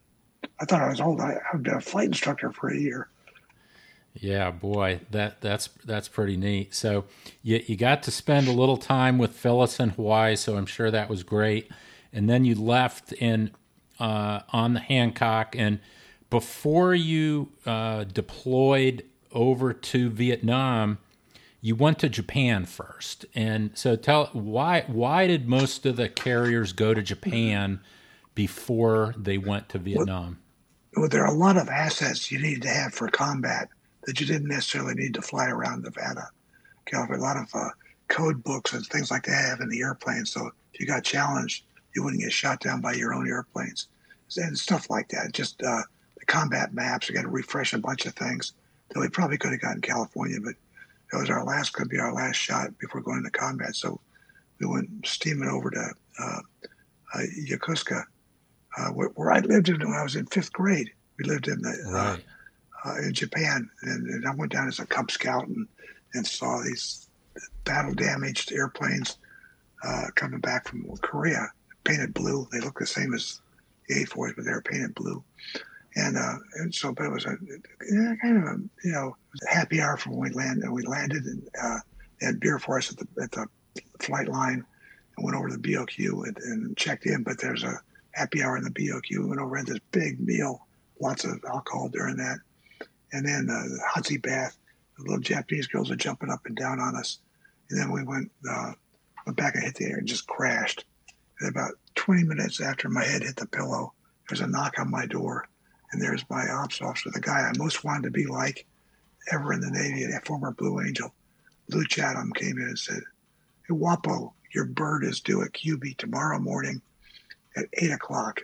I 0.59 0.65
thought 0.65 0.81
I 0.81 0.89
was 0.89 1.01
old. 1.01 1.19
I, 1.19 1.37
I've 1.51 1.63
been 1.63 1.75
a 1.75 1.81
flight 1.81 2.07
instructor 2.07 2.51
for 2.51 2.69
a 2.69 2.77
year. 2.77 3.09
Yeah, 4.13 4.49
boy, 4.51 5.01
that 5.11 5.41
that's 5.41 5.67
that's 5.85 6.07
pretty 6.07 6.37
neat. 6.37 6.73
So 6.73 7.05
you 7.43 7.63
you 7.67 7.75
got 7.75 8.01
to 8.03 8.11
spend 8.11 8.47
a 8.47 8.51
little 8.51 8.77
time 8.77 9.17
with 9.17 9.33
Phyllis 9.33 9.79
in 9.79 9.89
Hawaii, 9.89 10.35
so 10.35 10.57
I'm 10.57 10.65
sure 10.65 10.89
that 10.89 11.09
was 11.09 11.23
great. 11.23 11.69
And 12.11 12.29
then 12.29 12.45
you 12.45 12.55
left 12.55 13.11
in 13.13 13.51
uh, 13.99 14.41
on 14.49 14.73
the 14.73 14.79
Hancock, 14.79 15.55
and 15.57 15.79
before 16.29 16.93
you 16.93 17.51
uh, 17.65 18.03
deployed 18.05 19.05
over 19.31 19.73
to 19.73 20.09
Vietnam, 20.09 20.97
you 21.61 21.75
went 21.75 21.99
to 21.99 22.09
Japan 22.09 22.65
first. 22.65 23.25
And 23.35 23.71
so 23.73 23.95
tell 23.95 24.27
why 24.33 24.85
why 24.87 25.27
did 25.27 25.47
most 25.47 25.85
of 25.85 25.95
the 25.95 26.09
carriers 26.09 26.73
go 26.73 26.93
to 26.93 27.01
Japan 27.01 27.79
before 28.35 29.13
they 29.17 29.37
went 29.37 29.69
to 29.69 29.79
Vietnam? 29.79 30.39
Well, 30.95 31.03
well 31.03 31.09
there 31.09 31.23
are 31.23 31.33
a 31.33 31.37
lot 31.37 31.57
of 31.57 31.69
assets 31.69 32.31
you 32.31 32.39
need 32.39 32.61
to 32.63 32.69
have 32.69 32.93
for 32.93 33.07
combat 33.07 33.69
that 34.05 34.19
you 34.19 34.25
didn't 34.25 34.47
necessarily 34.47 34.93
need 34.93 35.13
to 35.15 35.21
fly 35.21 35.47
around 35.47 35.83
Nevada. 35.83 36.29
California, 36.85 37.21
a 37.21 37.27
lot 37.27 37.37
of 37.37 37.49
uh, 37.53 37.69
code 38.07 38.41
books 38.43 38.73
and 38.73 38.85
things 38.85 39.11
like 39.11 39.23
that 39.23 39.49
have 39.49 39.59
in 39.59 39.67
the 39.69 39.81
airplane. 39.81 40.25
So 40.25 40.49
if 40.73 40.79
you 40.79 40.87
got 40.87 41.03
challenged, 41.03 41.65
you 41.93 42.03
wouldn't 42.03 42.21
get 42.21 42.31
shot 42.31 42.61
down 42.61 42.79
by 42.79 42.93
your 42.93 43.13
own 43.13 43.27
airplanes 43.27 43.87
and 44.37 44.57
stuff 44.57 44.89
like 44.89 45.09
that. 45.09 45.33
Just 45.33 45.61
uh, 45.63 45.81
combat 46.27 46.73
maps. 46.73 47.09
We 47.09 47.15
got 47.15 47.23
to 47.23 47.29
refresh 47.29 47.73
a 47.73 47.79
bunch 47.79 48.05
of 48.05 48.13
things 48.13 48.53
that 48.89 48.99
we 48.99 49.09
probably 49.09 49.37
could 49.37 49.51
have 49.51 49.61
gotten 49.61 49.81
California, 49.81 50.37
but 50.43 50.55
that 51.11 51.19
was 51.19 51.29
our 51.29 51.43
last, 51.43 51.73
could 51.73 51.89
be 51.89 51.99
our 51.99 52.13
last 52.13 52.35
shot 52.35 52.77
before 52.79 53.01
going 53.01 53.19
into 53.19 53.31
combat. 53.31 53.75
So 53.75 53.99
we 54.59 54.67
went 54.67 54.89
steaming 55.05 55.49
over 55.49 55.69
to 55.69 55.89
uh, 56.19 56.39
uh, 57.13 57.21
Yokosuka, 57.45 58.03
uh, 58.77 58.89
where, 58.89 59.09
where, 59.09 59.31
I 59.31 59.39
lived 59.39 59.69
in 59.69 59.79
when 59.79 59.97
I 59.97 60.03
was 60.03 60.15
in 60.15 60.25
fifth 60.25 60.53
grade. 60.53 60.91
We 61.17 61.25
lived 61.25 61.47
in 61.47 61.61
the, 61.61 61.83
uh, 61.87 61.91
right 61.91 62.23
uh, 62.85 62.97
in 62.97 63.13
Japan, 63.13 63.69
and, 63.83 64.07
and, 64.07 64.27
I 64.27 64.33
went 64.35 64.51
down 64.51 64.67
as 64.67 64.79
a 64.79 64.85
Cub 64.85 65.11
Scout 65.11 65.47
and, 65.47 65.67
and 66.13 66.25
saw 66.25 66.61
these 66.61 67.09
battle 67.63 67.93
damaged 67.93 68.51
airplanes 68.51 69.17
uh, 69.83 70.07
coming 70.15 70.39
back 70.39 70.67
from 70.67 70.85
Korea, 70.97 71.51
painted 71.83 72.13
blue. 72.13 72.47
They 72.51 72.59
look 72.59 72.79
the 72.79 72.85
same 72.85 73.13
as 73.13 73.41
the 73.87 74.05
A4s, 74.05 74.35
but 74.35 74.45
they 74.45 74.51
were 74.51 74.61
painted 74.61 74.95
blue. 74.95 75.23
And 75.97 76.15
uh, 76.15 76.35
and 76.55 76.73
so, 76.73 76.93
but 76.93 77.07
it 77.07 77.11
was 77.11 77.25
a 77.25 77.37
kind 78.21 78.37
of 78.37 78.43
a 78.43 78.57
you 78.83 78.91
know 78.91 79.17
happy 79.49 79.81
hour 79.81 79.97
from 79.97 80.15
when 80.15 80.29
we 80.29 80.35
landed. 80.35 80.69
We 80.69 80.83
landed 80.83 81.25
and 81.25 81.49
uh, 81.61 81.79
they 82.19 82.27
had 82.27 82.39
beer 82.39 82.59
for 82.59 82.77
us 82.77 82.91
at 82.91 82.97
the 82.97 83.07
at 83.23 83.31
the 83.31 83.47
flight 83.99 84.27
line, 84.27 84.63
and 85.17 85.25
went 85.25 85.35
over 85.35 85.49
to 85.49 85.57
the 85.57 85.73
BOQ 85.73 86.27
and, 86.27 86.37
and 86.37 86.77
checked 86.77 87.07
in. 87.07 87.23
But 87.23 87.41
there's 87.41 87.63
a 87.63 87.81
happy 88.11 88.43
hour 88.43 88.57
in 88.57 88.63
the 88.63 88.69
BOQ. 88.69 89.09
We 89.09 89.25
went 89.25 89.41
over 89.41 89.55
and 89.55 89.67
had 89.67 89.75
this 89.75 89.83
big 89.91 90.19
meal, 90.19 90.67
lots 91.01 91.23
of 91.23 91.43
alcohol 91.51 91.89
during 91.89 92.17
that, 92.17 92.37
and 93.11 93.25
then 93.25 93.47
uh, 93.49 93.63
the 93.63 93.81
Hatsi 93.91 94.21
bath. 94.21 94.55
The 94.97 95.03
little 95.03 95.19
Japanese 95.19 95.67
girls 95.67 95.89
were 95.89 95.95
jumping 95.95 96.29
up 96.29 96.45
and 96.45 96.55
down 96.55 96.79
on 96.79 96.95
us. 96.95 97.19
And 97.69 97.79
then 97.79 97.91
we 97.91 98.03
went 98.03 98.31
uh, 98.47 98.73
went 99.25 99.37
back 99.37 99.55
and 99.55 99.63
hit 99.63 99.75
the 99.75 99.85
air 99.85 99.97
and 99.97 100.07
just 100.07 100.27
crashed. 100.27 100.85
And 101.39 101.49
about 101.49 101.73
20 101.95 102.23
minutes 102.23 102.61
after 102.61 102.89
my 102.89 103.03
head 103.03 103.23
hit 103.23 103.35
the 103.35 103.47
pillow, 103.47 103.93
there's 104.27 104.41
a 104.41 104.47
knock 104.47 104.79
on 104.79 104.89
my 104.89 105.05
door, 105.05 105.47
and 105.91 106.01
there's 106.01 106.25
my 106.29 106.47
ops 106.49 106.81
officer, 106.81 107.09
the 107.13 107.21
guy 107.21 107.39
I 107.39 107.57
most 107.57 107.83
wanted 107.83 108.03
to 108.03 108.11
be 108.11 108.25
like 108.25 108.65
ever 109.31 109.53
in 109.53 109.61
the 109.61 109.71
Navy, 109.71 110.03
a 110.03 110.19
former 110.25 110.51
Blue 110.51 110.81
Angel. 110.81 111.13
Lou 111.69 111.85
Chatham 111.85 112.31
came 112.33 112.57
in 112.57 112.63
and 112.63 112.79
said, 112.79 113.01
Hey, 113.67 113.75
Wapo, 113.75 114.31
your 114.53 114.65
bird 114.65 115.03
is 115.03 115.19
due 115.19 115.43
at 115.43 115.53
Cubi 115.53 115.93
tomorrow 115.95 116.39
morning 116.39 116.81
at 117.55 117.65
8 117.73 117.91
o'clock. 117.91 118.41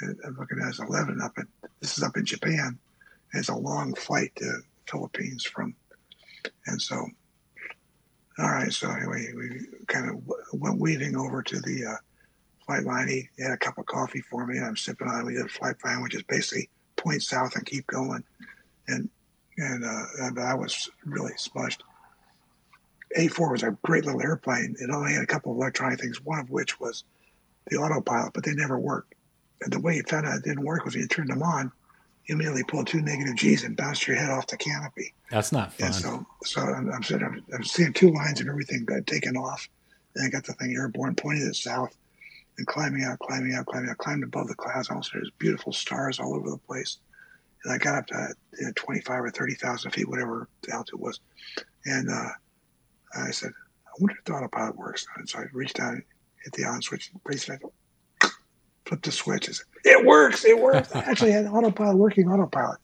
And 0.00 0.16
I'm 0.24 0.36
looking 0.36 0.58
at 0.60 0.66
it 0.66 0.70
as 0.70 0.80
11 0.80 1.20
up 1.22 1.32
at, 1.38 1.46
this 1.80 1.96
is 1.96 2.04
up 2.04 2.16
in 2.16 2.24
Japan. 2.24 2.78
It's 3.32 3.48
a 3.48 3.54
long 3.54 3.94
flight 3.94 4.32
to 4.36 4.60
Philippines 4.88 5.44
from, 5.44 5.74
and 6.66 6.80
so, 6.80 6.96
all 8.38 8.50
right. 8.50 8.72
So 8.72 8.90
anyway, 8.90 9.32
we 9.34 9.60
kind 9.86 10.10
of 10.10 10.22
went 10.52 10.80
weaving 10.80 11.16
over 11.16 11.42
to 11.42 11.60
the 11.60 11.84
uh, 11.84 11.96
flight 12.64 12.84
line. 12.84 13.08
He 13.08 13.28
had 13.42 13.52
a 13.52 13.56
cup 13.56 13.78
of 13.78 13.86
coffee 13.86 14.20
for 14.20 14.46
me, 14.46 14.56
and 14.58 14.66
I'm 14.66 14.76
sipping 14.76 15.08
on. 15.08 15.20
it. 15.20 15.26
We 15.26 15.34
did 15.34 15.46
a 15.46 15.48
flight 15.48 15.78
plan, 15.80 16.02
which 16.02 16.14
is 16.14 16.22
basically 16.24 16.68
point 17.04 17.22
south 17.22 17.54
and 17.56 17.66
keep 17.66 17.86
going, 17.86 18.24
and 18.88 19.08
and, 19.56 19.84
uh, 19.84 20.04
and 20.20 20.38
I 20.38 20.54
was 20.54 20.90
really 21.04 21.32
smushed. 21.34 21.80
A4 23.16 23.52
was 23.52 23.62
a 23.62 23.76
great 23.82 24.04
little 24.04 24.22
airplane. 24.22 24.74
It 24.80 24.90
only 24.90 25.12
had 25.12 25.22
a 25.22 25.26
couple 25.26 25.52
of 25.52 25.58
electronic 25.58 26.00
things, 26.00 26.20
one 26.24 26.40
of 26.40 26.50
which 26.50 26.80
was 26.80 27.04
the 27.68 27.76
autopilot, 27.76 28.32
but 28.32 28.44
they 28.44 28.54
never 28.54 28.78
worked. 28.78 29.14
And 29.62 29.72
the 29.72 29.80
way 29.80 29.96
you 29.96 30.02
found 30.02 30.26
out 30.26 30.38
it 30.38 30.44
didn't 30.44 30.64
work 30.64 30.84
was 30.84 30.94
when 30.94 31.02
you 31.02 31.08
turned 31.08 31.30
them 31.30 31.42
on, 31.42 31.70
you 32.26 32.34
immediately 32.34 32.64
pulled 32.64 32.86
two 32.86 33.00
negative 33.00 33.36
G's 33.36 33.64
and 33.64 33.76
bounced 33.76 34.06
your 34.06 34.16
head 34.16 34.30
off 34.30 34.46
the 34.46 34.56
canopy. 34.56 35.14
That's 35.30 35.52
not 35.52 35.72
fun. 35.72 35.86
And 35.86 35.94
so, 35.94 36.26
so 36.44 36.62
I'm, 36.62 36.90
I'm, 36.90 37.02
sitting, 37.02 37.24
I'm, 37.24 37.44
I'm 37.54 37.64
seeing 37.64 37.92
two 37.92 38.10
lines 38.10 38.40
of 38.40 38.48
everything 38.48 38.84
got 38.84 39.06
taken 39.06 39.36
off. 39.36 39.68
And 40.16 40.26
I 40.26 40.30
got 40.30 40.44
the 40.44 40.54
thing 40.54 40.74
airborne, 40.74 41.14
pointing 41.14 41.46
it 41.46 41.54
south, 41.54 41.96
and 42.58 42.66
climbing 42.66 43.04
out, 43.04 43.18
climbing 43.18 43.54
out, 43.54 43.66
climbing 43.66 43.90
out, 43.90 43.98
climbed 43.98 44.24
above 44.24 44.48
the 44.48 44.54
clouds. 44.54 44.88
Almost 44.88 45.12
there's 45.12 45.30
beautiful 45.38 45.72
stars 45.72 46.20
all 46.20 46.34
over 46.34 46.50
the 46.50 46.58
place. 46.58 46.98
And 47.64 47.72
I 47.72 47.78
got 47.78 47.96
up 47.96 48.06
to 48.08 48.34
you 48.58 48.66
know, 48.66 48.72
25 48.76 49.24
or 49.24 49.30
30,000 49.30 49.90
feet, 49.90 50.08
whatever 50.08 50.48
the 50.62 50.72
altitude 50.72 51.00
was. 51.00 51.20
And 51.86 52.10
uh, 52.10 52.28
I 53.16 53.30
said, 53.30 53.50
I 53.86 53.90
wonder 54.00 54.16
if 54.18 54.24
the 54.24 54.32
autopilot 54.32 54.76
works. 54.76 55.06
And 55.16 55.28
so 55.28 55.38
I 55.38 55.44
reached 55.52 55.80
out, 55.80 55.94
hit 56.42 56.52
the 56.52 56.64
on 56.64 56.82
switch, 56.82 57.10
and 57.12 57.22
pretty 57.24 57.40
soon 57.40 57.58
flip 58.86 59.02
the 59.02 59.12
switches. 59.12 59.64
It 59.84 60.04
works. 60.04 60.44
It 60.44 60.58
works. 60.58 60.94
I 60.94 61.00
actually 61.00 61.32
had 61.32 61.46
autopilot 61.46 61.96
working 61.96 62.28
autopilot, 62.28 62.78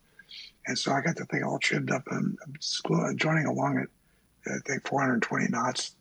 and 0.67 0.79
so 0.79 0.93
I 0.93 1.01
got 1.01 1.17
the 1.17 1.25
thing 1.27 1.43
all 1.43 1.59
trimmed 1.59 1.91
up 1.91 2.03
and 2.11 2.37
I'm 2.45 3.17
joining 3.17 3.47
along 3.47 3.79
at 3.79 3.89
I 4.47 4.59
think 4.67 4.87
420 4.89 5.49
knots, 5.49 5.97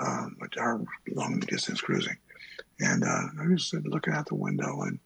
um, 0.00 0.36
which 0.38 0.56
are 0.56 0.80
long 1.14 1.38
distance 1.40 1.80
cruising, 1.80 2.16
and 2.80 3.04
uh, 3.04 3.22
I 3.40 3.46
was 3.48 3.72
looking 3.84 4.14
out 4.14 4.26
the 4.26 4.34
window 4.34 4.82
and 4.82 4.98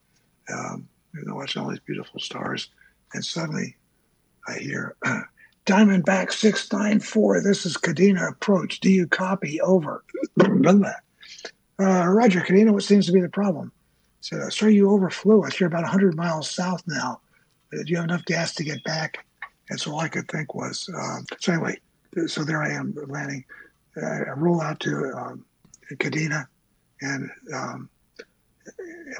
um, 0.52 0.88
you 1.14 1.24
know 1.24 1.34
watching 1.34 1.62
all 1.62 1.70
these 1.70 1.80
beautiful 1.80 2.20
stars, 2.20 2.68
and 3.14 3.24
suddenly 3.24 3.76
I 4.46 4.54
hear. 4.54 4.96
Diamondback 5.66 6.32
694, 6.32 7.42
this 7.42 7.66
is 7.66 7.76
Kadena 7.76 8.30
approach. 8.30 8.80
Do 8.80 8.90
you 8.90 9.06
copy? 9.06 9.60
Over. 9.60 10.02
uh, 10.40 10.94
Roger, 11.78 12.40
Kadena, 12.40 12.72
what 12.72 12.84
seems 12.84 13.04
to 13.04 13.12
be 13.12 13.20
the 13.20 13.28
problem? 13.28 13.70
I 13.74 13.86
said, 14.22 14.52
Sir, 14.54 14.70
you 14.70 14.90
overflew 14.90 15.42
us. 15.44 15.60
You're 15.60 15.66
about 15.66 15.82
100 15.82 16.16
miles 16.16 16.50
south 16.50 16.82
now. 16.86 17.20
Do 17.70 17.82
you 17.84 17.96
have 17.96 18.06
enough 18.06 18.24
gas 18.24 18.54
to 18.54 18.64
get 18.64 18.82
back? 18.82 19.26
And 19.68 19.78
so 19.78 19.92
all 19.92 20.00
I 20.00 20.08
could 20.08 20.26
think 20.28 20.54
was, 20.54 20.88
um, 20.96 21.26
so 21.38 21.52
anyway, 21.52 21.76
so 22.26 22.44
there 22.44 22.62
I 22.62 22.70
am 22.72 22.94
landing. 23.06 23.44
I 24.02 24.30
roll 24.36 24.62
out 24.62 24.80
to 24.80 25.12
um, 25.14 25.44
Kadena, 25.92 26.46
and 27.00 27.30
um, 27.54 27.88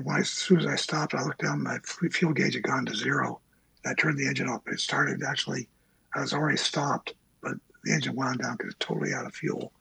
when 0.02 0.16
I, 0.16 0.20
as 0.20 0.30
soon 0.30 0.60
as 0.60 0.66
I 0.66 0.76
stopped, 0.76 1.14
I 1.14 1.22
looked 1.22 1.42
down. 1.42 1.62
My 1.62 1.78
fuel 2.10 2.32
gauge 2.32 2.54
had 2.54 2.62
gone 2.62 2.86
to 2.86 2.94
zero. 2.94 3.40
I 3.86 3.94
turned 3.94 4.18
the 4.18 4.26
engine 4.26 4.48
off. 4.48 4.62
But 4.64 4.74
it 4.74 4.80
started 4.80 5.22
actually. 5.22 5.68
I 6.14 6.20
was 6.20 6.32
already 6.32 6.56
stopped, 6.56 7.14
but 7.42 7.54
the 7.84 7.92
engine 7.92 8.16
wound 8.16 8.40
down 8.40 8.56
because 8.56 8.72
it's 8.74 8.86
totally 8.86 9.12
out 9.12 9.26
of 9.26 9.34
fuel. 9.34 9.72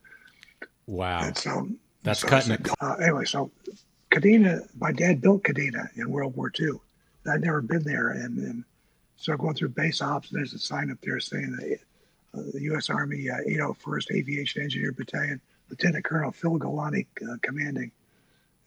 Wow! 0.85 1.21
And 1.23 1.37
so 1.37 1.69
that's 2.03 2.21
so 2.21 2.27
cutting 2.27 2.53
it. 2.53 2.67
Uh, 2.81 2.95
anyway, 3.01 3.25
so 3.25 3.51
Kadena, 4.11 4.67
my 4.79 4.91
dad 4.91 5.21
built 5.21 5.43
Kadena 5.43 5.89
in 5.97 6.09
World 6.09 6.35
War 6.35 6.51
II. 6.59 6.71
I'd 7.29 7.41
never 7.41 7.61
been 7.61 7.83
there, 7.83 8.09
and, 8.09 8.37
and 8.37 8.63
so 9.17 9.35
going 9.35 9.55
through 9.55 9.69
base 9.69 10.01
ops, 10.01 10.29
and 10.29 10.39
there's 10.39 10.53
a 10.53 10.59
sign 10.59 10.91
up 10.91 10.97
there 11.01 11.19
saying 11.19 11.57
that 11.57 11.79
uh, 12.33 12.43
the 12.53 12.61
U.S. 12.63 12.89
Army 12.89 13.29
uh, 13.29 13.37
801st 13.49 14.15
Aviation 14.15 14.61
Engineer 14.61 14.93
Battalion, 14.93 15.41
Lieutenant 15.69 16.05
Colonel 16.05 16.31
Phil 16.31 16.57
Galante 16.57 17.07
uh, 17.23 17.35
commanding. 17.41 17.91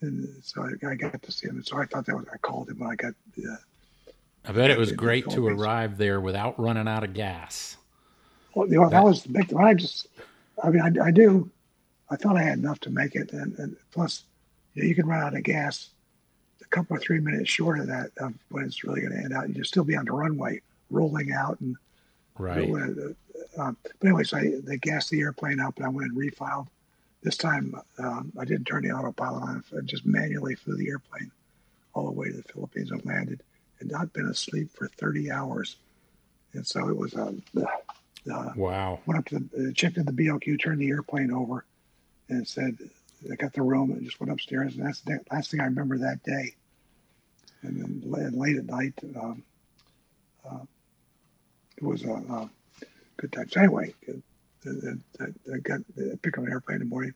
And 0.01 0.27
so 0.43 0.63
I, 0.63 0.87
I, 0.87 0.95
got 0.95 1.21
to 1.21 1.31
see 1.31 1.47
him. 1.47 1.57
And 1.57 1.65
so 1.65 1.77
I 1.77 1.85
thought 1.85 2.05
that 2.07 2.15
was, 2.15 2.25
I 2.33 2.37
called 2.37 2.69
him 2.69 2.79
when 2.79 2.89
I 2.89 2.95
got. 2.95 3.13
Uh, 3.37 3.55
I 4.45 4.51
bet 4.51 4.71
it 4.71 4.77
was 4.77 4.91
great 4.91 5.29
to 5.29 5.47
arrive 5.47 5.97
there 5.97 6.19
without 6.19 6.59
running 6.59 6.87
out 6.87 7.03
of 7.03 7.13
gas. 7.13 7.77
Well, 8.55 8.67
you 8.67 8.75
know, 8.75 8.83
that, 8.85 8.91
that 8.91 9.03
was 9.03 9.23
the 9.23 9.29
big 9.29 9.49
thing. 9.49 9.59
I 9.59 9.75
just, 9.75 10.07
I 10.63 10.69
mean, 10.69 10.81
I, 10.81 11.05
I 11.05 11.11
do. 11.11 11.49
I 12.09 12.15
thought 12.15 12.35
I 12.35 12.41
had 12.41 12.57
enough 12.57 12.79
to 12.81 12.89
make 12.89 13.15
it, 13.15 13.31
and, 13.31 13.57
and 13.57 13.77
plus, 13.91 14.23
you, 14.73 14.83
know, 14.83 14.89
you 14.89 14.95
can 14.95 15.05
run 15.05 15.21
out 15.21 15.35
of 15.35 15.43
gas 15.43 15.91
a 16.61 16.65
couple 16.65 16.97
or 16.97 16.99
three 16.99 17.19
minutes 17.19 17.49
short 17.49 17.79
of 17.79 17.87
that 17.87 18.11
of 18.17 18.33
when 18.49 18.65
it's 18.65 18.83
really 18.83 19.01
going 19.01 19.13
to 19.13 19.19
end 19.19 19.33
out. 19.33 19.49
You'll 19.55 19.63
still 19.63 19.83
be 19.83 19.95
on 19.95 20.05
the 20.05 20.11
runway, 20.11 20.61
rolling 20.89 21.31
out 21.31 21.59
and 21.61 21.77
right. 22.37 22.69
Uh, 22.69 23.61
um, 23.61 23.77
but 23.83 24.07
anyways, 24.07 24.33
I 24.33 24.53
they 24.63 24.77
gassed 24.77 25.09
the 25.09 25.21
airplane 25.21 25.59
up, 25.59 25.77
and 25.77 25.85
I 25.85 25.89
went 25.89 26.11
and 26.11 26.17
refiled. 26.17 26.67
This 27.23 27.37
time, 27.37 27.75
um, 27.99 28.33
I 28.39 28.45
didn't 28.45 28.65
turn 28.65 28.83
the 28.83 28.91
autopilot 28.91 29.43
on. 29.43 29.63
I 29.77 29.81
just 29.85 30.05
manually 30.05 30.55
flew 30.55 30.75
the 30.75 30.89
airplane 30.89 31.31
all 31.93 32.05
the 32.05 32.11
way 32.11 32.29
to 32.29 32.37
the 32.37 32.43
Philippines 32.43 32.91
and 32.91 33.05
landed. 33.05 33.43
Had 33.77 33.91
not 33.91 34.13
been 34.13 34.27
asleep 34.27 34.71
for 34.73 34.87
30 34.87 35.31
hours, 35.31 35.77
and 36.53 36.65
so 36.65 36.89
it 36.89 36.97
was. 36.97 37.13
a. 37.13 37.33
uh, 38.31 38.53
wow. 38.55 38.99
Went 39.05 39.19
up 39.19 39.25
to 39.25 39.39
the, 39.39 39.69
uh, 39.69 39.73
checked 39.73 39.97
in 39.97 40.05
the 40.05 40.11
BLQ, 40.11 40.59
turned 40.59 40.81
the 40.81 40.89
airplane 40.89 41.31
over, 41.31 41.65
and 42.29 42.47
said, 42.47 42.77
I 43.29 43.35
got 43.35 43.53
the 43.53 43.61
room 43.61 43.91
and 43.91 44.03
just 44.03 44.19
went 44.19 44.31
upstairs. 44.31 44.75
And 44.75 44.85
that's 44.85 45.01
the 45.01 45.19
last 45.31 45.51
thing 45.51 45.59
I 45.59 45.65
remember 45.65 45.97
that 45.99 46.23
day. 46.23 46.55
And 47.63 47.79
then 47.79 48.31
late 48.39 48.57
at 48.57 48.65
night, 48.65 48.93
um, 49.15 49.43
uh, 50.49 50.63
it 51.77 51.83
was 51.83 52.03
a, 52.03 52.13
a, 52.13 52.49
good 53.17 53.31
time. 53.31 53.49
So 53.49 53.59
anyway, 53.59 53.93
I 54.65 55.57
got 55.57 55.81
I 55.97 56.15
picked 56.21 56.37
up 56.37 56.43
an 56.43 56.51
airplane 56.51 56.75
in 56.75 56.83
the 56.87 56.89
morning. 56.89 57.13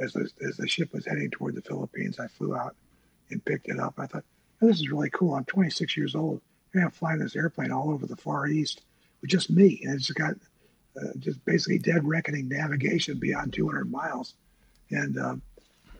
As 0.00 0.12
the, 0.12 0.30
as 0.46 0.56
the 0.56 0.68
ship 0.68 0.92
was 0.92 1.04
heading 1.04 1.30
toward 1.30 1.56
the 1.56 1.62
Philippines, 1.62 2.20
I 2.20 2.28
flew 2.28 2.54
out 2.54 2.76
and 3.30 3.44
picked 3.44 3.68
it 3.68 3.80
up. 3.80 3.94
I 3.98 4.06
thought, 4.06 4.24
oh, 4.62 4.68
this 4.68 4.76
is 4.76 4.90
really 4.90 5.10
cool. 5.10 5.34
I'm 5.34 5.44
26 5.44 5.96
years 5.96 6.14
old. 6.14 6.40
I'm 6.76 6.90
flying 6.92 7.18
this 7.18 7.34
airplane 7.34 7.72
all 7.72 7.90
over 7.90 8.06
the 8.06 8.14
Far 8.14 8.46
East 8.46 8.82
with 9.20 9.30
just 9.30 9.50
me. 9.50 9.80
And 9.82 9.94
it's 9.94 10.08
got 10.12 10.34
uh, 10.96 11.08
just 11.18 11.44
basically 11.44 11.78
dead 11.78 12.04
reckoning 12.04 12.48
navigation 12.48 13.18
beyond 13.18 13.52
200 13.52 13.90
miles 13.90 14.34
and 14.90 15.18
um, 15.18 15.42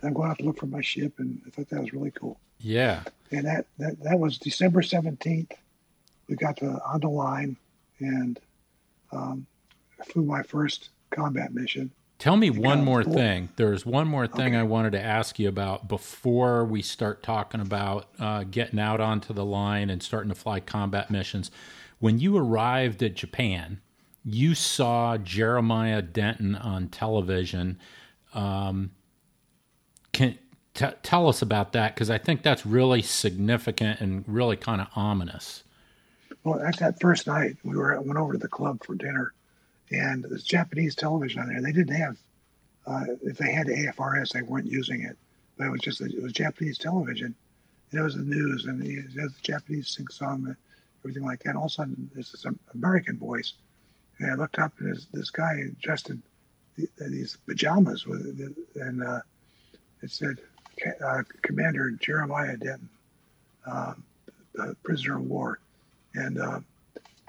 I'm 0.03 0.13
going 0.13 0.31
out 0.31 0.39
to 0.39 0.45
look 0.45 0.59
for 0.59 0.67
my 0.67 0.81
ship, 0.81 1.15
and 1.19 1.41
I 1.47 1.51
thought 1.51 1.69
that 1.71 1.81
was 1.81 1.93
really 1.93 2.11
cool. 2.11 2.39
Yeah. 2.59 3.03
And 3.31 3.47
that 3.47 3.67
that, 3.79 4.03
that 4.03 4.19
was 4.19 4.39
December 4.39 4.83
seventeenth. 4.83 5.53
We 6.29 6.37
got 6.37 6.57
to 6.59 6.81
on 6.85 7.01
the 7.01 7.09
line, 7.09 7.57
and 7.99 8.39
um, 9.13 9.47
flew 10.05 10.25
my 10.25 10.43
first 10.43 10.91
combat 11.11 11.53
mission. 11.53 11.91
Tell 12.19 12.37
me 12.37 12.51
one 12.51 12.85
more 12.85 13.03
thing. 13.03 13.49
There's 13.57 13.87
one 13.87 14.07
more 14.07 14.27
thing 14.27 14.49
okay. 14.49 14.59
I 14.59 14.63
wanted 14.63 14.93
to 14.93 15.03
ask 15.03 15.39
you 15.39 15.49
about 15.49 15.89
before 15.89 16.67
we 16.67 16.83
start 16.83 17.23
talking 17.23 17.63
about 17.63 18.09
uh, 18.19 18.45
getting 18.45 18.79
out 18.79 19.01
onto 19.01 19.33
the 19.33 19.45
line 19.45 19.89
and 19.89 20.03
starting 20.03 20.29
to 20.29 20.35
fly 20.35 20.61
combat 20.61 21.11
missions. 21.11 21.51
When 21.99 22.19
you 22.19 22.37
arrived 22.37 23.03
at 23.03 23.15
Japan, 23.15 23.81
you 24.23 24.55
saw 24.55 25.17
Jeremiah 25.17 26.03
Denton 26.03 26.55
on 26.57 26.89
television 26.89 27.79
um, 28.35 28.91
can 30.13 30.39
t- 30.75 30.87
tell 31.03 31.29
us 31.29 31.43
about 31.43 31.73
that 31.73 31.95
because 31.95 32.11
I 32.11 32.19
think 32.19 32.43
that's 32.43 32.67
really 32.67 33.03
significant 33.03 34.01
and 34.01 34.25
really 34.27 34.57
kind 34.57 34.81
of 34.81 34.89
ominous. 34.95 35.65
Well, 36.45 36.59
that's 36.59 36.79
that 36.79 37.01
first 37.01 37.27
night 37.27 37.57
we 37.65 37.77
were 37.77 38.01
went 38.01 38.19
over 38.19 38.33
to 38.33 38.39
the 38.39 38.49
club 38.49 38.83
for 38.85 38.95
dinner, 38.95 39.33
and 39.91 40.25
there's 40.25 40.45
Japanese 40.45 40.95
television 40.95 41.41
on 41.41 41.49
there. 41.49 41.63
They 41.63 41.73
didn't 41.73 41.95
have 41.95 42.17
uh, 42.87 43.05
if 43.23 43.39
they 43.39 43.53
had 43.53 43.67
AFRS, 43.67 44.33
they 44.33 44.43
weren't 44.43 44.67
using 44.67 45.03
it, 45.03 45.17
but 45.57 45.67
it 45.67 45.71
was 45.71 45.81
just 45.81 46.01
it 46.01 46.23
was 46.23 46.33
Japanese 46.33 46.79
television. 46.79 47.35
And 47.91 48.01
it 48.01 48.03
was 48.03 48.15
the 48.15 48.23
news 48.23 48.67
and 48.67 48.81
the, 48.81 49.03
the 49.15 49.31
Japanese 49.43 49.89
sing 49.89 50.09
song, 50.09 50.45
and 50.47 50.57
everything 51.03 51.25
like 51.25 51.43
that. 51.43 51.51
And 51.51 51.59
all 51.59 51.65
of 51.65 51.71
a 51.71 51.75
sudden, 51.75 52.11
there's 52.15 52.33
this 52.33 52.47
American 52.75 53.19
voice, 53.19 53.55
and 54.19 54.31
I 54.31 54.35
looked 54.35 54.59
up 54.59 54.73
and 54.79 54.89
there's 54.89 55.07
this 55.13 55.31
guy 55.31 55.65
dressed 55.83 56.11
in 56.11 56.23
these 56.99 57.37
pajamas 57.47 58.07
with 58.07 58.55
and 58.77 59.03
uh, 59.03 59.21
it 60.03 60.11
said 60.11 60.39
uh, 61.05 61.23
Commander 61.43 61.91
Jeremiah 61.93 62.57
Denton, 62.57 62.89
uh, 63.67 63.95
prisoner 64.83 65.17
of 65.17 65.25
war, 65.25 65.61
and 66.15 66.41
uh, 66.41 66.61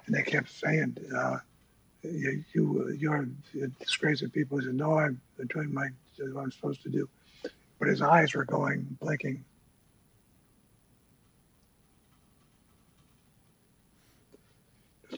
and 0.05 0.15
they 0.15 0.23
kept 0.23 0.49
saying 0.49 0.97
uh, 1.15 1.37
you, 2.03 2.43
you 2.53 2.85
uh, 2.87 2.91
you're 2.93 3.27
disgracing 3.79 4.29
people. 4.29 4.57
He 4.59 4.65
said, 4.65 4.75
"No, 4.75 4.97
I'm 4.97 5.19
doing 5.53 5.73
my 5.73 5.87
what 6.17 6.43
I'm 6.43 6.51
supposed 6.51 6.83
to 6.83 6.89
do," 6.89 7.07
but 7.79 7.87
his 7.87 8.01
eyes 8.01 8.33
were 8.33 8.45
going 8.45 8.85
blinking. 9.01 9.43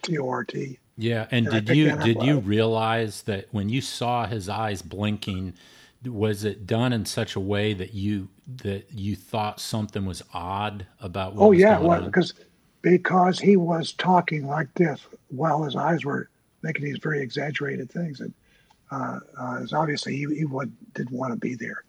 T 0.01 0.17
O 0.17 0.29
R 0.29 0.43
T. 0.43 0.79
Yeah, 0.97 1.27
and, 1.31 1.47
and 1.47 1.65
did 1.65 1.75
you 1.75 1.95
did 1.97 2.21
you 2.21 2.39
realize 2.39 3.23
that 3.23 3.47
when 3.51 3.69
you 3.69 3.81
saw 3.81 4.27
his 4.27 4.49
eyes 4.49 4.81
blinking, 4.81 5.53
was 6.05 6.43
it 6.43 6.67
done 6.67 6.93
in 6.93 7.05
such 7.05 7.35
a 7.35 7.39
way 7.39 7.73
that 7.73 7.93
you 7.93 8.29
that 8.63 8.91
you 8.91 9.15
thought 9.15 9.59
something 9.59 10.05
was 10.05 10.23
odd 10.33 10.85
about 10.99 11.35
what? 11.35 11.45
Oh 11.45 11.51
yeah, 11.51 11.79
well, 11.79 12.01
because 12.01 12.33
because 12.81 13.39
he 13.39 13.55
was 13.55 13.93
talking 13.93 14.45
like 14.47 14.71
this 14.75 14.99
while 15.29 15.63
his 15.63 15.75
eyes 15.75 16.05
were 16.05 16.29
making 16.63 16.85
these 16.85 16.97
very 16.97 17.21
exaggerated 17.21 17.91
things, 17.91 18.21
and 18.21 18.33
uh, 18.89 19.19
uh, 19.37 19.65
obviously 19.73 20.15
he, 20.15 20.25
he 20.33 20.45
would, 20.45 20.73
didn't 20.93 21.15
want 21.15 21.33
to 21.33 21.39
be 21.39 21.53
there, 21.53 21.83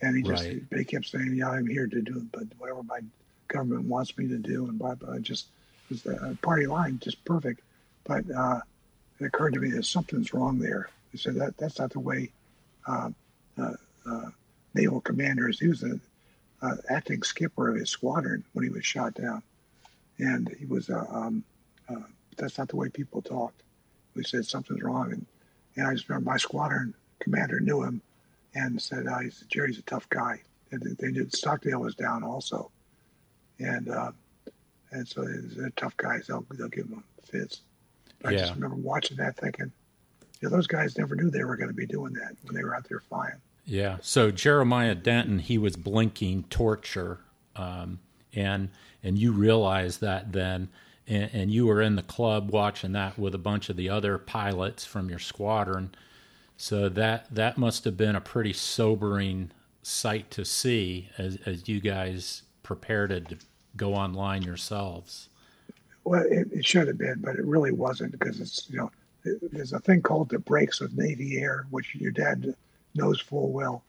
and 0.00 0.16
he 0.16 0.22
just 0.22 0.44
right. 0.44 0.62
he 0.76 0.84
kept 0.84 1.06
saying, 1.06 1.34
"Yeah, 1.36 1.50
I'm 1.50 1.66
here 1.66 1.86
to 1.86 2.02
do 2.02 2.26
but 2.32 2.44
whatever 2.58 2.82
my 2.82 3.00
government 3.48 3.84
wants 3.84 4.16
me 4.18 4.26
to 4.28 4.38
do," 4.38 4.66
and 4.66 4.78
blah 4.78 4.94
blah. 4.94 5.18
Just 5.18 5.46
was 5.90 6.02
the 6.02 6.36
party 6.42 6.66
line 6.66 6.98
just 7.02 7.24
perfect. 7.24 7.60
But 8.04 8.24
uh, 8.34 8.60
it 9.20 9.26
occurred 9.26 9.52
to 9.54 9.60
me 9.60 9.70
that 9.72 9.84
something's 9.84 10.32
wrong 10.32 10.58
there. 10.58 10.88
I 11.12 11.18
said 11.18 11.34
that 11.36 11.56
that's 11.58 11.78
not 11.78 11.90
the 11.90 12.00
way 12.00 12.30
uh, 12.86 13.10
uh, 13.58 13.72
uh 14.06 14.30
naval 14.74 15.00
commanders. 15.00 15.60
He 15.60 15.68
was 15.68 15.82
an 15.82 16.00
acting 16.88 17.22
skipper 17.22 17.68
of 17.68 17.76
his 17.76 17.90
squadron 17.90 18.44
when 18.52 18.64
he 18.64 18.70
was 18.70 18.84
shot 18.84 19.14
down, 19.14 19.42
and 20.18 20.48
he 20.58 20.64
was. 20.64 20.88
Uh, 20.88 21.04
um, 21.10 21.44
uh, 21.88 22.06
that's 22.36 22.56
not 22.56 22.68
the 22.68 22.76
way 22.76 22.88
people 22.88 23.20
talked. 23.20 23.62
We 24.14 24.24
said 24.24 24.46
something's 24.46 24.82
wrong, 24.82 25.12
and, 25.12 25.26
and 25.76 25.86
I 25.86 25.92
just 25.94 26.08
remember 26.08 26.30
my 26.30 26.36
squadron 26.36 26.94
commander 27.20 27.60
knew 27.60 27.82
him 27.82 28.02
and 28.54 28.80
said, 28.80 29.06
uh, 29.06 29.18
he 29.20 29.30
said 29.30 29.48
"Jerry's 29.48 29.78
a 29.78 29.82
tough 29.82 30.08
guy." 30.08 30.40
And 30.72 30.96
they 30.98 31.10
knew 31.10 31.28
Stockdale 31.30 31.80
was 31.80 31.96
down 31.96 32.22
also, 32.22 32.70
and 33.58 33.88
and 34.92 35.06
so 35.06 35.24
they're 35.24 35.70
tough 35.70 35.96
guys. 35.96 36.26
They'll 36.26 36.44
they'll 36.52 36.68
give 36.68 36.88
them 36.88 37.04
fits. 37.24 37.62
I 38.24 38.32
yeah. 38.32 38.38
just 38.38 38.54
remember 38.54 38.76
watching 38.76 39.16
that 39.16 39.36
thinking, 39.36 39.72
yeah, 40.42 40.48
those 40.48 40.66
guys 40.66 40.98
never 40.98 41.14
knew 41.14 41.30
they 41.30 41.44
were 41.44 41.56
going 41.56 41.70
to 41.70 41.74
be 41.74 41.86
doing 41.86 42.12
that 42.14 42.36
when 42.42 42.54
they 42.54 42.62
were 42.62 42.74
out 42.74 42.88
there 42.88 43.00
flying. 43.00 43.36
Yeah. 43.64 43.98
So 44.00 44.30
Jeremiah 44.30 44.94
Denton, 44.94 45.38
he 45.38 45.58
was 45.58 45.76
blinking 45.76 46.44
torture, 46.44 47.20
um, 47.56 48.00
and 48.34 48.70
and 49.02 49.18
you 49.18 49.32
realize 49.32 49.98
that 49.98 50.32
then, 50.32 50.68
and, 51.10 51.30
and, 51.32 51.50
you 51.50 51.66
were 51.66 51.82
in 51.82 51.96
the 51.96 52.02
club 52.02 52.50
watching 52.50 52.92
that 52.92 53.18
with 53.18 53.34
a 53.34 53.38
bunch 53.38 53.68
of 53.68 53.76
the 53.76 53.88
other 53.88 54.16
pilots 54.16 54.84
from 54.84 55.10
your 55.10 55.18
squadron. 55.18 55.92
So 56.56 56.88
that 56.88 57.34
that 57.34 57.58
must 57.58 57.84
have 57.84 57.96
been 57.96 58.14
a 58.14 58.20
pretty 58.20 58.52
sobering 58.52 59.50
sight 59.82 60.30
to 60.32 60.44
see 60.44 61.08
as 61.18 61.38
as 61.46 61.68
you 61.68 61.80
guys 61.80 62.42
prepared 62.62 63.10
to 63.28 63.36
go 63.76 63.94
online 63.94 64.42
yourselves. 64.42 65.28
Well, 66.04 66.22
it, 66.22 66.48
it, 66.52 66.64
should 66.64 66.86
have 66.86 66.98
been, 66.98 67.20
but 67.20 67.36
it 67.36 67.44
really 67.44 67.72
wasn't 67.72 68.12
because 68.12 68.40
it's 68.40 68.68
you 68.70 68.78
know 68.78 68.90
there's 69.24 69.72
a 69.72 69.80
thing 69.80 70.02
called 70.02 70.28
the 70.28 70.38
breaks 70.38 70.80
of 70.80 70.96
Navy 70.96 71.38
Air, 71.40 71.66
which 71.70 71.94
your 71.94 72.12
dad 72.12 72.54
knows 72.94 73.20
full 73.20 73.52
well, 73.52 73.82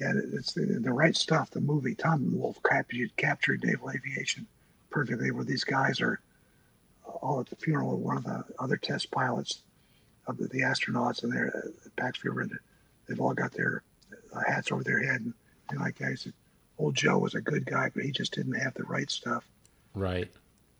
and 0.00 0.34
it's 0.34 0.52
the, 0.52 0.64
the 0.66 0.92
right 0.92 1.16
stuff. 1.16 1.50
The 1.50 1.60
movie 1.60 1.94
Tom 1.94 2.38
Wolfe 2.38 2.62
captured, 2.62 3.16
captured 3.16 3.64
naval 3.64 3.90
aviation 3.90 4.46
perfectly, 4.90 5.30
where 5.30 5.44
these 5.44 5.64
guys 5.64 6.00
are 6.00 6.20
all 7.20 7.40
at 7.40 7.46
the 7.46 7.56
funeral 7.56 7.94
of 7.94 8.00
one 8.00 8.16
of 8.16 8.24
the 8.24 8.44
other 8.58 8.76
test 8.76 9.10
pilots 9.10 9.62
of 10.26 10.38
the, 10.38 10.48
the 10.48 10.60
astronauts, 10.60 11.22
and 11.22 11.32
they're 11.32 11.48
at 11.84 11.96
Pax 11.96 12.24
River, 12.24 12.42
and 12.42 12.58
they've 13.08 13.20
all 13.20 13.34
got 13.34 13.52
their 13.52 13.82
uh, 14.34 14.40
hats 14.46 14.72
over 14.72 14.82
their 14.82 15.02
head 15.02 15.20
and, 15.20 15.34
and 15.70 15.80
like 15.80 16.00
I 16.02 16.14
said, 16.14 16.32
old 16.78 16.94
Joe 16.94 17.18
was 17.18 17.34
a 17.34 17.40
good 17.40 17.64
guy, 17.64 17.90
but 17.94 18.04
he 18.04 18.10
just 18.10 18.34
didn't 18.34 18.54
have 18.54 18.74
the 18.74 18.84
right 18.84 19.10
stuff. 19.10 19.44
Right 19.94 20.30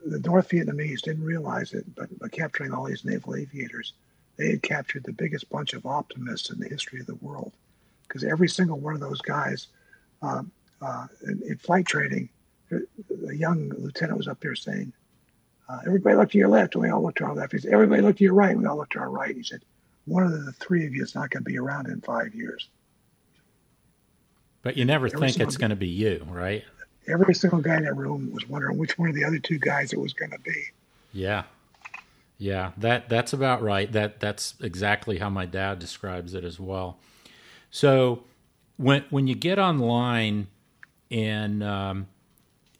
the 0.04 0.20
North 0.20 0.48
Vietnamese 0.48 1.00
didn't 1.00 1.24
realize 1.24 1.72
it, 1.72 1.84
but 1.94 2.16
by 2.18 2.28
capturing 2.28 2.72
all 2.72 2.84
these 2.84 3.04
naval 3.04 3.36
aviators, 3.36 3.94
they 4.36 4.50
had 4.50 4.62
captured 4.62 5.04
the 5.04 5.12
biggest 5.12 5.48
bunch 5.50 5.74
of 5.74 5.86
optimists 5.86 6.50
in 6.50 6.58
the 6.58 6.68
history 6.68 7.00
of 7.00 7.06
the 7.06 7.14
world. 7.16 7.52
Because 8.06 8.24
every 8.24 8.48
single 8.48 8.78
one 8.78 8.94
of 8.94 9.00
those 9.00 9.20
guys 9.20 9.68
uh, 10.22 10.42
uh, 10.80 11.06
in, 11.26 11.42
in, 11.46 11.56
flight 11.56 11.86
training, 11.86 12.28
a 12.70 13.34
young 13.34 13.70
lieutenant 13.78 14.18
was 14.18 14.28
up 14.28 14.40
there 14.40 14.54
saying, 14.54 14.92
uh, 15.68 15.78
Everybody 15.86 16.16
look 16.16 16.30
to 16.30 16.38
your 16.38 16.48
left, 16.48 16.74
and 16.74 16.82
we 16.82 16.90
all 16.90 17.02
looked 17.02 17.18
to 17.18 17.24
our 17.24 17.34
left. 17.34 17.52
He 17.52 17.58
said, 17.58 17.72
Everybody 17.72 18.02
look 18.02 18.16
to 18.16 18.24
your 18.24 18.34
right, 18.34 18.50
and 18.50 18.60
we 18.60 18.66
all 18.66 18.76
looked 18.76 18.92
to 18.92 18.98
our 18.98 19.10
right. 19.10 19.34
He 19.34 19.42
said, 19.42 19.62
One 20.06 20.22
of 20.22 20.32
the 20.32 20.52
three 20.52 20.86
of 20.86 20.94
you 20.94 21.02
is 21.02 21.14
not 21.14 21.30
going 21.30 21.44
to 21.44 21.50
be 21.50 21.58
around 21.58 21.88
in 21.88 22.00
five 22.00 22.34
years. 22.34 22.68
But 24.62 24.76
you 24.76 24.84
never 24.84 25.06
every 25.06 25.18
think 25.18 25.40
it's 25.40 25.56
going 25.56 25.70
to 25.70 25.76
be 25.76 25.88
you, 25.88 26.26
right? 26.30 26.64
every 27.08 27.34
single 27.34 27.60
guy 27.60 27.76
in 27.76 27.84
that 27.84 27.96
room 27.96 28.30
was 28.32 28.48
wondering 28.48 28.78
which 28.78 28.98
one 28.98 29.08
of 29.08 29.14
the 29.14 29.24
other 29.24 29.38
two 29.38 29.58
guys 29.58 29.92
it 29.92 29.98
was 29.98 30.12
going 30.12 30.30
to 30.30 30.38
be. 30.38 30.64
Yeah. 31.12 31.44
Yeah, 32.38 32.72
that 32.78 33.08
that's 33.08 33.32
about 33.32 33.62
right. 33.62 33.90
That 33.92 34.18
that's 34.18 34.54
exactly 34.60 35.18
how 35.18 35.30
my 35.30 35.46
dad 35.46 35.78
describes 35.78 36.34
it 36.34 36.42
as 36.42 36.58
well. 36.58 36.98
So 37.70 38.24
when 38.78 39.04
when 39.10 39.28
you 39.28 39.36
get 39.36 39.60
online 39.60 40.48
and 41.08 41.62
um, 41.62 42.08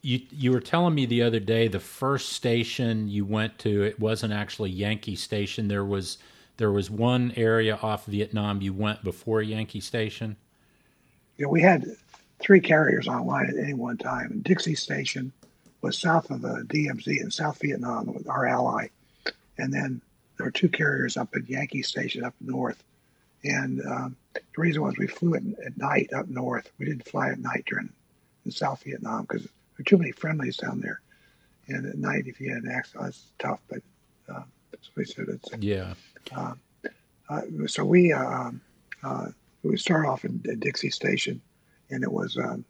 you 0.02 0.20
you 0.30 0.52
were 0.52 0.60
telling 0.60 0.94
me 0.94 1.06
the 1.06 1.22
other 1.22 1.40
day 1.40 1.68
the 1.68 1.80
first 1.80 2.32
station 2.32 3.08
you 3.08 3.24
went 3.24 3.58
to 3.60 3.84
it 3.84 3.98
wasn't 3.98 4.32
actually 4.32 4.70
Yankee 4.70 5.16
Station. 5.16 5.68
There 5.68 5.84
was 5.84 6.18
there 6.56 6.72
was 6.72 6.90
one 6.90 7.32
area 7.36 7.78
off 7.80 8.06
Vietnam 8.06 8.60
you 8.60 8.72
went 8.72 9.02
before 9.04 9.42
Yankee 9.42 9.80
Station. 9.80 10.36
Yeah, 11.38 11.46
we 11.46 11.62
had 11.62 11.86
three 12.40 12.60
carriers 12.60 13.08
online 13.08 13.46
at 13.46 13.56
any 13.56 13.74
one 13.74 13.96
time. 13.96 14.32
And 14.32 14.44
Dixie 14.44 14.74
Station 14.74 15.32
was 15.80 15.98
south 15.98 16.30
of 16.30 16.42
the 16.42 16.66
DMZ 16.68 17.20
in 17.20 17.30
South 17.30 17.60
Vietnam 17.60 18.12
with 18.12 18.28
our 18.28 18.46
ally, 18.46 18.88
and 19.58 19.72
then 19.72 20.00
there 20.36 20.46
were 20.46 20.50
two 20.50 20.68
carriers 20.68 21.16
up 21.16 21.34
at 21.34 21.48
Yankee 21.48 21.82
Station 21.82 22.24
up 22.24 22.34
north. 22.40 22.82
And 23.44 23.80
um, 23.86 24.16
the 24.34 24.40
reason 24.56 24.82
was 24.82 24.96
we 24.98 25.06
flew 25.06 25.34
at, 25.34 25.42
at 25.64 25.76
night 25.76 26.12
up 26.12 26.28
north. 26.28 26.70
We 26.78 26.86
didn't 26.86 27.08
fly 27.08 27.30
at 27.30 27.38
night 27.38 27.64
during 27.66 27.88
in 28.44 28.50
South 28.50 28.82
Vietnam 28.84 29.22
because 29.22 29.48
there 29.72 29.80
were 29.80 29.84
too 29.84 29.98
many 29.98 30.12
friendlies 30.12 30.56
down 30.56 30.80
there. 30.80 31.00
And 31.68 31.86
at 31.86 31.96
night, 31.96 32.24
if 32.26 32.40
you 32.40 32.52
had 32.52 32.64
an 32.64 32.70
accident, 32.70 33.08
it's 33.08 33.32
tough. 33.38 33.60
But 33.68 33.82
uh, 34.28 34.42
so 34.80 34.90
we 34.96 35.04
said 35.04 35.26
it's 35.28 35.48
yeah. 35.60 35.94
Uh, 36.34 36.54
uh, 37.28 37.42
so 37.66 37.84
we 37.84 38.12
uh, 38.12 38.50
uh, 39.02 39.26
we 39.62 39.76
started 39.76 40.08
off 40.08 40.24
in, 40.24 40.40
in 40.44 40.58
Dixie 40.58 40.90
Station, 40.90 41.40
and 41.90 42.02
it 42.02 42.10
was 42.10 42.36
um, 42.36 42.64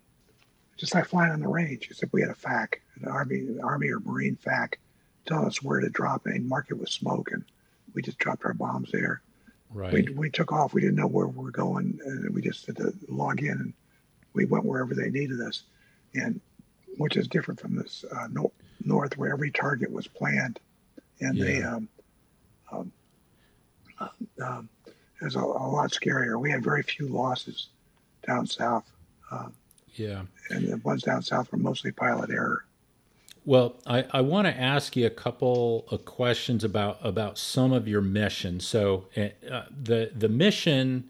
just 0.77 0.95
like 0.95 1.07
flying 1.07 1.33
on 1.33 1.41
the 1.41 1.49
range, 1.49 1.89
except 1.91 2.13
we 2.13 2.21
had 2.21 2.31
a 2.31 2.35
FAC, 2.35 2.83
an 3.01 3.09
Army 3.09 3.47
Army 3.63 3.89
or 3.89 4.01
Marine 4.01 4.37
FAC, 4.37 4.79
telling 5.27 5.47
us 5.47 5.63
where 5.63 5.81
to 5.81 5.89
drop 5.89 6.27
and 6.27 6.49
mark 6.49 6.67
it 6.71 6.75
with 6.75 6.91
smoke, 6.91 7.31
and 7.33 7.45
we 7.95 8.03
just 8.03 8.19
dropped 8.19 8.45
our 8.45 8.55
bombs 8.55 8.91
there. 8.93 9.23
Right. 9.71 9.93
We, 9.93 10.03
we 10.15 10.31
took 10.31 10.53
off. 10.53 10.75
We 10.75 10.83
didn't 10.83 10.97
know 10.97 11.07
where 11.07 11.27
we 11.27 11.43
were 11.43 11.51
going, 11.51 11.99
and 12.05 12.35
we 12.35 12.43
just 12.43 12.67
had 12.67 12.77
to 12.77 12.93
log 13.09 13.41
in, 13.41 13.53
and 13.53 13.73
we 14.35 14.45
went 14.45 14.67
wherever 14.67 14.95
they 14.95 15.09
needed 15.09 15.41
us, 15.41 15.63
and 16.15 16.41
which 16.99 17.17
is 17.17 17.29
different 17.29 17.61
from 17.61 17.75
this 17.77 18.05
uh, 18.17 18.29
no, 18.31 18.53
north 18.85 19.17
where 19.17 19.33
every 19.33 19.51
target 19.51 19.91
was 19.91 20.07
planned, 20.07 20.61
and 21.21 21.37
Yeah. 21.37 21.45
they 21.45 21.63
um, 21.63 21.89
um, 22.71 22.93
um, 24.43 24.69
it 24.87 25.25
was 25.25 25.37
a, 25.37 25.41
a 25.41 25.69
lot 25.71 25.91
scarier. 25.93 26.41
We 26.41 26.51
had 26.51 26.65
very 26.65 26.83
few 26.83 27.07
losses 27.09 27.69
down 28.27 28.47
south, 28.47 28.85
um, 29.31 29.55
Yeah. 29.95 30.23
and 30.51 30.69
the 30.69 30.77
ones 30.79 31.03
down 31.03 31.23
south 31.23 31.51
were 31.53 31.59
mostly 31.59 31.93
pilot 31.93 32.31
error. 32.31 32.65
Well, 33.45 33.81
I, 33.87 34.05
I 34.13 34.21
want 34.21 34.47
to 34.47 34.57
ask 34.59 34.95
you 34.95 35.05
a 35.05 35.11
couple 35.11 35.87
of 35.91 36.05
questions 36.05 36.63
about 36.63 36.99
about 37.03 37.39
some 37.39 37.73
of 37.73 37.89
your 37.89 38.01
missions. 38.01 38.67
So 38.67 39.07
uh, 39.17 39.63
the 39.71 40.13
the 40.15 40.29
mission 40.29 41.09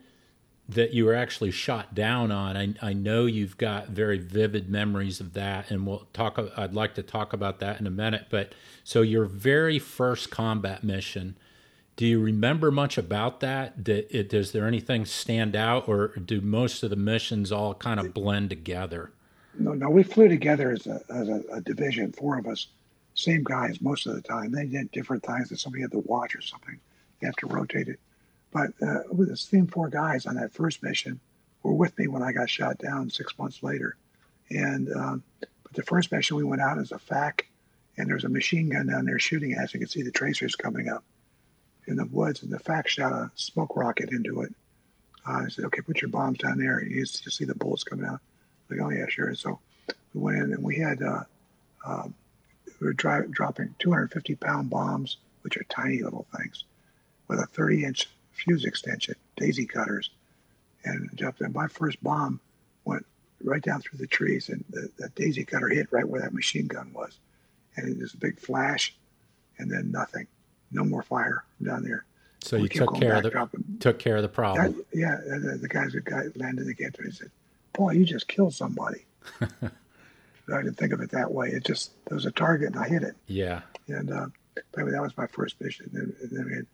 that 0.74 0.92
you 0.92 1.04
were 1.04 1.14
actually 1.14 1.50
shot 1.50 1.94
down 1.94 2.30
on, 2.30 2.56
I, 2.56 2.74
I 2.82 2.92
know 2.92 3.26
you've 3.26 3.56
got 3.58 3.88
very 3.88 4.18
vivid 4.18 4.68
memories 4.68 5.20
of 5.20 5.32
that, 5.34 5.70
and 5.70 5.86
we'll 5.86 6.06
talk. 6.12 6.38
I'd 6.56 6.74
like 6.74 6.94
to 6.94 7.02
talk 7.02 7.32
about 7.32 7.58
that 7.60 7.80
in 7.80 7.86
a 7.86 7.90
minute. 7.90 8.26
But 8.30 8.54
so 8.84 9.02
your 9.02 9.24
very 9.24 9.78
first 9.78 10.30
combat 10.30 10.84
mission, 10.84 11.36
do 11.96 12.06
you 12.06 12.20
remember 12.20 12.70
much 12.70 12.98
about 12.98 13.40
that? 13.40 13.84
Did, 13.84 14.28
does 14.28 14.52
there 14.52 14.66
anything 14.66 15.04
stand 15.04 15.54
out, 15.54 15.88
or 15.88 16.08
do 16.08 16.40
most 16.40 16.82
of 16.82 16.90
the 16.90 16.96
missions 16.96 17.52
all 17.52 17.74
kind 17.74 18.00
of 18.00 18.14
blend 18.14 18.50
together? 18.50 19.12
No, 19.58 19.74
no, 19.74 19.90
we 19.90 20.02
flew 20.02 20.28
together 20.28 20.72
as 20.72 20.86
a, 20.86 21.00
as 21.10 21.28
a, 21.28 21.42
a 21.52 21.60
division, 21.60 22.12
four 22.12 22.38
of 22.38 22.46
us, 22.46 22.68
same 23.14 23.44
guys 23.44 23.82
most 23.82 24.06
of 24.06 24.14
the 24.14 24.22
time. 24.22 24.50
They 24.50 24.64
did 24.64 24.90
different 24.92 25.22
times 25.22 25.50
that 25.50 25.58
somebody 25.58 25.82
had 25.82 25.92
to 25.92 25.98
watch 26.06 26.34
or 26.34 26.40
something. 26.40 26.80
You 27.20 27.26
have 27.26 27.36
to 27.36 27.46
rotate 27.46 27.88
it. 27.88 28.00
But 28.52 28.70
uh, 28.82 29.00
the 29.10 29.36
same 29.36 29.66
four 29.66 29.88
guys 29.88 30.26
on 30.26 30.36
that 30.36 30.52
first 30.52 30.82
mission 30.82 31.20
were 31.62 31.72
with 31.72 31.96
me 31.98 32.06
when 32.06 32.22
I 32.22 32.32
got 32.32 32.50
shot 32.50 32.78
down 32.78 33.10
six 33.10 33.36
months 33.38 33.62
later. 33.62 33.96
And 34.50 34.92
um, 34.94 35.22
but 35.40 35.72
the 35.72 35.82
first 35.82 36.12
mission 36.12 36.36
we 36.36 36.44
went 36.44 36.60
out 36.60 36.78
as 36.78 36.92
a 36.92 36.98
FAC, 36.98 37.48
and 37.96 38.08
there 38.08 38.16
was 38.16 38.24
a 38.24 38.28
machine 38.28 38.68
gun 38.68 38.86
down 38.86 39.06
there 39.06 39.18
shooting 39.18 39.52
at 39.52 39.64
us. 39.64 39.74
You 39.74 39.80
could 39.80 39.90
see 39.90 40.02
the 40.02 40.10
tracers 40.10 40.54
coming 40.54 40.88
up 40.88 41.02
in 41.86 41.96
the 41.96 42.04
woods, 42.06 42.42
and 42.42 42.52
the 42.52 42.58
FAC 42.58 42.88
shot 42.88 43.12
a 43.12 43.30
smoke 43.34 43.76
rocket 43.76 44.10
into 44.10 44.42
it. 44.42 44.54
Uh, 45.26 45.44
I 45.44 45.48
said, 45.48 45.64
"Okay, 45.66 45.80
put 45.80 46.02
your 46.02 46.10
bombs 46.10 46.38
down 46.38 46.58
there." 46.58 46.78
And 46.78 46.90
you, 46.90 46.98
you 46.98 47.04
see 47.06 47.44
the 47.44 47.54
bullets 47.54 47.84
coming 47.84 48.04
out. 48.04 48.20
Like, 48.68 48.80
oh 48.80 48.90
yeah, 48.90 49.06
sure. 49.08 49.34
So 49.34 49.58
we 50.12 50.20
went 50.20 50.38
in 50.38 50.52
and 50.52 50.62
we 50.62 50.76
had 50.76 51.02
uh, 51.02 51.22
um, 51.86 52.14
we 52.80 52.86
were 52.88 52.92
dri- 52.92 53.28
dropping 53.30 53.74
250 53.78 54.34
pound 54.36 54.68
bombs, 54.68 55.16
which 55.42 55.56
are 55.56 55.64
tiny 55.64 56.02
little 56.02 56.26
things, 56.36 56.64
with 57.28 57.38
a 57.38 57.46
30 57.46 57.84
inch 57.84 58.08
fuse 58.42 58.64
extension, 58.64 59.14
daisy 59.36 59.66
cutters, 59.66 60.10
and 60.84 61.10
jumped 61.14 61.40
in. 61.40 61.52
My 61.52 61.68
first 61.68 62.02
bomb 62.02 62.40
went 62.84 63.06
right 63.42 63.62
down 63.62 63.80
through 63.80 63.98
the 63.98 64.06
trees, 64.06 64.48
and 64.48 64.64
the, 64.70 64.88
the 64.98 65.08
daisy 65.10 65.44
cutter 65.44 65.68
hit 65.68 65.88
right 65.90 66.06
where 66.08 66.20
that 66.22 66.34
machine 66.34 66.66
gun 66.66 66.92
was, 66.92 67.18
and 67.76 67.88
it 67.88 68.00
was 68.00 68.14
a 68.14 68.18
big 68.18 68.38
flash, 68.38 68.94
and 69.58 69.70
then 69.70 69.90
nothing, 69.90 70.26
no 70.70 70.84
more 70.84 71.02
fire 71.02 71.44
down 71.62 71.84
there. 71.84 72.04
So 72.40 72.56
We 72.56 72.64
you 72.64 72.68
took 72.70 72.96
care 72.96 73.14
of 73.14 73.22
the 73.22 73.30
dropping 73.30 73.64
took 73.78 74.00
care 74.00 74.16
of 74.16 74.22
the 74.22 74.28
problem. 74.28 74.84
yeah, 74.92 75.16
and 75.26 75.44
the, 75.48 75.58
the 75.58 75.68
guys 75.68 75.92
that 75.92 76.04
got 76.04 76.36
landed 76.36 76.66
again, 76.66 76.90
he 77.04 77.10
said, 77.12 77.30
"Boy, 77.72 77.92
you 77.92 78.04
just 78.04 78.26
killed 78.26 78.52
somebody." 78.54 79.04
I 80.52 80.60
didn't 80.60 80.76
think 80.76 80.92
of 80.92 81.00
it 81.00 81.10
that 81.12 81.32
way. 81.32 81.50
It 81.50 81.64
just 81.64 81.92
there 82.06 82.16
was 82.16 82.26
a 82.26 82.32
target, 82.32 82.74
and 82.74 82.78
I 82.82 82.88
hit 82.88 83.04
it. 83.04 83.14
Yeah. 83.28 83.60
And 83.86 84.10
uh, 84.10 84.26
but 84.54 84.90
that 84.90 85.02
was 85.02 85.16
my 85.16 85.26
first 85.28 85.60
mission. 85.60 85.88
And 85.92 86.02
then, 86.02 86.16
and 86.20 86.30
then 86.30 86.46
we 86.46 86.54
had 86.54 86.66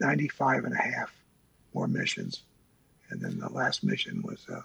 95 0.00 0.64
and 0.64 0.74
a 0.74 0.82
half 0.82 1.12
more 1.74 1.88
missions, 1.88 2.42
and 3.10 3.20
then 3.20 3.38
the 3.38 3.48
last 3.48 3.84
mission 3.84 4.22
was 4.22 4.44
uh, 4.52 4.60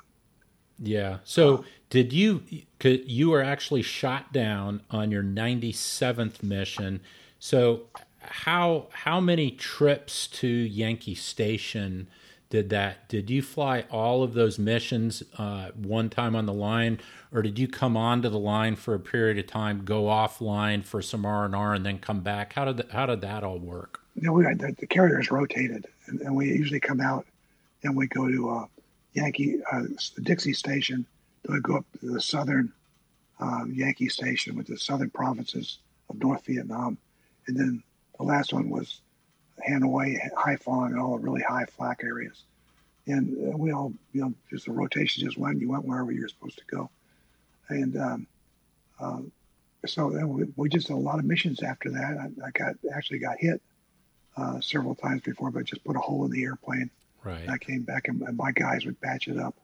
Yeah. 0.79 1.19
So 1.23 1.65
did 1.89 2.13
you 2.13 2.43
you 2.84 3.29
were 3.29 3.43
actually 3.43 3.82
shot 3.82 4.34
down 4.34 4.82
on 4.89 5.11
your 5.11 5.23
97th 5.23 6.41
mission. 6.41 7.01
So 7.39 7.84
how 8.21 8.88
how 8.91 9.19
many 9.19 9.51
trips 9.51 10.27
to 10.27 10.47
Yankee 10.47 11.15
Station 11.15 12.07
did 12.52 12.70
that 12.70 13.10
did 13.10 13.30
you 13.30 13.41
fly 13.41 13.84
all 13.89 14.22
of 14.22 14.34
those 14.36 14.60
missions 14.60 15.24
uh, 15.39 15.72
one 15.76 16.10
time 16.10 16.36
on 16.36 16.45
the 16.45 16.54
line 16.54 16.99
or 17.32 17.41
did 17.41 17.58
you 17.58 17.68
come 17.68 17.97
onto 17.97 18.30
the 18.30 18.39
line 18.39 18.76
for 18.76 18.93
a 18.93 18.99
period 18.99 19.39
of 19.39 19.47
time 19.47 19.84
go 19.84 20.04
offline 20.04 20.84
for 20.84 21.02
some 21.02 21.26
R&R 21.26 21.74
and 21.74 21.86
then 21.86 21.97
come 21.97 22.20
back 22.22 22.54
how 22.54 22.66
did 22.66 22.78
that, 22.78 22.91
how 22.91 23.08
did 23.08 23.22
that 23.22 23.43
all 23.43 23.58
work 23.58 24.02
you 24.16 24.24
know, 24.24 24.34
we 24.34 24.43
the, 24.43 24.76
the 24.78 24.88
carriers 24.88 25.32
rotated, 25.32 25.88
and, 26.08 26.22
and 26.22 26.36
we 26.36 26.47
usually 26.47 26.80
come 26.80 26.99
out 26.99 27.26
and 27.84 27.95
we 27.95 28.08
go 28.08 28.28
to 28.28 28.49
uh, 28.49 28.66
Yankee, 29.14 29.60
uh, 29.72 29.84
the 30.16 30.22
Dixie 30.22 30.54
Station. 30.54 31.06
Then 31.43 31.56
we 31.56 31.62
go 31.62 31.78
up 31.78 31.86
to 31.99 32.14
the 32.14 32.22
southern 32.22 32.72
uh, 33.39 33.66
Yankee 33.72 34.10
Station 34.10 34.56
with 34.56 34.68
the 34.68 34.78
southern 34.78 35.10
provinces 35.10 35.80
of 36.10 36.20
North 36.20 36.45
Vietnam, 36.45 36.97
and 37.47 37.58
then 37.58 37.84
the 38.18 38.24
last 38.24 38.54
one 38.54 38.70
was 38.70 39.02
Hanoi, 39.68 40.18
Haiphong, 40.34 40.88
and 40.88 40.99
all 40.99 41.18
the 41.18 41.24
really 41.24 41.41
high 41.41 41.66
flak 41.66 42.02
areas. 42.04 42.43
And 43.08 43.54
uh, 43.54 43.58
we 43.58 43.72
all, 43.72 43.93
you 44.14 44.22
know, 44.22 44.34
just 44.49 44.66
the 44.66 44.72
rotation 44.72 45.24
just 45.24 45.38
went. 45.38 45.60
You 45.60 45.70
went 45.70 45.86
wherever 45.86 46.12
you 46.12 46.22
were 46.22 46.28
supposed 46.28 46.58
to 46.60 46.66
go, 46.66 46.89
and 47.70 47.97
um, 47.97 48.28
uh, 48.99 49.22
so 49.86 50.12
then 50.12 50.30
we, 50.30 50.45
we 50.56 50.70
just 50.70 50.88
did 50.88 50.93
a 50.93 50.97
lot 50.97 51.20
of 51.20 51.26
missions 51.26 51.64
after 51.64 51.89
that. 51.91 52.18
I, 52.20 52.47
I 52.47 52.52
got 52.52 52.76
actually 52.93 53.20
got 53.20 53.38
hit 53.39 53.62
uh, 54.38 54.62
several 54.62 54.95
times 54.95 55.22
before, 55.22 55.52
but 55.52 55.66
just 55.66 55.84
put 55.84 55.95
a 55.95 55.99
hole 55.99 56.26
in 56.26 56.32
the 56.32 56.43
airplane. 56.43 56.89
right 57.24 57.41
And 57.41 57.52
I 57.52 57.58
came 57.58 57.82
back, 57.82 58.08
and, 58.08 58.22
and 58.22 58.38
my 58.38 58.52
guys 58.52 58.86
would 58.86 58.99
patch 59.02 59.28
it 59.28 59.38
up. 59.38 59.56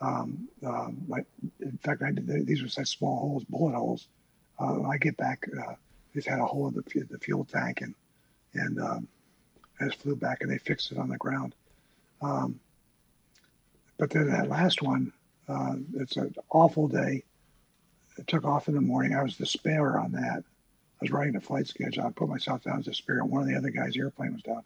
Um, 0.00 0.48
um, 0.64 0.98
my, 1.08 1.20
in 1.60 1.78
fact, 1.82 2.02
I 2.02 2.12
did, 2.12 2.46
these 2.46 2.62
were 2.62 2.68
such 2.68 2.98
small 2.98 3.18
holes, 3.18 3.44
bullet 3.44 3.74
holes. 3.74 4.06
Uh, 4.60 4.82
I 4.82 4.98
get 4.98 5.16
back, 5.16 5.48
uh, 5.58 5.74
just 6.14 6.28
had 6.28 6.38
a 6.38 6.44
hole 6.44 6.68
in 6.68 6.74
the, 6.74 7.06
the 7.10 7.18
fuel 7.18 7.44
tank, 7.44 7.80
and 7.80 7.94
and 8.54 8.80
um, 8.80 9.08
Just 9.80 10.00
flew 10.00 10.16
back, 10.16 10.38
and 10.40 10.50
they 10.50 10.58
fixed 10.58 10.92
it 10.92 10.98
on 10.98 11.08
the 11.08 11.18
ground. 11.18 11.54
Um, 12.22 12.60
but 13.98 14.10
then 14.10 14.30
that 14.30 14.48
last 14.48 14.82
one, 14.82 15.12
uh, 15.48 15.74
it's 15.94 16.16
an 16.16 16.34
awful 16.50 16.88
day. 16.88 17.24
It 18.18 18.26
took 18.26 18.44
off 18.44 18.68
in 18.68 18.74
the 18.74 18.80
morning. 18.80 19.14
I 19.14 19.22
was 19.22 19.36
the 19.36 19.46
spare 19.46 19.98
on 19.98 20.12
that. 20.12 20.42
I 20.42 20.98
was 21.02 21.10
writing 21.10 21.36
a 21.36 21.40
flight 21.40 21.66
schedule. 21.66 22.04
I 22.04 22.10
put 22.10 22.28
myself 22.28 22.62
down 22.62 22.78
as 22.78 22.88
a 22.88 22.94
spare. 22.94 23.24
One 23.24 23.42
of 23.42 23.48
the 23.48 23.56
other 23.56 23.70
guys' 23.70 23.96
airplane 23.96 24.32
was 24.32 24.42
down. 24.42 24.62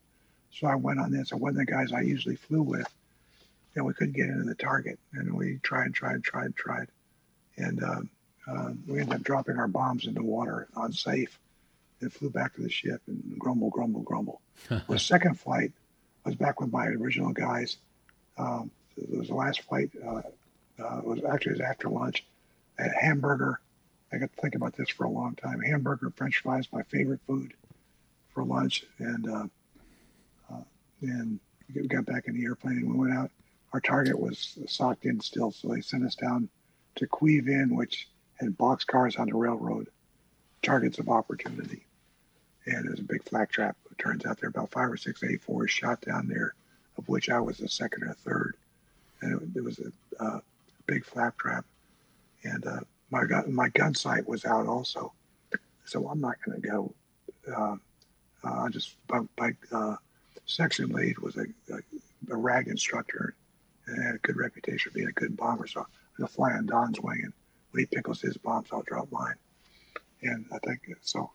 So 0.52 0.66
I 0.66 0.76
went 0.76 1.00
on 1.00 1.10
this. 1.10 1.32
I 1.32 1.36
wasn't 1.36 1.66
the 1.66 1.72
guys 1.72 1.92
I 1.92 2.02
usually 2.02 2.36
flew 2.36 2.62
with. 2.62 2.88
And 3.74 3.84
we 3.84 3.94
couldn't 3.94 4.16
get 4.16 4.28
into 4.28 4.44
the 4.44 4.54
target. 4.54 4.98
And 5.14 5.34
we 5.34 5.58
tried, 5.62 5.94
tried, 5.94 6.22
tried, 6.22 6.54
tried. 6.56 6.88
And 7.56 7.82
um, 7.82 8.10
uh, 8.48 8.70
we 8.86 9.00
ended 9.00 9.14
up 9.14 9.22
dropping 9.22 9.58
our 9.58 9.68
bombs 9.68 10.06
into 10.06 10.22
water 10.22 10.68
unsafe 10.76 11.38
and 12.00 12.12
flew 12.12 12.30
back 12.30 12.54
to 12.54 12.62
the 12.62 12.70
ship 12.70 13.00
and 13.06 13.38
grumble, 13.38 13.70
grumble, 13.70 14.02
grumble. 14.02 14.40
the 14.88 14.98
second 14.98 15.38
flight 15.38 15.72
was 16.24 16.34
back 16.34 16.60
with 16.60 16.72
my 16.72 16.86
original 16.86 17.32
guys. 17.32 17.76
Um, 18.36 18.70
it 18.96 19.18
was 19.18 19.28
the 19.28 19.34
last 19.34 19.60
flight. 19.62 19.90
Uh, 20.04 20.22
uh, 20.82 20.98
it 20.98 21.04
was 21.04 21.20
actually 21.24 21.52
it 21.52 21.58
was 21.58 21.68
after 21.68 21.88
lunch. 21.88 22.26
I 22.78 22.84
had 22.84 22.92
hamburger. 23.00 23.60
I 24.12 24.18
got 24.18 24.34
to 24.34 24.40
think 24.40 24.54
about 24.54 24.76
this 24.76 24.88
for 24.88 25.04
a 25.04 25.10
long 25.10 25.36
time. 25.36 25.60
Hamburger, 25.60 26.10
French 26.16 26.38
fries, 26.38 26.66
my 26.72 26.82
favorite 26.84 27.20
food 27.26 27.54
for 28.34 28.44
lunch, 28.44 28.84
and 28.98 29.28
uh, 29.28 29.46
uh, 30.50 30.62
and 31.02 31.38
we 31.74 31.86
got 31.86 32.06
back 32.06 32.26
in 32.26 32.34
the 32.34 32.44
airplane 32.44 32.78
and 32.78 32.92
we 32.92 32.98
went 32.98 33.14
out. 33.14 33.30
Our 33.72 33.80
target 33.80 34.18
was 34.18 34.58
socked 34.66 35.04
in 35.04 35.20
still, 35.20 35.52
so 35.52 35.68
they 35.68 35.80
sent 35.80 36.04
us 36.04 36.16
down 36.16 36.48
to 36.96 37.06
Vinh, 37.06 37.76
which 37.76 38.08
had 38.34 38.58
box 38.58 38.84
cars 38.84 39.16
on 39.16 39.28
the 39.28 39.36
railroad, 39.36 39.88
targets 40.62 40.98
of 40.98 41.08
opportunity. 41.08 41.86
And 42.66 42.86
there's 42.86 43.00
a 43.00 43.04
big 43.04 43.24
flak 43.24 43.50
trap. 43.50 43.76
It 43.90 43.98
turns 43.98 44.26
out 44.26 44.38
there 44.38 44.48
are 44.48 44.50
about 44.50 44.70
five 44.70 44.90
or 44.90 44.96
six 44.96 45.22
A4s 45.22 45.68
shot 45.68 46.00
down 46.02 46.28
there, 46.28 46.54
of 46.98 47.08
which 47.08 47.30
I 47.30 47.40
was 47.40 47.58
the 47.58 47.68
second 47.68 48.04
or 48.04 48.12
third. 48.12 48.56
And 49.22 49.40
it, 49.40 49.58
it 49.58 49.64
was 49.64 49.78
a 49.80 50.22
uh, 50.22 50.40
big 50.86 51.04
flap 51.04 51.38
trap. 51.38 51.64
And 52.44 52.66
uh, 52.66 52.80
my 53.10 53.24
gun, 53.24 53.52
my 53.52 53.68
gun 53.70 53.94
sight 53.94 54.26
was 54.28 54.44
out 54.44 54.66
also. 54.66 55.12
So 55.84 56.08
I'm 56.08 56.20
not 56.20 56.36
going 56.44 56.60
to 56.60 56.68
go. 56.68 56.94
Uh, 57.52 57.76
uh, 58.44 58.68
just 58.70 58.96
my, 59.10 59.20
my 59.38 59.50
uh, 59.72 59.96
section 60.46 60.90
lead 60.90 61.18
was 61.18 61.36
a, 61.36 61.46
a, 61.72 61.78
a, 62.32 62.36
RAG 62.36 62.68
instructor 62.68 63.34
and 63.86 64.02
had 64.02 64.14
a 64.14 64.18
good 64.18 64.36
reputation 64.36 64.90
for 64.90 64.96
being 64.96 65.08
a 65.08 65.12
good 65.12 65.36
bomber. 65.36 65.66
So 65.66 65.86
I'm 66.18 66.26
fly 66.26 66.52
on 66.52 66.66
Don's 66.66 67.00
wing, 67.00 67.20
and 67.24 67.32
when 67.70 67.82
he 67.82 67.86
pickles 67.86 68.20
his 68.20 68.36
bombs, 68.36 68.68
I'll 68.72 68.82
drop 68.82 69.10
mine. 69.10 69.34
And 70.22 70.46
I 70.52 70.58
think 70.58 70.80
so. 71.02 71.30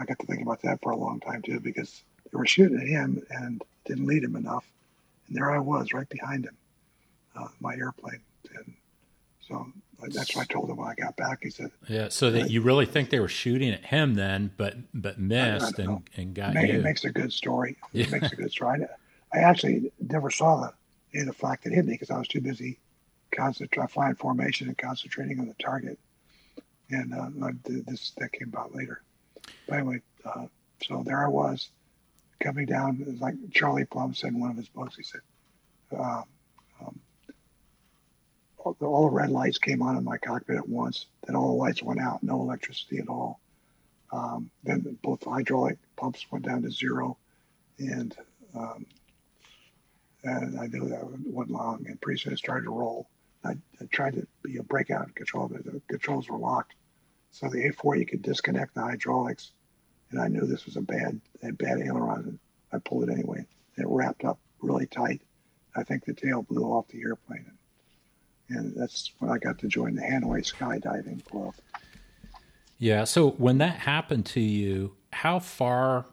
I 0.00 0.04
got 0.04 0.18
to 0.18 0.26
think 0.26 0.42
about 0.42 0.62
that 0.62 0.80
for 0.82 0.90
a 0.90 0.96
long 0.96 1.20
time 1.20 1.42
too, 1.42 1.60
because 1.60 2.02
they 2.24 2.36
were 2.36 2.46
shooting 2.46 2.78
at 2.78 2.86
him 2.86 3.22
and 3.30 3.62
didn't 3.84 4.06
lead 4.06 4.24
him 4.24 4.36
enough, 4.36 4.66
and 5.26 5.36
there 5.36 5.50
I 5.50 5.58
was 5.58 5.92
right 5.92 6.08
behind 6.08 6.44
him, 6.44 6.56
uh, 7.36 7.48
my 7.60 7.74
airplane, 7.74 8.20
and 8.54 8.74
so 9.40 9.66
that's 10.00 10.36
what 10.36 10.42
I 10.42 10.52
told 10.52 10.70
him 10.70 10.76
when 10.76 10.88
I 10.88 10.94
got 10.94 11.16
back. 11.16 11.40
He 11.42 11.50
said, 11.50 11.70
"Yeah, 11.88 12.08
so 12.08 12.30
that 12.30 12.50
you 12.50 12.60
really 12.60 12.86
think 12.86 13.10
they 13.10 13.20
were 13.20 13.28
shooting 13.28 13.72
at 13.72 13.84
him 13.84 14.14
then, 14.14 14.52
but 14.56 14.76
but 14.94 15.18
missed 15.18 15.78
and, 15.78 16.08
and 16.16 16.34
got 16.34 16.54
it, 16.56 16.68
you." 16.68 16.74
It 16.78 16.82
makes 16.82 17.04
a 17.04 17.10
good 17.10 17.32
story. 17.32 17.76
It 17.92 18.06
yeah. 18.06 18.10
makes 18.10 18.32
a 18.32 18.36
good 18.36 18.52
story. 18.52 18.84
I, 19.32 19.38
I 19.38 19.42
actually 19.42 19.90
never 20.00 20.30
saw 20.30 20.70
the 21.12 21.24
the 21.24 21.32
flak 21.32 21.62
that 21.62 21.72
hit 21.72 21.84
me 21.84 21.92
because 21.92 22.10
I 22.10 22.18
was 22.18 22.28
too 22.28 22.40
busy 22.40 22.78
concentrating, 23.30 23.88
flying 23.88 24.14
formation 24.14 24.68
and 24.68 24.76
concentrating 24.76 25.40
on 25.40 25.48
the 25.48 25.54
target. 25.54 25.98
And 26.90 27.12
uh, 27.14 27.50
this 27.64 28.12
that 28.18 28.32
came 28.32 28.48
about 28.48 28.74
later. 28.74 29.02
But 29.68 29.78
anyway, 29.78 30.00
uh, 30.24 30.46
so 30.82 31.02
there 31.04 31.24
I 31.24 31.28
was 31.28 31.70
coming 32.40 32.66
down. 32.66 32.98
It 33.00 33.06
was 33.06 33.20
like 33.20 33.34
Charlie 33.52 33.84
Plumb 33.84 34.14
said 34.14 34.32
in 34.32 34.40
one 34.40 34.50
of 34.50 34.56
his 34.56 34.68
books. 34.68 34.96
He 34.96 35.02
said, 35.02 35.20
uh, 35.96 36.22
um, 36.80 37.00
all, 38.58 38.76
the 38.80 39.14
red 39.14 39.30
lights 39.30 39.58
came 39.58 39.82
on 39.82 39.96
in 39.96 40.04
my 40.04 40.16
cockpit 40.18 40.56
at 40.56 40.68
once. 40.68 41.06
Then 41.26 41.36
all 41.36 41.48
the 41.48 41.62
lights 41.62 41.82
went 41.82 42.00
out, 42.00 42.22
no 42.22 42.40
electricity 42.40 42.98
at 42.98 43.08
all. 43.08 43.40
Um, 44.10 44.50
then 44.64 44.98
both 45.02 45.22
hydraulic 45.22 45.76
pumps 45.96 46.24
went 46.30 46.46
down 46.46 46.62
to 46.62 46.70
zero, 46.70 47.18
and 47.78 48.16
um, 48.54 48.86
and 50.24 50.58
I 50.58 50.66
knew 50.66 50.88
that 50.88 51.04
wasn't 51.26 51.50
long. 51.50 51.84
And 51.86 52.00
pretty 52.00 52.20
soon 52.20 52.32
it 52.32 52.38
started 52.38 52.64
to 52.64 52.70
roll. 52.70 53.06
I, 53.44 53.50
I 53.80 53.84
tried 53.92 54.14
to 54.14 54.26
be 54.42 54.56
a 54.56 54.62
breakout 54.62 55.14
control, 55.14 55.48
but 55.48 55.64
the 55.64 55.80
controls 55.88 56.28
were 56.28 56.38
locked. 56.38 56.74
So 57.30 57.48
the 57.48 57.70
A4 57.70 57.98
you 57.98 58.06
could 58.06 58.22
disconnect 58.22 58.74
the 58.74 58.80
hydraulics, 58.80 59.52
and 60.10 60.20
I 60.20 60.28
knew 60.28 60.46
this 60.46 60.66
was 60.66 60.76
a 60.76 60.82
bad 60.82 61.20
a 61.42 61.52
bad 61.52 61.80
aileron. 61.80 62.38
I 62.72 62.78
pulled 62.78 63.08
it 63.08 63.12
anyway. 63.12 63.46
It 63.76 63.86
wrapped 63.86 64.24
up 64.24 64.38
really 64.60 64.86
tight. 64.86 65.22
I 65.76 65.82
think 65.84 66.04
the 66.04 66.14
tail 66.14 66.42
blew 66.42 66.64
off 66.64 66.88
the 66.88 67.00
airplane 67.00 67.52
and 68.50 68.74
that's 68.74 69.12
when 69.18 69.30
I 69.30 69.38
got 69.38 69.58
to 69.60 69.68
join 69.68 69.94
the 69.94 70.02
Hanoi 70.02 70.40
Skydiving 70.40 71.24
Club. 71.24 71.54
Yeah. 72.78 73.04
So 73.04 73.30
when 73.32 73.58
that 73.58 73.80
happened 73.80 74.26
to 74.26 74.40
you, 74.40 74.94
how 75.12 75.38
far? 75.38 76.06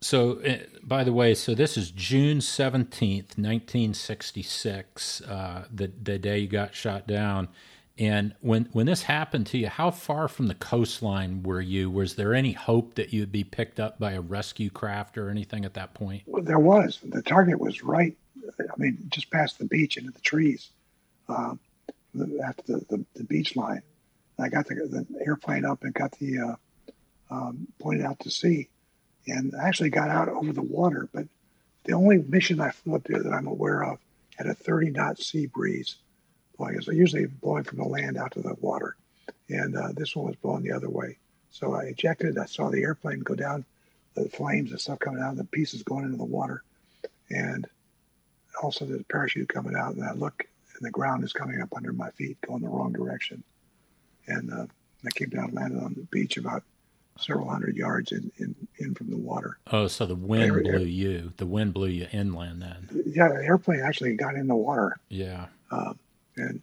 So, 0.00 0.40
uh, 0.40 0.58
by 0.82 1.02
the 1.02 1.12
way, 1.12 1.34
so 1.34 1.54
this 1.54 1.76
is 1.76 1.90
June 1.90 2.40
seventeenth, 2.40 3.36
nineteen 3.36 3.94
sixty-six, 3.94 5.20
uh, 5.22 5.64
the 5.72 5.90
the 6.02 6.18
day 6.18 6.38
you 6.38 6.48
got 6.48 6.74
shot 6.74 7.06
down. 7.06 7.48
And 7.98 8.34
when 8.40 8.68
when 8.72 8.86
this 8.86 9.02
happened 9.02 9.46
to 9.48 9.58
you, 9.58 9.68
how 9.68 9.90
far 9.90 10.28
from 10.28 10.46
the 10.46 10.54
coastline 10.54 11.42
were 11.42 11.60
you? 11.60 11.90
Was 11.90 12.14
there 12.14 12.32
any 12.32 12.52
hope 12.52 12.94
that 12.94 13.12
you'd 13.12 13.32
be 13.32 13.42
picked 13.42 13.80
up 13.80 13.98
by 13.98 14.12
a 14.12 14.20
rescue 14.20 14.70
craft 14.70 15.18
or 15.18 15.30
anything 15.30 15.64
at 15.64 15.74
that 15.74 15.94
point? 15.94 16.22
Well, 16.26 16.42
there 16.42 16.60
was. 16.60 17.00
The 17.02 17.22
target 17.22 17.58
was 17.58 17.82
right. 17.82 18.16
I 18.60 18.62
mean, 18.76 18.98
just 19.08 19.30
past 19.30 19.58
the 19.58 19.64
beach 19.64 19.96
into 19.96 20.12
the 20.12 20.20
trees. 20.20 20.70
Um, 21.28 21.58
after 22.42 22.62
the, 22.66 22.84
the, 22.88 23.04
the, 23.14 23.24
beach 23.24 23.54
line. 23.54 23.82
I 24.38 24.48
got 24.48 24.66
the, 24.66 24.74
the, 24.74 25.06
airplane 25.24 25.64
up 25.64 25.84
and 25.84 25.92
got 25.92 26.12
the 26.12 26.38
uh, 26.38 26.54
um, 27.30 27.68
pointed 27.78 28.04
out 28.04 28.18
to 28.20 28.30
sea, 28.30 28.68
and 29.26 29.52
actually 29.60 29.90
got 29.90 30.08
out 30.08 30.28
over 30.28 30.52
the 30.52 30.62
water. 30.62 31.08
But 31.12 31.26
the 31.84 31.92
only 31.92 32.18
mission 32.18 32.60
I 32.60 32.70
flew 32.70 32.94
up 32.94 33.04
there 33.04 33.22
that 33.22 33.32
I'm 33.32 33.46
aware 33.46 33.82
of 33.82 33.98
had 34.36 34.46
a 34.46 34.54
30 34.54 34.90
knot 34.90 35.18
sea 35.18 35.46
breeze 35.46 35.96
blowing. 36.58 36.80
So 36.80 36.92
usually 36.92 37.26
blowing 37.26 37.64
from 37.64 37.78
the 37.78 37.84
land 37.84 38.18
out 38.18 38.32
to 38.32 38.42
the 38.42 38.54
water, 38.60 38.96
and 39.48 39.76
uh, 39.76 39.92
this 39.94 40.14
one 40.14 40.26
was 40.26 40.36
blowing 40.36 40.62
the 40.62 40.72
other 40.72 40.90
way. 40.90 41.18
So 41.50 41.74
I 41.74 41.84
ejected. 41.84 42.36
I 42.38 42.46
saw 42.46 42.68
the 42.68 42.82
airplane 42.82 43.20
go 43.20 43.34
down, 43.34 43.64
the 44.14 44.28
flames 44.28 44.70
and 44.70 44.80
stuff 44.80 44.98
coming 44.98 45.22
out, 45.22 45.36
the 45.36 45.44
pieces 45.44 45.82
going 45.82 46.04
into 46.04 46.18
the 46.18 46.24
water, 46.24 46.62
and 47.30 47.66
also 48.62 48.84
the 48.84 49.04
parachute 49.04 49.48
coming 49.48 49.74
out. 49.76 49.94
And 49.94 50.04
I 50.04 50.12
look 50.12 50.46
and 50.78 50.86
the 50.86 50.90
ground 50.90 51.24
is 51.24 51.32
coming 51.32 51.60
up 51.60 51.74
under 51.76 51.92
my 51.92 52.10
feet, 52.10 52.40
going 52.40 52.62
the 52.62 52.68
wrong 52.68 52.92
direction. 52.92 53.42
And 54.26 54.52
uh, 54.52 54.66
I 55.04 55.08
came 55.14 55.30
down, 55.30 55.50
landed 55.52 55.82
on 55.82 55.94
the 55.94 56.02
beach 56.10 56.36
about 56.36 56.62
several 57.18 57.48
hundred 57.48 57.76
yards 57.76 58.12
in, 58.12 58.30
in, 58.38 58.54
in 58.78 58.94
from 58.94 59.10
the 59.10 59.16
water. 59.16 59.58
Oh, 59.72 59.88
so 59.88 60.06
the 60.06 60.14
wind 60.14 60.62
blew 60.62 60.84
you. 60.84 61.32
The 61.36 61.46
wind 61.46 61.74
blew 61.74 61.88
you 61.88 62.06
inland 62.12 62.62
then. 62.62 63.04
Yeah, 63.06 63.28
the 63.28 63.44
airplane 63.44 63.80
actually 63.80 64.14
got 64.14 64.34
in 64.34 64.46
the 64.46 64.54
water. 64.54 64.96
Yeah. 65.08 65.46
Um, 65.70 65.98
and 66.38 66.60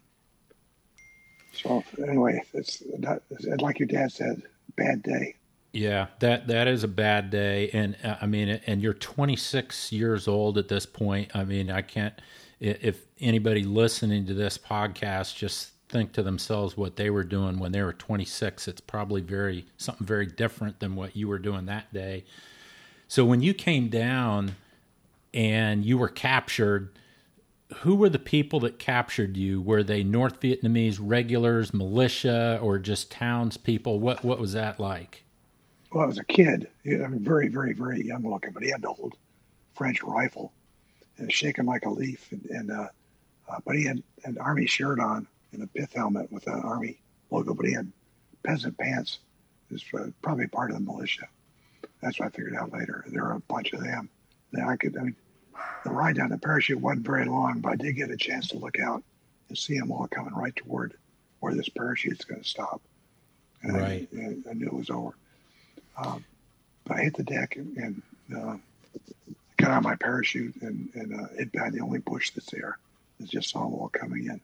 so 1.52 1.84
anyway, 1.98 2.42
it's, 2.54 2.84
not, 2.98 3.22
like 3.60 3.80
your 3.80 3.88
dad 3.88 4.12
said, 4.12 4.42
bad 4.76 5.04
day. 5.04 5.36
Yeah, 5.72 6.08
that 6.20 6.48
that 6.48 6.68
is 6.68 6.84
a 6.84 6.88
bad 6.88 7.30
day, 7.30 7.70
and 7.72 7.98
uh, 8.04 8.16
I 8.22 8.28
mean, 8.28 8.62
and 8.66 8.82
you're 8.82 8.94
26 8.94 9.92
years 9.92 10.28
old 10.28 10.58
at 10.58 10.70
this 10.70 10.86
point. 10.86 11.36
I 11.36 11.44
mean, 11.44 11.70
I 11.70 11.82
can't 11.82 12.14
if 12.60 13.02
anybody 13.20 13.64
listening 13.64 14.26
to 14.26 14.34
this 14.34 14.58
podcast 14.58 15.36
just 15.36 15.72
think 15.90 16.14
to 16.14 16.24
themselves 16.24 16.76
what 16.76 16.96
they 16.96 17.10
were 17.10 17.24
doing 17.24 17.60
when 17.60 17.72
they 17.72 17.82
were 17.82 17.94
26 17.94 18.68
it's 18.68 18.82
probably 18.82 19.22
very 19.22 19.66
something 19.78 20.06
very 20.06 20.26
different 20.26 20.80
than 20.80 20.96
what 20.96 21.16
you 21.16 21.28
were 21.28 21.38
doing 21.38 21.68
that 21.68 21.94
day 21.94 22.24
so 23.08 23.24
when 23.24 23.42
you 23.42 23.54
came 23.54 23.88
down 23.88 24.56
and 25.34 25.86
you 25.86 25.98
were 25.98 26.10
captured 26.10 26.90
who 27.78 27.96
were 27.96 28.10
the 28.10 28.20
people 28.20 28.60
that 28.60 28.80
captured 28.80 29.36
you 29.36 29.62
were 29.62 29.84
they 29.84 30.04
north 30.04 30.40
vietnamese 30.40 31.00
regulars 31.02 31.74
militia 31.74 32.60
or 32.62 32.78
just 32.78 33.12
townspeople 33.12 34.00
what 34.00 34.24
what 34.24 34.40
was 34.40 34.54
that 34.54 34.80
like 34.80 35.24
well 35.92 36.04
i 36.04 36.08
was 36.08 36.20
a 36.20 36.24
kid 36.24 36.68
I 36.86 37.08
mean, 37.08 37.24
very 37.24 37.48
very 37.48 37.74
very 37.74 38.06
young 38.06 38.30
looking 38.30 38.52
but 38.52 38.64
he 38.64 38.70
had 38.70 38.82
the 38.82 38.90
old 38.90 39.16
french 39.74 40.02
rifle 40.04 40.54
and 41.18 41.32
shaking 41.32 41.66
like 41.66 41.86
a 41.86 41.90
leaf. 41.90 42.32
And, 42.32 42.46
and 42.46 42.72
uh, 42.72 42.88
uh, 43.50 43.60
but 43.66 43.76
he 43.76 43.86
had 43.86 44.02
an 44.24 44.38
army 44.40 44.66
shirt 44.66 45.00
on 45.00 45.28
and 45.52 45.64
a 45.64 45.68
pith 45.68 45.94
helmet 45.94 46.32
with 46.32 46.48
an 46.48 46.62
army 46.62 47.00
logo, 47.30 47.54
but 47.54 47.66
he 47.66 47.74
had 47.74 47.92
peasant 48.44 48.78
pants. 48.78 49.20
Is 49.72 49.84
probably 50.22 50.46
part 50.46 50.70
of 50.70 50.78
the 50.78 50.84
militia. 50.84 51.28
That's 52.00 52.20
what 52.20 52.28
I 52.28 52.30
figured 52.30 52.56
out 52.56 52.72
later. 52.72 53.04
There 53.08 53.24
were 53.24 53.32
a 53.32 53.40
bunch 53.40 53.74
of 53.74 53.84
them. 53.84 54.10
Then 54.52 54.70
I 54.70 54.76
could, 54.76 54.96
I 54.96 55.02
mean, 55.02 55.16
the 55.84 55.92
ride 55.92 56.16
down 56.16 56.30
the 56.30 56.38
parachute 56.38 56.80
wasn't 56.80 57.06
very 57.06 57.26
long, 57.26 57.60
but 57.60 57.74
I 57.74 57.76
did 57.76 57.94
get 57.94 58.12
a 58.12 58.18
chance 58.18 58.48
to 58.50 58.58
look 58.58 58.80
out 58.80 59.04
and 59.50 59.58
see 59.58 59.78
them 59.78 59.92
all 59.92 60.08
coming 60.08 60.34
right 60.34 60.56
toward 60.56 60.96
where 61.40 61.54
this 61.54 61.70
parachute's 61.70 62.26
going 62.26 62.42
to 62.42 62.48
stop. 62.48 62.82
And 63.62 63.78
right. 63.78 64.08
I, 64.14 64.50
I, 64.50 64.54
knew 64.54 64.68
it 64.68 64.74
was 64.74 64.90
over. 64.90 65.16
Um, 65.98 66.24
but 66.86 66.98
I 66.98 67.02
hit 67.04 67.16
the 67.16 67.24
deck 67.24 67.56
and, 67.56 67.78
and 67.78 68.02
uh, 68.36 68.58
got 69.58 69.72
out 69.72 69.84
my 69.84 69.96
parachute 69.96 70.56
and, 70.62 70.90
and 70.94 71.20
uh, 71.20 71.28
hit 71.38 71.52
by 71.52 71.70
the 71.70 71.82
only 71.82 72.00
bush 72.00 72.32
that's 72.32 72.52
there. 72.52 72.78
I 73.22 73.26
just 73.26 73.50
saw 73.50 73.64
them 73.64 73.74
all 73.74 73.90
coming 73.90 74.26
in. 74.26 74.42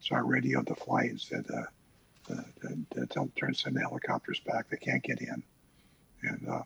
So 0.00 0.16
I 0.16 0.20
radioed 0.20 0.66
the 0.66 0.74
flight 0.74 1.10
and 1.10 1.20
said, 1.20 1.46
uh, 1.52 1.62
uh, 2.30 2.42
to, 2.62 2.78
to 3.00 3.06
tell, 3.06 3.30
turn 3.36 3.54
send 3.54 3.76
the 3.76 3.80
helicopters 3.80 4.40
back. 4.40 4.68
They 4.68 4.76
can't 4.76 5.02
get 5.02 5.20
in, 5.20 5.42
and 6.22 6.48
uh, 6.48 6.62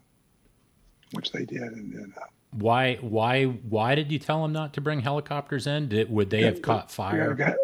which 1.13 1.33
they 1.33 1.45
did. 1.45 1.63
And, 1.63 1.95
and 1.95 2.13
uh, 2.17 2.27
why 2.53 2.97
why 2.97 3.45
why 3.45 3.95
did 3.95 4.13
you 4.13 4.19
tell 4.19 4.43
them 4.43 4.53
not 4.53 4.75
to 4.75 4.81
bring 4.81 5.01
helicopters 5.01 5.67
in? 5.67 5.89
Did 5.89 6.11
would 6.11 6.31
they 6.31 6.43
have 6.43 6.63
caught 6.63 6.91
fire? 6.91 7.35
Got, 7.35 7.57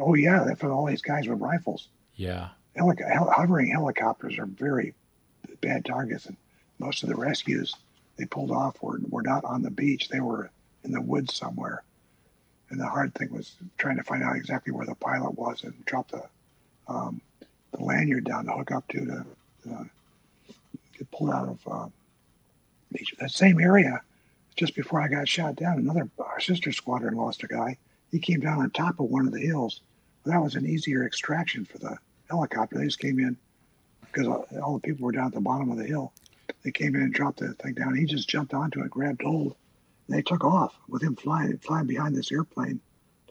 oh 0.00 0.14
yeah, 0.14 0.54
for 0.54 0.70
all 0.70 0.86
these 0.86 1.02
guys 1.02 1.28
with 1.28 1.40
rifles. 1.40 1.88
Yeah, 2.14 2.48
Helic- 2.76 3.32
hovering 3.32 3.68
helicopters 3.68 4.38
are 4.38 4.46
very 4.46 4.94
bad 5.60 5.84
targets, 5.84 6.26
and 6.26 6.36
most 6.78 7.02
of 7.02 7.08
the 7.08 7.16
rescues 7.16 7.74
they 8.16 8.26
pulled 8.26 8.50
off 8.50 8.82
were, 8.82 9.00
were 9.08 9.22
not 9.22 9.44
on 9.44 9.62
the 9.62 9.70
beach. 9.70 10.08
They 10.08 10.20
were 10.20 10.50
in 10.84 10.92
the 10.92 11.00
woods 11.00 11.34
somewhere. 11.34 11.82
And 12.70 12.80
the 12.80 12.86
hard 12.86 13.14
thing 13.14 13.32
was 13.32 13.54
trying 13.78 13.96
to 13.96 14.02
find 14.02 14.22
out 14.22 14.36
exactly 14.36 14.72
where 14.72 14.86
the 14.86 14.94
pilot 14.94 15.38
was 15.38 15.62
and 15.64 15.84
drop 15.84 16.10
the, 16.10 16.22
um, 16.88 17.20
the 17.72 17.82
lanyard 17.82 18.24
down 18.24 18.46
to 18.46 18.52
hook 18.52 18.72
up 18.72 18.88
to 18.88 19.04
to 19.04 19.24
uh, 19.72 19.84
get 20.96 21.10
pulled 21.10 21.30
out 21.30 21.48
of 21.48 21.58
uh, 21.70 21.88
beach. 22.96 23.14
That 23.18 23.30
same 23.30 23.60
area, 23.60 24.00
just 24.56 24.74
before 24.74 25.00
I 25.00 25.08
got 25.08 25.28
shot 25.28 25.56
down, 25.56 25.78
another 25.78 26.08
our 26.18 26.40
sister 26.40 26.72
squadron 26.72 27.16
lost 27.16 27.42
a 27.42 27.46
guy. 27.46 27.78
He 28.10 28.18
came 28.18 28.40
down 28.40 28.60
on 28.60 28.70
top 28.70 29.00
of 29.00 29.10
one 29.10 29.26
of 29.26 29.32
the 29.32 29.40
hills. 29.40 29.80
Well, 30.24 30.32
that 30.32 30.42
was 30.42 30.54
an 30.54 30.66
easier 30.66 31.04
extraction 31.04 31.64
for 31.64 31.78
the 31.78 31.98
helicopter. 32.28 32.78
They 32.78 32.84
just 32.84 32.98
came 32.98 33.18
in 33.18 33.36
because 34.00 34.26
all 34.62 34.74
the 34.74 34.80
people 34.80 35.04
were 35.04 35.12
down 35.12 35.26
at 35.26 35.34
the 35.34 35.40
bottom 35.40 35.70
of 35.70 35.78
the 35.78 35.84
hill. 35.86 36.12
They 36.62 36.70
came 36.70 36.94
in 36.94 37.02
and 37.02 37.12
dropped 37.12 37.40
the 37.40 37.54
thing 37.54 37.74
down. 37.74 37.94
He 37.94 38.06
just 38.06 38.28
jumped 38.28 38.54
onto 38.54 38.82
it, 38.82 38.90
grabbed 38.90 39.22
hold, 39.22 39.54
and 40.06 40.16
they 40.16 40.22
took 40.22 40.44
off 40.44 40.74
with 40.88 41.02
him 41.02 41.16
flying 41.16 41.58
flying 41.58 41.86
behind 41.86 42.16
this 42.16 42.32
airplane 42.32 42.80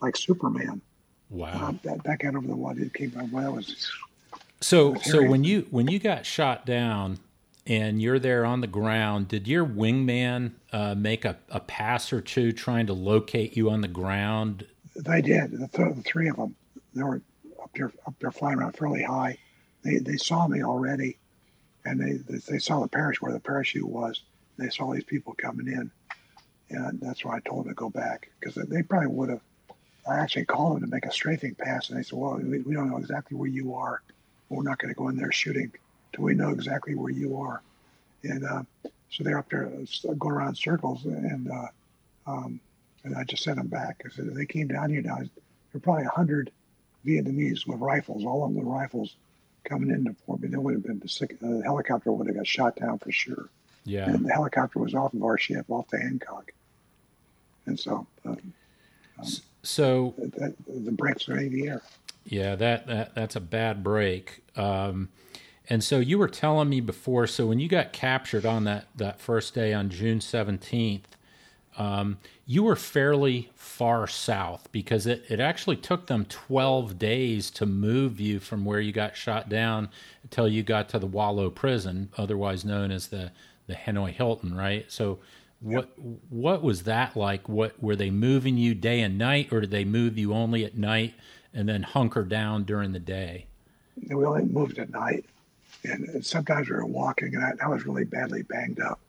like 0.01 0.15
Superman. 0.15 0.81
Wow! 1.29 1.69
Uh, 1.69 1.73
that, 1.83 2.03
that 2.03 2.19
got 2.19 2.35
over 2.35 2.47
the 2.47 2.55
water. 2.55 2.81
It 2.81 2.93
came. 2.93 3.11
Well, 3.31 3.43
that 3.43 3.51
was 3.51 3.91
so. 4.61 4.95
So 4.95 5.23
when 5.23 5.43
you 5.43 5.67
when 5.71 5.87
you 5.87 5.99
got 5.99 6.25
shot 6.25 6.65
down, 6.65 7.19
and 7.67 8.01
you're 8.01 8.19
there 8.19 8.45
on 8.45 8.61
the 8.61 8.67
ground, 8.67 9.27
did 9.27 9.47
your 9.47 9.65
wingman 9.65 10.53
uh, 10.71 10.93
make 10.95 11.25
a, 11.25 11.37
a 11.49 11.59
pass 11.59 12.13
or 12.13 12.21
two 12.21 12.51
trying 12.51 12.85
to 12.87 12.93
locate 12.93 13.57
you 13.57 13.69
on 13.69 13.81
the 13.81 13.87
ground? 13.87 14.65
They 14.95 15.21
did. 15.21 15.51
The, 15.51 15.67
th- 15.67 15.95
the 15.95 16.03
three 16.03 16.29
of 16.29 16.35
them, 16.35 16.55
they 16.93 17.03
were 17.03 17.21
up 17.61 17.71
there, 17.75 17.91
up 18.05 18.13
there 18.19 18.31
flying 18.31 18.59
around 18.59 18.73
fairly 18.73 19.03
high. 19.03 19.37
They, 19.83 19.97
they 19.97 20.17
saw 20.17 20.47
me 20.47 20.63
already, 20.63 21.17
and 21.85 21.99
they, 21.99 22.37
they 22.49 22.59
saw 22.59 22.81
the 22.81 22.87
parachute 22.87 23.21
where 23.21 23.33
the 23.33 23.39
parachute 23.39 23.87
was. 23.87 24.21
They 24.57 24.69
saw 24.69 24.93
these 24.93 25.03
people 25.03 25.33
coming 25.33 25.67
in, 25.67 25.91
and 26.69 26.99
that's 27.01 27.25
why 27.25 27.37
I 27.37 27.39
told 27.39 27.65
them 27.65 27.71
to 27.71 27.75
go 27.75 27.89
back 27.89 28.29
because 28.39 28.55
they 28.55 28.83
probably 28.83 29.07
would 29.07 29.29
have. 29.29 29.41
I 30.07 30.17
actually 30.19 30.45
called 30.45 30.75
them 30.75 30.83
to 30.83 30.95
make 30.95 31.05
a 31.05 31.11
strafing 31.11 31.55
pass, 31.55 31.89
and 31.89 31.97
they 31.97 32.03
said, 32.03 32.17
"Well, 32.17 32.35
we, 32.35 32.59
we 32.59 32.73
don't 32.73 32.89
know 32.89 32.97
exactly 32.97 33.35
where 33.35 33.49
you 33.49 33.73
are. 33.73 34.01
We're 34.49 34.63
not 34.63 34.77
going 34.77 34.93
to 34.93 34.97
go 34.97 35.09
in 35.09 35.17
there 35.17 35.31
shooting." 35.31 35.71
Till 36.15 36.23
we 36.23 36.33
know 36.33 36.49
exactly 36.49 36.95
where 36.95 37.11
you 37.11 37.37
are. 37.37 37.61
And 38.23 38.45
uh, 38.45 38.63
so 39.09 39.23
they're 39.23 39.37
up 39.37 39.49
there 39.49 39.67
uh, 39.67 40.13
going 40.13 40.33
around 40.33 40.57
circles, 40.57 41.05
and 41.05 41.51
uh, 41.51 41.67
um, 42.25 42.59
and 43.03 43.15
I 43.15 43.23
just 43.23 43.43
sent 43.43 43.57
them 43.57 43.67
back. 43.67 44.01
I 44.03 44.09
said 44.09 44.33
they 44.33 44.45
came 44.45 44.67
down 44.67 44.89
here 44.89 45.01
now. 45.01 45.17
There 45.17 45.29
are 45.75 45.79
probably 45.79 46.05
a 46.05 46.09
hundred 46.09 46.51
Vietnamese 47.05 47.67
with 47.67 47.79
rifles, 47.79 48.25
all 48.25 48.43
of 48.43 48.49
them 48.49 48.63
with 48.63 48.67
rifles, 48.67 49.15
coming 49.63 49.91
into 49.91 50.15
Fort 50.25 50.41
Me. 50.41 50.47
They 50.47 50.57
would 50.57 50.73
have 50.73 50.83
been 50.83 50.99
the, 50.99 51.37
the 51.39 51.61
helicopter 51.63 52.11
would 52.11 52.27
have 52.27 52.35
got 52.35 52.47
shot 52.47 52.77
down 52.77 52.97
for 52.97 53.11
sure. 53.11 53.49
Yeah, 53.83 54.09
and 54.09 54.25
the 54.25 54.33
helicopter 54.33 54.79
was 54.79 54.95
off 54.95 55.13
of 55.13 55.21
our 55.23 55.37
ship, 55.37 55.65
off 55.69 55.87
the 55.89 55.99
Hancock, 55.99 56.51
and 57.67 57.79
so. 57.79 58.07
Um, 58.25 58.53
um, 59.19 59.27
so 59.61 60.13
the, 60.17 60.53
the 60.67 60.91
brakes 60.91 61.29
are 61.29 61.37
in 61.37 61.51
the 61.51 61.67
air. 61.67 61.81
Yeah, 62.25 62.55
that, 62.55 62.87
that 62.87 63.15
that's 63.15 63.35
a 63.35 63.39
bad 63.39 63.83
break. 63.83 64.41
Um, 64.55 65.09
and 65.69 65.83
so 65.83 65.99
you 65.99 66.17
were 66.17 66.27
telling 66.27 66.69
me 66.69 66.79
before, 66.79 67.27
so 67.27 67.47
when 67.47 67.59
you 67.59 67.67
got 67.67 67.91
captured 67.91 68.45
on 68.45 68.65
that, 68.65 68.87
that 68.95 69.19
first 69.19 69.53
day 69.53 69.73
on 69.73 69.89
June 69.89 70.19
17th, 70.19 71.01
um, 71.77 72.19
you 72.45 72.63
were 72.63 72.75
fairly 72.75 73.49
far 73.55 74.07
south 74.07 74.71
because 74.71 75.07
it, 75.07 75.25
it 75.27 75.39
actually 75.39 75.75
took 75.75 76.07
them 76.07 76.25
12 76.25 76.97
days 76.97 77.51
to 77.51 77.65
move 77.65 78.19
you 78.19 78.39
from 78.39 78.63
where 78.63 78.79
you 78.79 78.91
got 78.91 79.17
shot 79.17 79.49
down 79.49 79.89
until 80.23 80.47
you 80.47 80.63
got 80.63 80.87
to 80.89 80.99
the 80.99 81.07
Hoa 81.07 81.31
Lo 81.31 81.49
prison, 81.49 82.09
otherwise 82.17 82.63
known 82.63 82.91
as 82.91 83.07
the, 83.07 83.31
the 83.67 83.73
Hanoi 83.73 84.11
Hilton, 84.11 84.55
right? 84.55 84.89
So 84.89 85.19
what 85.59 85.89
yep. 85.97 86.05
what 86.29 86.61
was 86.61 86.83
that 86.83 87.15
like? 87.15 87.49
What 87.49 87.81
were 87.81 87.95
they 87.95 88.11
moving 88.11 88.57
you 88.57 88.75
day 88.75 89.01
and 89.01 89.17
night, 89.17 89.51
or 89.51 89.61
did 89.61 89.71
they 89.71 89.85
move 89.85 90.17
you 90.17 90.33
only 90.33 90.63
at 90.63 90.77
night 90.77 91.15
and 91.53 91.67
then 91.67 91.81
hunker 91.83 92.23
down 92.23 92.65
during 92.65 92.91
the 92.91 92.99
day? 92.99 93.47
We 94.09 94.25
only 94.25 94.43
moved 94.43 94.77
at 94.77 94.91
night 94.91 95.25
and 95.85 96.25
sometimes 96.25 96.69
we 96.69 96.75
were 96.75 96.85
walking, 96.85 97.35
and 97.35 97.43
I, 97.43 97.53
I 97.63 97.67
was 97.67 97.85
really 97.85 98.05
badly 98.05 98.43
banged 98.43 98.79
up. 98.79 98.99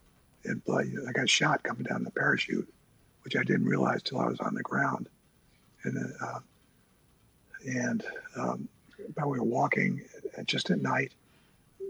And 0.45 0.63
I 1.09 1.13
got 1.13 1.29
shot 1.29 1.63
coming 1.63 1.83
down 1.83 2.05
the 2.05 2.11
parachute, 2.11 2.73
which 3.23 3.37
I 3.37 3.43
didn't 3.43 3.67
realize 3.67 4.03
till 4.03 4.21
I 4.21 4.27
was 4.27 4.39
on 4.41 4.55
the 4.55 4.63
ground. 4.63 5.09
And 5.83 6.15
uh, 6.21 6.39
and 7.67 8.05
um, 8.37 8.69
but 9.15 9.29
we 9.29 9.39
were 9.39 9.45
walking 9.45 10.03
just 10.45 10.71
at 10.71 10.81
night. 10.81 11.13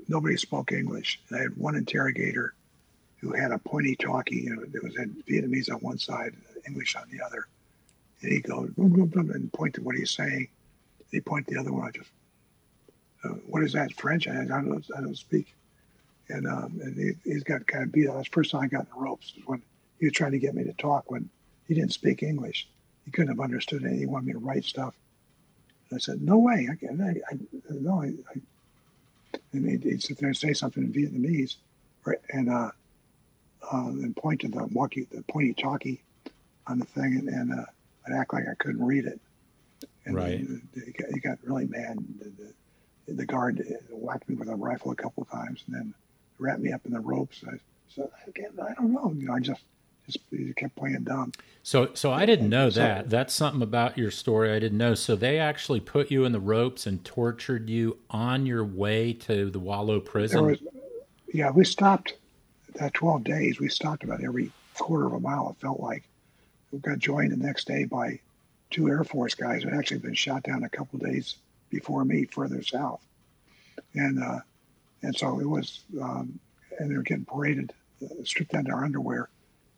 Nobody 0.08 0.36
spoke 0.36 0.72
English. 0.72 1.20
And 1.28 1.38
I 1.38 1.42
had 1.42 1.56
one 1.56 1.74
interrogator 1.74 2.54
who 3.20 3.32
had 3.32 3.52
a 3.52 3.58
pointy 3.58 3.96
talkie. 3.96 4.36
You 4.36 4.56
know, 4.56 4.64
there 4.66 4.82
was 4.82 4.96
in 4.96 5.22
Vietnamese 5.28 5.70
on 5.70 5.80
one 5.80 5.98
side, 5.98 6.34
English 6.66 6.96
on 6.96 7.04
the 7.10 7.24
other. 7.24 7.46
And 8.22 8.32
he 8.32 8.40
goes 8.40 8.70
and 8.76 9.52
point 9.52 9.74
to 9.74 9.82
what 9.82 9.96
he's 9.96 10.10
saying. 10.10 10.48
He 11.10 11.20
point 11.20 11.46
the 11.46 11.58
other 11.58 11.72
one. 11.72 11.86
I 11.86 11.90
just 11.90 12.10
uh, 13.26 13.34
what 13.46 13.62
is 13.62 13.72
that 13.72 13.92
French? 13.94 14.28
I, 14.28 14.42
I 14.42 14.44
don't 14.44 14.84
I 14.96 15.00
don't 15.00 15.16
speak. 15.16 15.54
And, 16.28 16.46
um, 16.48 16.80
and 16.82 17.16
he, 17.24 17.32
has 17.32 17.44
got 17.44 17.66
kind 17.66 17.84
of 17.84 17.92
beat. 17.92 18.06
That's 18.06 18.28
the 18.28 18.32
first 18.32 18.50
time 18.50 18.62
I 18.62 18.66
got 18.66 18.80
in 18.80 18.86
the 18.94 19.00
ropes 19.00 19.32
was 19.36 19.46
when 19.46 19.62
he 20.00 20.06
was 20.06 20.12
trying 20.12 20.32
to 20.32 20.38
get 20.38 20.54
me 20.54 20.64
to 20.64 20.72
talk 20.72 21.10
when 21.10 21.30
he 21.68 21.74
didn't 21.74 21.92
speak 21.92 22.22
English. 22.22 22.68
He 23.04 23.12
couldn't 23.12 23.28
have 23.28 23.40
understood 23.40 23.82
anything. 23.82 24.00
He 24.00 24.06
wanted 24.06 24.26
me 24.26 24.32
to 24.32 24.38
write 24.40 24.64
stuff. 24.64 24.94
And 25.88 25.96
I 25.96 26.00
said, 26.00 26.20
"No 26.20 26.38
way! 26.38 26.68
I 26.70 26.74
can't. 26.74 27.00
I, 27.00 27.14
I 27.30 27.38
no." 27.70 28.02
I, 28.02 28.06
I, 28.06 28.40
and 29.52 29.68
he'd, 29.68 29.84
he'd, 29.84 30.02
sit 30.02 30.18
there 30.18 30.28
and 30.28 30.36
say 30.36 30.52
something 30.52 30.82
in 30.82 30.92
Vietnamese, 30.92 31.56
or, 32.04 32.18
and 32.32 32.50
uh, 32.50 32.70
uh, 33.72 33.86
and 33.86 34.16
point 34.16 34.40
to 34.40 34.48
the 34.48 34.64
walkie, 34.66 35.06
the 35.12 35.22
pointy 35.22 35.54
talkie 35.54 36.02
on 36.66 36.80
the 36.80 36.84
thing, 36.84 37.16
and, 37.16 37.28
and 37.28 37.52
uh, 37.52 37.64
I'd 38.06 38.14
act 38.14 38.32
like 38.32 38.48
I 38.50 38.54
couldn't 38.54 38.84
read 38.84 39.04
it. 39.04 39.20
And 40.04 40.14
right. 40.14 40.40
He 40.40 40.92
got, 40.92 41.10
he 41.12 41.20
got 41.20 41.38
really 41.42 41.66
mad. 41.66 41.98
The, 42.18 42.52
the, 43.08 43.26
guard 43.26 43.62
whacked 43.90 44.28
me 44.28 44.34
with 44.34 44.48
a 44.48 44.54
rifle 44.54 44.90
a 44.90 44.96
couple 44.96 45.22
of 45.22 45.30
times 45.30 45.64
and 45.66 45.74
then 45.74 45.94
wrapped 46.38 46.60
me 46.60 46.72
up 46.72 46.84
in 46.84 46.92
the 46.92 47.00
ropes. 47.00 47.42
I 47.46 47.58
said, 47.88 48.10
again, 48.26 48.50
I 48.62 48.74
don't 48.74 48.92
know. 48.92 49.12
You 49.16 49.28
know, 49.28 49.34
I 49.34 49.40
just 49.40 49.62
just 50.06 50.20
kept 50.56 50.76
playing 50.76 51.02
dumb. 51.02 51.32
So, 51.64 51.90
so 51.94 52.12
I 52.12 52.26
didn't 52.26 52.48
know 52.48 52.70
so, 52.70 52.80
that. 52.80 53.10
That's 53.10 53.34
something 53.34 53.62
about 53.62 53.98
your 53.98 54.12
story 54.12 54.52
I 54.52 54.60
didn't 54.60 54.78
know. 54.78 54.94
So 54.94 55.16
they 55.16 55.38
actually 55.38 55.80
put 55.80 56.12
you 56.12 56.24
in 56.24 56.30
the 56.30 56.40
ropes 56.40 56.86
and 56.86 57.04
tortured 57.04 57.68
you 57.68 57.98
on 58.08 58.46
your 58.46 58.64
way 58.64 59.12
to 59.14 59.50
the 59.50 59.58
Hoa 59.58 59.82
Lo 59.82 60.00
prison. 60.00 60.44
Was, 60.44 60.58
yeah, 61.32 61.50
we 61.50 61.64
stopped 61.64 62.14
that 62.74 62.94
twelve 62.94 63.24
days. 63.24 63.58
We 63.58 63.68
stopped 63.68 64.04
about 64.04 64.22
every 64.22 64.52
quarter 64.78 65.06
of 65.06 65.14
a 65.14 65.20
mile. 65.20 65.50
It 65.50 65.60
felt 65.60 65.80
like 65.80 66.04
we 66.70 66.78
got 66.78 66.98
joined 66.98 67.32
the 67.32 67.36
next 67.36 67.66
day 67.66 67.84
by 67.84 68.20
two 68.70 68.88
Air 68.88 69.02
Force 69.02 69.34
guys 69.34 69.62
who 69.62 69.70
had 69.70 69.78
actually 69.78 69.98
been 69.98 70.14
shot 70.14 70.44
down 70.44 70.62
a 70.62 70.68
couple 70.68 70.98
days 70.98 71.36
before 71.70 72.04
me 72.04 72.24
further 72.24 72.62
south. 72.62 73.04
And 73.94 74.22
uh, 74.22 74.40
and 75.02 75.16
so 75.16 75.38
it 75.40 75.48
was, 75.48 75.84
um, 76.00 76.38
and 76.78 76.90
they 76.90 76.96
were 76.96 77.02
getting 77.02 77.24
paraded, 77.24 77.72
uh, 78.02 78.24
stripped 78.24 78.52
down 78.52 78.64
to 78.64 78.72
our 78.72 78.84
underwear, 78.84 79.28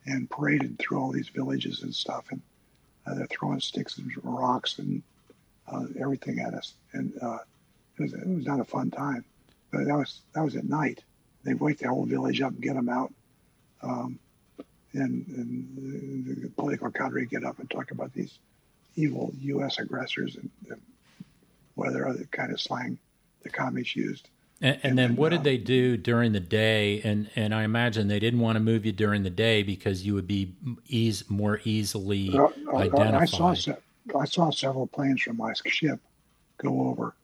and 0.06 0.30
paraded 0.30 0.78
through 0.78 0.98
all 1.00 1.12
these 1.12 1.28
villages 1.28 1.82
and 1.82 1.94
stuff. 1.94 2.26
And 2.30 2.40
uh, 3.06 3.14
they're 3.14 3.26
throwing 3.26 3.60
sticks 3.60 3.98
and 3.98 4.10
rocks 4.22 4.78
and 4.78 5.02
uh, 5.70 5.84
everything 6.00 6.40
at 6.40 6.54
us. 6.54 6.74
And 6.92 7.12
uh, 7.20 7.38
it 7.98 8.02
was 8.02 8.12
it 8.14 8.26
was 8.26 8.46
not 8.46 8.60
a 8.60 8.64
fun 8.64 8.90
time. 8.90 9.24
But 9.70 9.84
that 9.86 9.96
was 9.96 10.22
that 10.34 10.44
was 10.44 10.56
at 10.56 10.64
night. 10.64 11.02
They 11.44 11.54
wake 11.54 11.78
the 11.78 11.88
whole 11.88 12.04
village 12.04 12.40
up 12.40 12.52
and 12.52 12.62
get 12.62 12.74
them 12.74 12.88
out. 12.88 13.12
Um, 13.82 14.18
and, 14.92 15.26
and 15.28 16.42
the 16.42 16.48
political 16.50 16.90
cadre 16.90 17.26
get 17.26 17.44
up 17.44 17.58
and 17.58 17.70
talk 17.70 17.90
about 17.90 18.12
these 18.12 18.38
evil 18.96 19.32
U.S. 19.40 19.78
aggressors 19.78 20.36
and, 20.36 20.50
and 20.70 20.80
whether 21.78 22.08
other 22.08 22.24
kind 22.32 22.52
of 22.52 22.60
slang 22.60 22.98
the 23.42 23.48
commies 23.48 23.94
used. 23.94 24.28
And, 24.60 24.80
and, 24.82 24.98
then, 24.98 25.14
what 25.14 25.32
uh, 25.32 25.36
did 25.36 25.44
they 25.44 25.56
do 25.56 25.96
during 25.96 26.32
the 26.32 26.40
day? 26.40 27.00
And 27.02 27.30
and 27.36 27.54
I 27.54 27.62
imagine 27.62 28.08
they 28.08 28.18
didn't 28.18 28.40
want 28.40 28.56
to 28.56 28.60
move 28.60 28.84
you 28.84 28.90
during 28.90 29.22
the 29.22 29.30
day 29.30 29.62
because 29.62 30.04
you 30.04 30.14
would 30.14 30.26
be 30.26 30.56
ease 30.88 31.22
more 31.30 31.60
easily 31.62 32.36
uh, 32.36 32.48
identified. 32.74 33.14
I 33.14 33.24
saw 33.24 33.54
I 34.18 34.24
saw 34.24 34.50
several 34.50 34.88
planes 34.88 35.22
from 35.22 35.36
my 35.36 35.52
ship 35.66 36.00
go 36.56 36.88
over, 36.88 37.14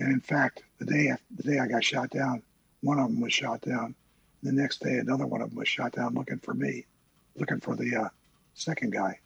and 0.00 0.12
in 0.12 0.20
fact, 0.20 0.64
the 0.78 0.86
day 0.86 1.12
the 1.36 1.42
day 1.44 1.60
I 1.60 1.68
got 1.68 1.84
shot 1.84 2.10
down, 2.10 2.42
one 2.80 2.98
of 2.98 3.06
them 3.08 3.20
was 3.20 3.32
shot 3.32 3.60
down. 3.60 3.94
The 4.42 4.50
next 4.50 4.82
day, 4.82 4.98
another 4.98 5.24
one 5.24 5.40
of 5.40 5.50
them 5.50 5.58
was 5.58 5.68
shot 5.68 5.92
down, 5.92 6.14
looking 6.14 6.38
for 6.38 6.52
me, 6.52 6.84
looking 7.36 7.60
for 7.60 7.76
the 7.76 7.94
uh, 7.94 8.08
second 8.54 8.92
guy. 8.92 9.20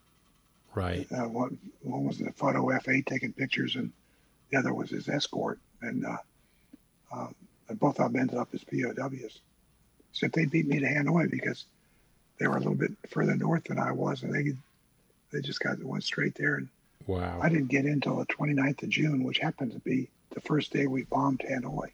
Right. 0.75 1.11
Uh, 1.11 1.27
one, 1.27 1.59
one 1.81 2.05
was 2.05 2.19
the 2.19 2.31
photo 2.33 2.67
F8 2.67 3.07
taking 3.07 3.33
pictures, 3.33 3.77
and 3.77 3.91
the 4.51 4.59
other 4.59 4.75
was 4.75 4.91
his 4.91 5.09
escort, 5.09 5.59
and 5.83 6.05
uh, 6.05 6.17
uh, 7.13 7.29
both 7.75 8.01
of 8.01 8.13
them 8.13 8.21
ended 8.21 8.39
up 8.39 8.49
as 8.55 8.65
POWs. 8.65 9.41
Except 10.13 10.35
they 10.35 10.47
beat 10.47 10.67
me 10.67 10.79
to 10.79 10.87
Hanoi 10.87 11.31
because 11.31 11.67
they 12.39 12.47
were 12.47 12.57
a 12.57 12.61
little 12.61 12.75
bit 12.75 12.93
further 13.09 13.35
north 13.37 13.65
than 13.65 13.79
I 13.79 13.93
was, 13.93 14.23
and 14.23 14.33
they 14.33 14.53
they 15.33 15.41
just 15.41 15.61
got 15.61 15.83
went 15.83 16.05
straight 16.05 16.35
there. 16.35 16.55
And 16.57 16.69
wow, 17.07 17.39
I 17.43 17.49
didn't 17.49 17.69
get 17.69 17.85
in 17.85 17.93
until 17.93 18.17
the 18.17 18.27
29th 18.27 18.83
of 18.83 18.89
June, 18.89 19.25
which 19.25 19.39
happened 19.39 19.73
to 19.73 19.79
be 19.81 20.09
the 20.31 20.41
first 20.41 20.73
day 20.73 20.87
we 20.87 21.03
bombed 21.05 21.41
Hanoi. 21.41 21.91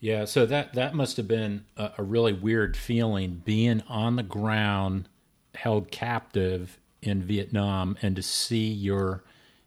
Yeah, 0.00 0.24
so 0.24 0.46
that 0.46 0.74
that 0.74 0.94
must 0.94 1.16
have 1.16 1.28
been 1.28 1.64
a, 1.76 1.92
a 1.98 2.02
really 2.02 2.32
weird 2.32 2.76
feeling 2.76 3.42
being 3.44 3.82
on 3.88 4.16
the 4.16 4.24
ground, 4.24 5.08
held 5.54 5.92
captive 5.92 6.78
in 7.02 7.22
Vietnam, 7.22 7.96
and 8.02 8.16
to 8.16 8.22
see 8.22 8.66
your 8.66 9.22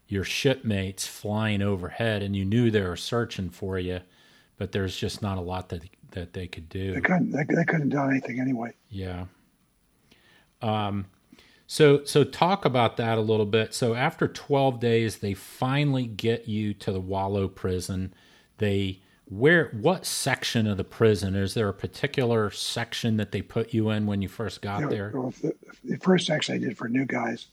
your 0.08 0.24
shipmates 0.24 1.06
flying 1.06 1.62
overhead, 1.62 2.22
and 2.22 2.36
you 2.36 2.44
knew 2.44 2.70
they 2.70 2.82
were 2.82 2.96
searching 2.96 3.50
for 3.50 3.78
you, 3.78 4.00
but 4.56 4.72
there's 4.72 4.96
just 4.96 5.22
not 5.22 5.38
a 5.38 5.42
lot 5.42 5.68
that 5.70 5.82
that 6.12 6.32
they 6.32 6.46
could 6.46 6.68
do. 6.68 6.94
They 6.94 7.00
couldn't. 7.00 7.30
They, 7.32 7.44
they 7.44 7.64
couldn't 7.64 7.90
do 7.90 8.00
anything 8.00 8.40
anyway. 8.40 8.72
Yeah. 8.88 9.26
Um. 10.62 11.06
So 11.66 12.04
so 12.04 12.22
talk 12.24 12.64
about 12.64 12.96
that 12.96 13.18
a 13.18 13.20
little 13.20 13.46
bit. 13.46 13.74
So 13.74 13.94
after 13.94 14.28
12 14.28 14.78
days 14.78 15.18
they 15.18 15.34
finally 15.34 16.06
get 16.06 16.46
you 16.46 16.72
to 16.74 16.92
the 16.92 17.00
Hoa 17.00 17.26
Lo 17.28 17.48
prison. 17.48 18.14
They 18.58 19.00
where 19.28 19.70
what 19.72 20.06
section 20.06 20.68
of 20.68 20.76
the 20.76 20.84
prison 20.84 21.34
is 21.34 21.54
there 21.54 21.68
a 21.68 21.74
particular 21.74 22.50
section 22.50 23.16
that 23.16 23.32
they 23.32 23.42
put 23.42 23.74
you 23.74 23.90
in 23.90 24.06
when 24.06 24.22
you 24.22 24.28
first 24.28 24.62
got 24.62 24.82
Yeah, 24.82 24.86
there? 24.86 25.10
Well, 25.12 25.34
the, 25.42 25.52
the 25.82 25.96
first 25.98 26.26
section 26.26 26.54
I 26.54 26.58
did 26.58 26.78
for 26.78 26.88
new 26.88 27.04
guys, 27.04 27.48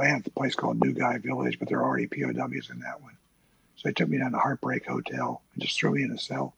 have 0.00 0.24
the 0.24 0.30
place 0.30 0.54
called 0.54 0.80
New 0.80 0.92
Guy 0.92 1.18
Village, 1.18 1.58
but 1.58 1.68
there 1.68 1.78
are 1.78 1.84
already 1.84 2.06
POWs 2.06 2.70
in 2.70 2.80
that 2.80 3.00
one. 3.02 3.16
So 3.76 3.88
they 3.88 3.92
took 3.92 4.08
me 4.08 4.18
down 4.18 4.32
to 4.32 4.38
Heartbreak 4.38 4.86
Hotel 4.86 5.42
and 5.52 5.62
just 5.62 5.78
threw 5.78 5.92
me 5.92 6.02
in 6.02 6.12
a 6.12 6.18
cell. 6.18 6.54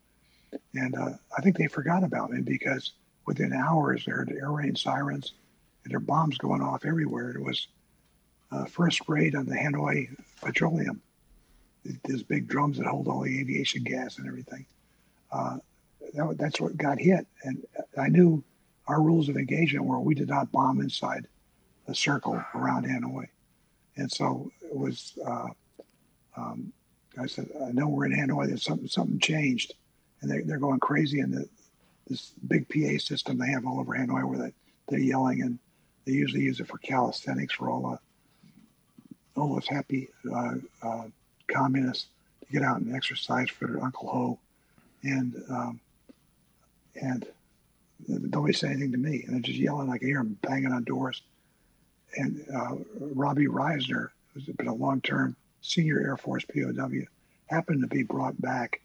And 0.75 0.95
uh, 0.95 1.11
I 1.37 1.41
think 1.43 1.57
they 1.57 1.67
forgot 1.67 2.05
about 2.05 2.31
me 2.31 2.41
because 2.41 2.93
within 3.27 3.53
hours 3.53 4.05
there 4.05 4.17
were 4.17 4.39
air 4.39 4.51
raid 4.51 4.79
sirens 4.79 5.33
and 5.83 5.93
there 5.93 5.99
were 5.99 6.05
bombs 6.07 6.39
going 6.39 6.63
off 6.63 6.85
everywhere. 6.85 7.31
It 7.31 7.43
was 7.43 7.67
uh, 8.53 8.67
first 8.67 9.01
raid 9.09 9.35
on 9.35 9.47
the 9.47 9.57
Hanoi 9.57 10.15
Petroleum, 10.41 11.01
these 12.05 12.23
big 12.23 12.47
drums 12.47 12.79
that 12.79 12.87
hold 12.87 13.09
all 13.09 13.23
the 13.23 13.41
aviation 13.41 13.83
gas 13.83 14.19
and 14.19 14.29
everything. 14.29 14.67
Uh, 15.33 15.59
that, 16.15 16.37
that's 16.39 16.61
what 16.61 16.77
got 16.77 16.99
hit. 16.99 17.27
And 17.43 17.67
I 17.99 18.09
knew 18.09 18.45
our 18.87 19.01
rules 19.01 19.29
of 19.29 19.37
engagement 19.37 19.87
were 19.87 19.99
we 19.99 20.15
did 20.15 20.29
not 20.29 20.53
bomb 20.53 20.81
inside 20.81 21.27
a 21.89 21.95
circle 21.95 22.43
around 22.55 22.87
Hanoi. 22.87 23.29
And 23.97 24.11
so 24.11 24.51
it 24.63 24.77
was, 24.77 25.19
uh, 25.27 25.49
um, 26.37 26.73
I 27.21 27.27
said, 27.27 27.49
I 27.65 27.73
know 27.73 27.89
we're 27.89 28.07
in 28.07 28.13
Hanoi, 28.13 28.47
there's 28.47 28.65
something, 28.65 28.89
something 28.89 29.19
changed. 29.21 29.75
And 30.21 30.31
they, 30.31 30.41
they're 30.41 30.59
going 30.59 30.81
crazy 30.81 31.21
in 31.21 31.31
the, 31.31 31.49
this 32.09 32.33
big 32.47 32.69
PA 32.69 32.99
system 32.99 33.39
they 33.39 33.49
have 33.49 33.67
all 33.67 33.81
over 33.81 33.95
Hanoi 33.95 34.29
where 34.29 34.39
they, 34.39 34.53
they're 34.89 34.99
yelling 34.99 35.43
and 35.43 35.59
they 36.05 36.13
usually 36.13 36.43
use 36.43 36.61
it 36.61 36.69
for 36.69 36.79
calisthenics 36.79 37.55
for 37.55 37.71
all 37.71 37.91
the, 37.91 39.41
all 39.41 39.55
those 39.55 39.67
happy 39.67 40.09
uh, 40.33 40.55
uh, 40.83 41.05
communists 41.49 42.07
to 42.41 42.53
get 42.53 42.63
out 42.63 42.81
and 42.81 42.95
exercise 42.95 43.49
for 43.49 43.67
their 43.67 43.83
Uncle 43.83 44.09
Ho. 44.09 44.39
And, 45.03 45.43
um, 45.51 45.81
and 47.01 47.27
nobody 48.09 48.53
said 48.53 48.71
anything 48.71 48.93
to 48.93 48.99
me. 48.99 49.25
And 49.25 49.35
they're 49.35 49.41
just 49.41 49.59
yelling. 49.59 49.91
I 49.91 49.99
can 49.99 50.09
hear 50.09 50.19
them 50.19 50.39
banging 50.43 50.73
on 50.73 50.85
doors. 50.85 51.23
And 52.17 52.45
uh, 52.55 52.77
Robbie 52.99 53.47
Risner, 53.47 54.11
who's 54.33 54.45
been 54.45 54.69
a 54.69 54.75
long-term 54.75 55.37
senior 55.61 56.01
Air 56.01 56.17
Force 56.17 56.45
POW, 56.45 56.91
happened 57.47 57.83
to 57.83 57.89
be 57.89 58.03
brought 58.03 58.41
back 58.41 58.81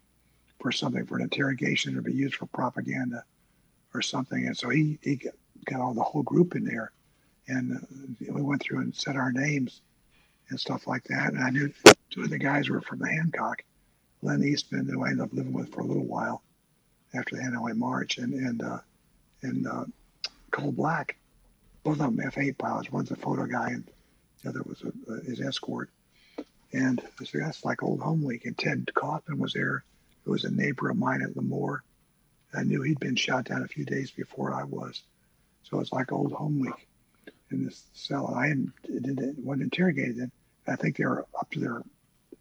for 0.60 0.72
something, 0.72 1.06
for 1.06 1.16
an 1.16 1.22
interrogation 1.22 1.96
or 1.96 2.02
be 2.02 2.12
used 2.12 2.36
for 2.36 2.46
propaganda 2.46 3.24
or 3.94 4.02
something. 4.02 4.46
And 4.46 4.56
so 4.56 4.68
he, 4.68 4.98
he 5.02 5.16
got, 5.64 5.80
all 5.80 5.94
the 5.94 6.02
whole 6.02 6.22
group 6.22 6.56
in 6.56 6.64
there. 6.64 6.92
And 7.48 7.76
uh, 7.76 8.32
we 8.32 8.42
went 8.42 8.62
through 8.62 8.80
and 8.80 8.94
said 8.94 9.16
our 9.16 9.32
names 9.32 9.82
and 10.50 10.58
stuff 10.58 10.86
like 10.86 11.04
that. 11.04 11.32
And 11.32 11.42
I 11.42 11.50
knew 11.50 11.72
two 12.10 12.22
of 12.22 12.30
the 12.30 12.38
guys 12.38 12.68
were 12.68 12.80
from 12.80 12.98
the 12.98 13.08
Hancock, 13.08 13.62
Len 14.22 14.42
Eastman, 14.42 14.86
who 14.86 15.04
I 15.04 15.10
ended 15.10 15.24
up 15.24 15.32
living 15.32 15.52
with 15.52 15.72
for 15.72 15.80
a 15.80 15.86
little 15.86 16.06
while 16.06 16.42
after 17.14 17.36
the 17.36 17.42
Hanoi 17.42 17.76
March, 17.76 18.18
and 18.18 18.34
and 18.34 18.62
uh, 18.62 18.78
and 19.42 19.66
uh, 19.66 19.84
Cole 20.50 20.72
Black, 20.72 21.16
both 21.82 22.00
of 22.00 22.16
them 22.16 22.20
F-8 22.26 22.58
pilots. 22.58 22.90
One's 22.90 23.10
a 23.10 23.16
photo 23.16 23.46
guy, 23.46 23.70
and 23.70 23.84
the 24.42 24.50
other 24.50 24.62
was 24.62 24.82
a, 24.82 25.20
his 25.24 25.40
escort. 25.40 25.90
And 26.72 27.02
said, 27.24 27.42
that's 27.42 27.64
like 27.64 27.82
old 27.82 28.00
home 28.00 28.22
week. 28.22 28.44
And 28.44 28.56
Ted 28.56 28.86
Kopfman 28.94 29.38
was 29.38 29.52
there, 29.52 29.84
who 30.24 30.32
was 30.32 30.44
a 30.44 30.50
neighbor 30.50 30.90
of 30.90 30.96
mine 30.96 31.22
at 31.22 31.34
Lemoore. 31.34 31.80
I 32.54 32.62
knew 32.62 32.82
he'd 32.82 33.00
been 33.00 33.16
shot 33.16 33.44
down 33.44 33.62
a 33.62 33.68
few 33.68 33.84
days 33.84 34.10
before 34.10 34.54
I 34.54 34.64
was, 34.64 35.02
so 35.62 35.78
it's 35.78 35.92
like 35.92 36.10
old 36.10 36.32
home 36.32 36.58
week 36.58 36.88
in 37.50 37.64
this 37.64 37.84
cell. 37.92 38.34
I 38.34 38.48
didn't, 38.48 39.38
wasn't 39.38 39.64
interrogated 39.64 40.18
then. 40.18 40.32
I 40.66 40.76
think 40.76 40.96
they 40.96 41.04
were 41.04 41.26
up 41.38 41.50
to 41.52 41.60
their 41.60 41.82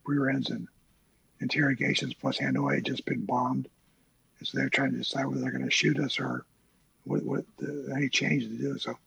rear 0.05 0.29
ends 0.29 0.49
in 0.49 0.67
interrogations. 1.39 2.13
Plus, 2.13 2.39
Hanoi 2.39 2.75
had 2.75 2.85
just 2.85 3.05
been 3.05 3.25
bombed, 3.25 3.69
and 4.39 4.47
so 4.47 4.57
they're 4.57 4.69
trying 4.69 4.91
to 4.91 4.97
decide 4.97 5.25
whether 5.25 5.41
they're 5.41 5.51
going 5.51 5.65
to 5.65 5.71
shoot 5.71 5.99
us 5.99 6.19
or 6.19 6.45
what, 7.03 7.23
what 7.23 7.45
the, 7.57 7.93
any 7.95 8.09
change 8.09 8.43
to 8.43 8.49
do. 8.49 8.77
So 8.77 8.97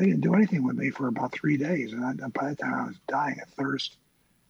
they 0.00 0.06
didn't 0.06 0.22
do 0.22 0.34
anything 0.34 0.64
with 0.64 0.76
me 0.76 0.88
for 0.88 1.08
about 1.08 1.30
three 1.30 1.58
days, 1.58 1.92
and 1.92 2.02
I, 2.02 2.26
by 2.28 2.48
the 2.48 2.56
time 2.56 2.74
I 2.74 2.86
was 2.86 2.96
dying 3.06 3.38
of 3.42 3.50
thirst 3.50 3.98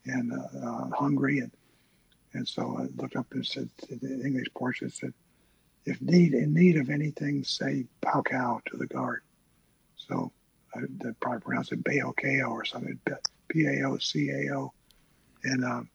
and 0.07 0.33
uh, 0.33 0.37
uh, 0.65 0.91
hungry, 0.91 1.41
and 1.41 1.51
and 2.35 2.47
so 2.47 2.79
I 2.79 2.83
looked 3.03 3.17
up 3.17 3.27
and 3.33 3.45
said 3.45 3.69
the 3.89 4.23
English 4.25 4.47
portion 4.55 4.91
said, 4.91 5.13
"If 5.87 6.01
need 6.01 6.35
in 6.35 6.55
need 6.55 6.77
of 6.77 6.89
anything, 6.89 7.43
say 7.43 7.87
pow 8.01 8.23
cow 8.23 8.61
to 8.67 8.77
the 8.77 8.87
guard." 8.87 9.23
So 9.97 10.31
I, 10.73 10.83
I 10.83 11.11
probably 11.19 11.41
pronounced 11.41 11.73
it 11.73 11.83
Bayokao 11.83 12.49
or 12.49 12.65
something. 12.65 13.01
P 13.49 13.67
A 13.67 13.89
O 13.89 13.99
C 13.99 14.31
A 14.31 14.55
O, 14.57 14.73
and 15.43 15.65
um, 15.65 15.91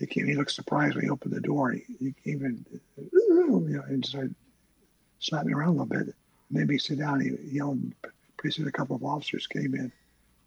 he 0.00 0.06
came. 0.06 0.26
He 0.26 0.34
looked 0.34 0.50
surprised 0.50 0.96
when 0.96 1.04
he 1.04 1.10
opened 1.10 1.34
the 1.34 1.40
door. 1.40 1.70
He, 1.70 1.84
he 2.00 2.12
even 2.32 2.64
you 2.96 3.62
know, 3.68 3.82
and 3.86 4.04
started 4.04 4.34
slapping 5.20 5.46
me 5.46 5.54
around 5.54 5.78
a 5.78 5.82
little 5.84 5.86
bit. 5.86 6.12
Made 6.50 6.66
me 6.66 6.78
sit 6.78 6.98
down. 6.98 7.20
He 7.20 7.36
yelled. 7.56 7.80
Pretty 8.40 8.54
soon, 8.54 8.68
a 8.68 8.72
couple 8.72 8.96
of 8.96 9.04
officers 9.04 9.46
came 9.46 9.74
in, 9.74 9.92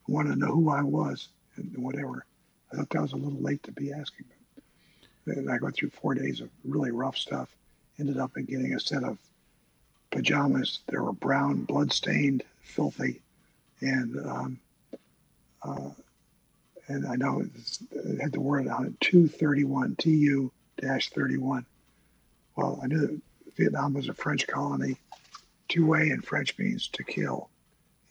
wanted 0.08 0.32
to 0.32 0.40
know 0.40 0.52
who 0.52 0.72
I 0.72 0.82
was 0.82 1.30
and 1.58 1.78
whatever. 1.78 2.26
I 2.72 2.78
thought 2.78 2.90
that 2.90 3.02
was 3.04 3.14
a 3.14 3.18
little 3.18 3.40
late 3.40 3.62
to 3.64 3.72
be 3.72 3.94
asking. 3.94 4.26
And 5.28 5.48
I 5.48 5.60
went 5.62 5.76
through 5.76 5.92
four 5.92 6.16
days 6.16 6.42
of 6.42 6.50
really 6.66 6.90
rough 6.90 7.16
stuff. 7.16 7.56
Ended 8.00 8.18
up 8.18 8.36
in 8.36 8.46
getting 8.46 8.74
a 8.74 8.80
set 8.80 9.04
of 9.04 9.20
pajamas. 10.10 10.80
They 10.88 10.98
were 10.98 11.14
brown, 11.14 11.66
blood-stained, 11.66 12.42
filthy, 12.64 13.22
and 13.82 14.18
um, 14.26 14.60
uh, 15.62 15.92
and 16.88 17.06
I 17.06 17.16
know 17.16 17.42
it 17.42 18.22
had 18.22 18.32
the 18.32 18.42
word 18.42 18.68
on 18.70 18.88
it 18.88 19.00
231, 19.02 19.98
TU 19.98 20.52
31. 20.82 21.66
Well, 22.56 22.80
I 22.84 22.88
knew 22.88 23.02
that 23.02 23.22
Vietnam 23.56 23.94
was 23.94 24.10
a 24.10 24.16
French 24.16 24.48
colony. 24.48 24.98
Two 25.68 25.86
way 25.86 26.10
in 26.10 26.22
French 26.22 26.58
means 26.58 26.88
to 26.88 27.04
kill. 27.04 27.52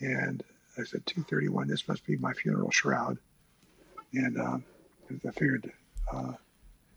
And 0.02 0.42
I 0.76 0.84
said, 0.84 1.06
231, 1.06 1.68
this 1.68 1.86
must 1.88 2.04
be 2.04 2.16
my 2.16 2.32
funeral 2.32 2.70
shroud. 2.70 3.18
And 4.12 4.38
uh, 4.38 4.58
I 5.26 5.30
figured 5.30 5.72
uh, 6.12 6.32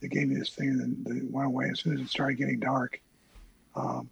they 0.02 0.08
gave 0.08 0.28
me 0.28 0.36
this 0.36 0.50
thing 0.50 0.70
and 0.70 0.82
then 0.82 1.04
they 1.04 1.26
went 1.30 1.48
away. 1.48 1.70
As 1.72 1.80
soon 1.80 1.94
as 1.94 2.02
it 2.02 2.10
started 2.10 2.36
getting 2.36 2.60
dark, 2.60 3.00
um, 3.76 4.10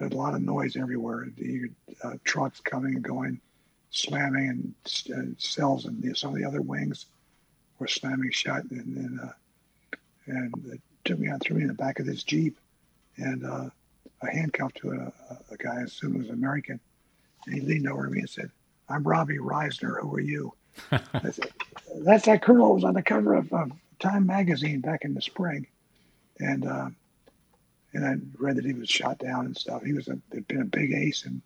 was 0.00 0.12
a 0.12 0.16
lot 0.16 0.34
of 0.34 0.42
noise 0.42 0.76
everywhere. 0.76 1.28
The 1.36 1.70
uh, 2.02 2.14
trucks 2.24 2.60
coming 2.60 2.94
and 2.94 3.02
going 3.02 3.40
slamming 3.90 4.48
and, 4.48 4.74
and 5.16 5.40
cells 5.40 5.86
and 5.86 6.02
know, 6.02 6.12
some 6.12 6.32
of 6.32 6.38
the 6.38 6.44
other 6.44 6.60
wings 6.60 7.06
were 7.78 7.86
slamming 7.86 8.30
shut 8.30 8.64
and 8.70 8.96
then 8.96 9.20
uh, 9.22 9.32
and 10.26 10.52
it 10.72 10.80
took 11.04 11.18
me 11.18 11.28
out 11.28 11.40
threw 11.40 11.56
me 11.56 11.62
in 11.62 11.68
the 11.68 11.74
back 11.74 11.98
of 11.98 12.06
this 12.06 12.22
jeep 12.22 12.58
and 13.16 13.46
uh, 13.46 13.70
I 14.22 14.30
handcuffed 14.30 14.76
to 14.78 14.90
a, 14.90 15.52
a 15.52 15.56
guy 15.56 15.78
I 15.78 15.82
assumed 15.82 16.18
was 16.18 16.28
American 16.28 16.80
and 17.46 17.54
he 17.54 17.60
leaned 17.60 17.88
over 17.88 18.04
to 18.04 18.10
me 18.10 18.20
and 18.20 18.30
said 18.30 18.50
I'm 18.88 19.02
Robbie 19.02 19.38
Risner 19.38 20.00
who 20.00 20.14
are 20.14 20.20
you 20.20 20.54
I 20.92 21.30
said, 21.30 21.50
that's 21.96 22.26
that 22.26 22.42
colonel 22.42 22.68
who 22.68 22.74
was 22.74 22.84
on 22.84 22.94
the 22.94 23.02
cover 23.02 23.34
of, 23.34 23.52
of 23.52 23.72
Time 23.98 24.26
magazine 24.26 24.80
back 24.80 25.04
in 25.04 25.14
the 25.14 25.22
spring 25.22 25.66
and 26.38 26.66
uh, 26.66 26.88
and 27.94 28.04
I 28.04 28.16
read 28.38 28.56
that 28.56 28.64
he 28.64 28.74
was 28.74 28.88
shot 28.88 29.18
down 29.18 29.46
and 29.46 29.56
stuff 29.56 29.82
he 29.82 29.92
was 29.92 30.08
a, 30.08 30.18
had 30.32 30.46
been 30.46 30.62
a 30.62 30.66
big 30.66 30.92
ace 30.92 31.24
in 31.24 31.42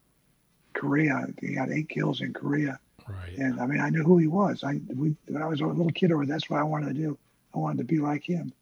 Korea. 0.72 1.26
He 1.40 1.54
got 1.54 1.70
eight 1.70 1.88
kills 1.88 2.20
in 2.20 2.32
Korea. 2.32 2.78
Right. 3.08 3.36
And 3.36 3.60
I 3.60 3.66
mean, 3.66 3.80
I 3.80 3.90
knew 3.90 4.02
who 4.02 4.18
he 4.18 4.26
was. 4.26 4.64
I 4.64 4.80
we, 4.94 5.14
when 5.26 5.42
I 5.42 5.46
was 5.46 5.60
a 5.60 5.66
little 5.66 5.92
kid 5.92 6.12
over, 6.12 6.26
that's 6.26 6.48
what 6.48 6.60
I 6.60 6.64
wanted 6.64 6.88
to 6.88 6.94
do. 6.94 7.18
I 7.54 7.58
wanted 7.58 7.78
to 7.78 7.84
be 7.84 7.98
like 7.98 8.22
him. 8.22 8.52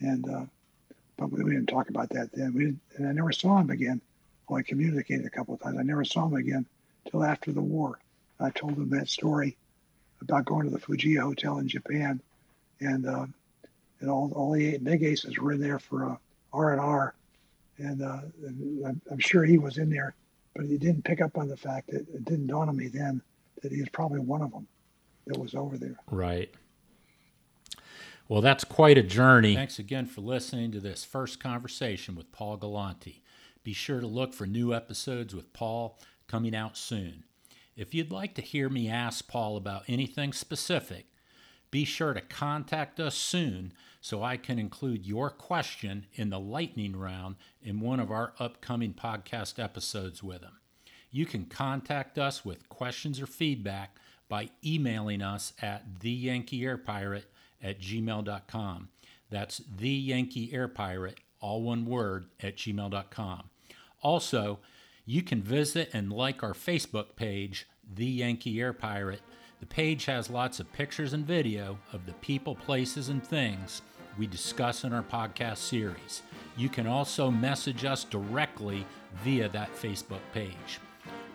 And 0.00 0.28
uh, 0.28 0.44
but 1.16 1.30
we 1.30 1.38
didn't 1.44 1.66
talk 1.66 1.88
about 1.88 2.10
that 2.10 2.30
then. 2.32 2.54
We 2.54 2.64
didn't, 2.66 2.80
and 2.96 3.08
I 3.08 3.12
never 3.12 3.32
saw 3.32 3.58
him 3.58 3.70
again. 3.70 4.00
Well, 4.48 4.58
I 4.58 4.62
communicated 4.62 5.26
a 5.26 5.30
couple 5.30 5.54
of 5.54 5.60
times. 5.60 5.78
I 5.78 5.82
never 5.82 6.04
saw 6.04 6.26
him 6.26 6.34
again 6.34 6.66
till 7.10 7.24
after 7.24 7.52
the 7.52 7.60
war. 7.60 7.98
I 8.40 8.50
told 8.50 8.74
him 8.74 8.90
that 8.90 9.08
story 9.08 9.56
about 10.20 10.44
going 10.44 10.64
to 10.64 10.70
the 10.70 10.78
Fujiya 10.78 11.20
Hotel 11.20 11.58
in 11.58 11.68
Japan, 11.68 12.20
and 12.80 13.06
uh, 13.06 13.26
and 14.00 14.10
all 14.10 14.32
all 14.34 14.52
the 14.52 14.74
eight 14.74 14.84
big 14.84 15.02
aces 15.02 15.38
were 15.38 15.52
in 15.52 15.60
there 15.60 15.78
for 15.78 16.10
uh, 16.10 16.16
R 16.52 16.72
and 16.72 16.80
R, 16.80 17.14
and, 17.78 18.02
uh, 18.02 18.20
and 18.46 18.86
I'm, 18.86 19.00
I'm 19.10 19.18
sure 19.18 19.44
he 19.44 19.58
was 19.58 19.78
in 19.78 19.90
there 19.90 20.14
but 20.58 20.66
he 20.66 20.76
didn't 20.76 21.04
pick 21.04 21.20
up 21.20 21.38
on 21.38 21.48
the 21.48 21.56
fact 21.56 21.88
that 21.92 22.00
it 22.00 22.24
didn't 22.24 22.48
dawn 22.48 22.68
on 22.68 22.76
me 22.76 22.88
then 22.88 23.22
that 23.62 23.70
he 23.70 23.78
was 23.78 23.88
probably 23.90 24.18
one 24.18 24.42
of 24.42 24.50
them 24.50 24.66
that 25.26 25.38
was 25.38 25.54
over 25.54 25.78
there. 25.78 25.96
Right. 26.10 26.52
Well, 28.28 28.40
that's 28.40 28.64
quite 28.64 28.98
a 28.98 29.02
journey. 29.02 29.54
Thanks 29.54 29.78
again 29.78 30.06
for 30.06 30.20
listening 30.20 30.72
to 30.72 30.80
this 30.80 31.04
first 31.04 31.38
conversation 31.38 32.16
with 32.16 32.32
Paul 32.32 32.56
Galante. 32.56 33.22
Be 33.64 33.72
sure 33.72 34.00
to 34.00 34.06
look 34.06 34.34
for 34.34 34.46
new 34.46 34.74
episodes 34.74 35.34
with 35.34 35.52
Paul 35.52 35.98
coming 36.26 36.54
out 36.54 36.76
soon. 36.76 37.24
If 37.76 37.94
you'd 37.94 38.10
like 38.10 38.34
to 38.34 38.42
hear 38.42 38.68
me 38.68 38.88
ask 38.88 39.28
Paul 39.28 39.56
about 39.56 39.84
anything 39.88 40.32
specific, 40.32 41.06
be 41.70 41.84
sure 41.84 42.14
to 42.14 42.20
contact 42.20 42.98
us 42.98 43.14
soon 43.14 43.72
so 44.00 44.22
I 44.22 44.36
can 44.36 44.58
include 44.58 45.06
your 45.06 45.30
question 45.30 46.06
in 46.14 46.30
the 46.30 46.40
lightning 46.40 46.96
round 46.96 47.36
in 47.62 47.80
one 47.80 48.00
of 48.00 48.10
our 48.10 48.32
upcoming 48.38 48.94
podcast 48.94 49.62
episodes 49.62 50.22
with 50.22 50.42
him. 50.42 50.58
You 51.10 51.26
can 51.26 51.44
contact 51.44 52.18
us 52.18 52.44
with 52.44 52.68
questions 52.68 53.20
or 53.20 53.26
feedback 53.26 53.96
by 54.28 54.50
emailing 54.64 55.22
us 55.22 55.52
at 55.60 56.00
theyankeeairpirate 56.00 57.24
at 57.62 57.80
gmail.com. 57.80 58.88
That's 59.30 59.58
the 59.58 59.88
Yankee 59.88 60.52
Air 60.52 60.68
Pirate, 60.68 61.20
all 61.40 61.62
one 61.62 61.84
word, 61.84 62.26
at 62.40 62.56
gmail.com. 62.56 63.50
Also, 64.02 64.58
you 65.04 65.22
can 65.22 65.42
visit 65.42 65.90
and 65.92 66.12
like 66.12 66.42
our 66.42 66.52
Facebook 66.52 67.16
page, 67.16 67.66
The 67.94 68.06
Yankee 68.06 68.60
Air 68.60 68.72
Pirate. 68.72 69.22
The 69.60 69.66
page 69.66 70.04
has 70.04 70.30
lots 70.30 70.60
of 70.60 70.72
pictures 70.72 71.12
and 71.12 71.26
video 71.26 71.78
of 71.92 72.06
the 72.06 72.12
people, 72.14 72.54
places, 72.54 73.08
and 73.08 73.24
things 73.24 73.82
we 74.18 74.26
discuss 74.26 74.84
in 74.84 74.92
our 74.92 75.02
podcast 75.02 75.58
series. 75.58 76.22
You 76.56 76.68
can 76.68 76.86
also 76.86 77.30
message 77.30 77.84
us 77.84 78.04
directly 78.04 78.84
via 79.24 79.48
that 79.48 79.74
Facebook 79.74 80.20
page. 80.32 80.80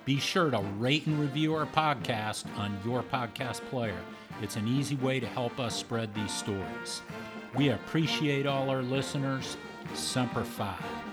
Be 0.06 0.20
sure 0.20 0.52
to 0.52 0.60
rate 0.78 1.08
and 1.08 1.20
review 1.20 1.56
our 1.56 1.66
podcast 1.66 2.46
on 2.58 2.78
your 2.86 3.04
podcast 3.04 3.62
player. 3.70 4.00
It's 4.42 4.58
an 4.58 4.68
easy 4.68 4.96
way 4.96 5.20
to 5.20 5.28
help 5.28 5.60
us 5.60 5.76
spread 5.76 6.14
these 6.14 6.34
stories. 6.34 7.02
We 7.56 7.70
appreciate 7.70 8.46
all 8.46 8.70
our 8.70 8.82
listeners. 8.82 9.58
Semper 9.94 10.44
Fi. 10.44 11.13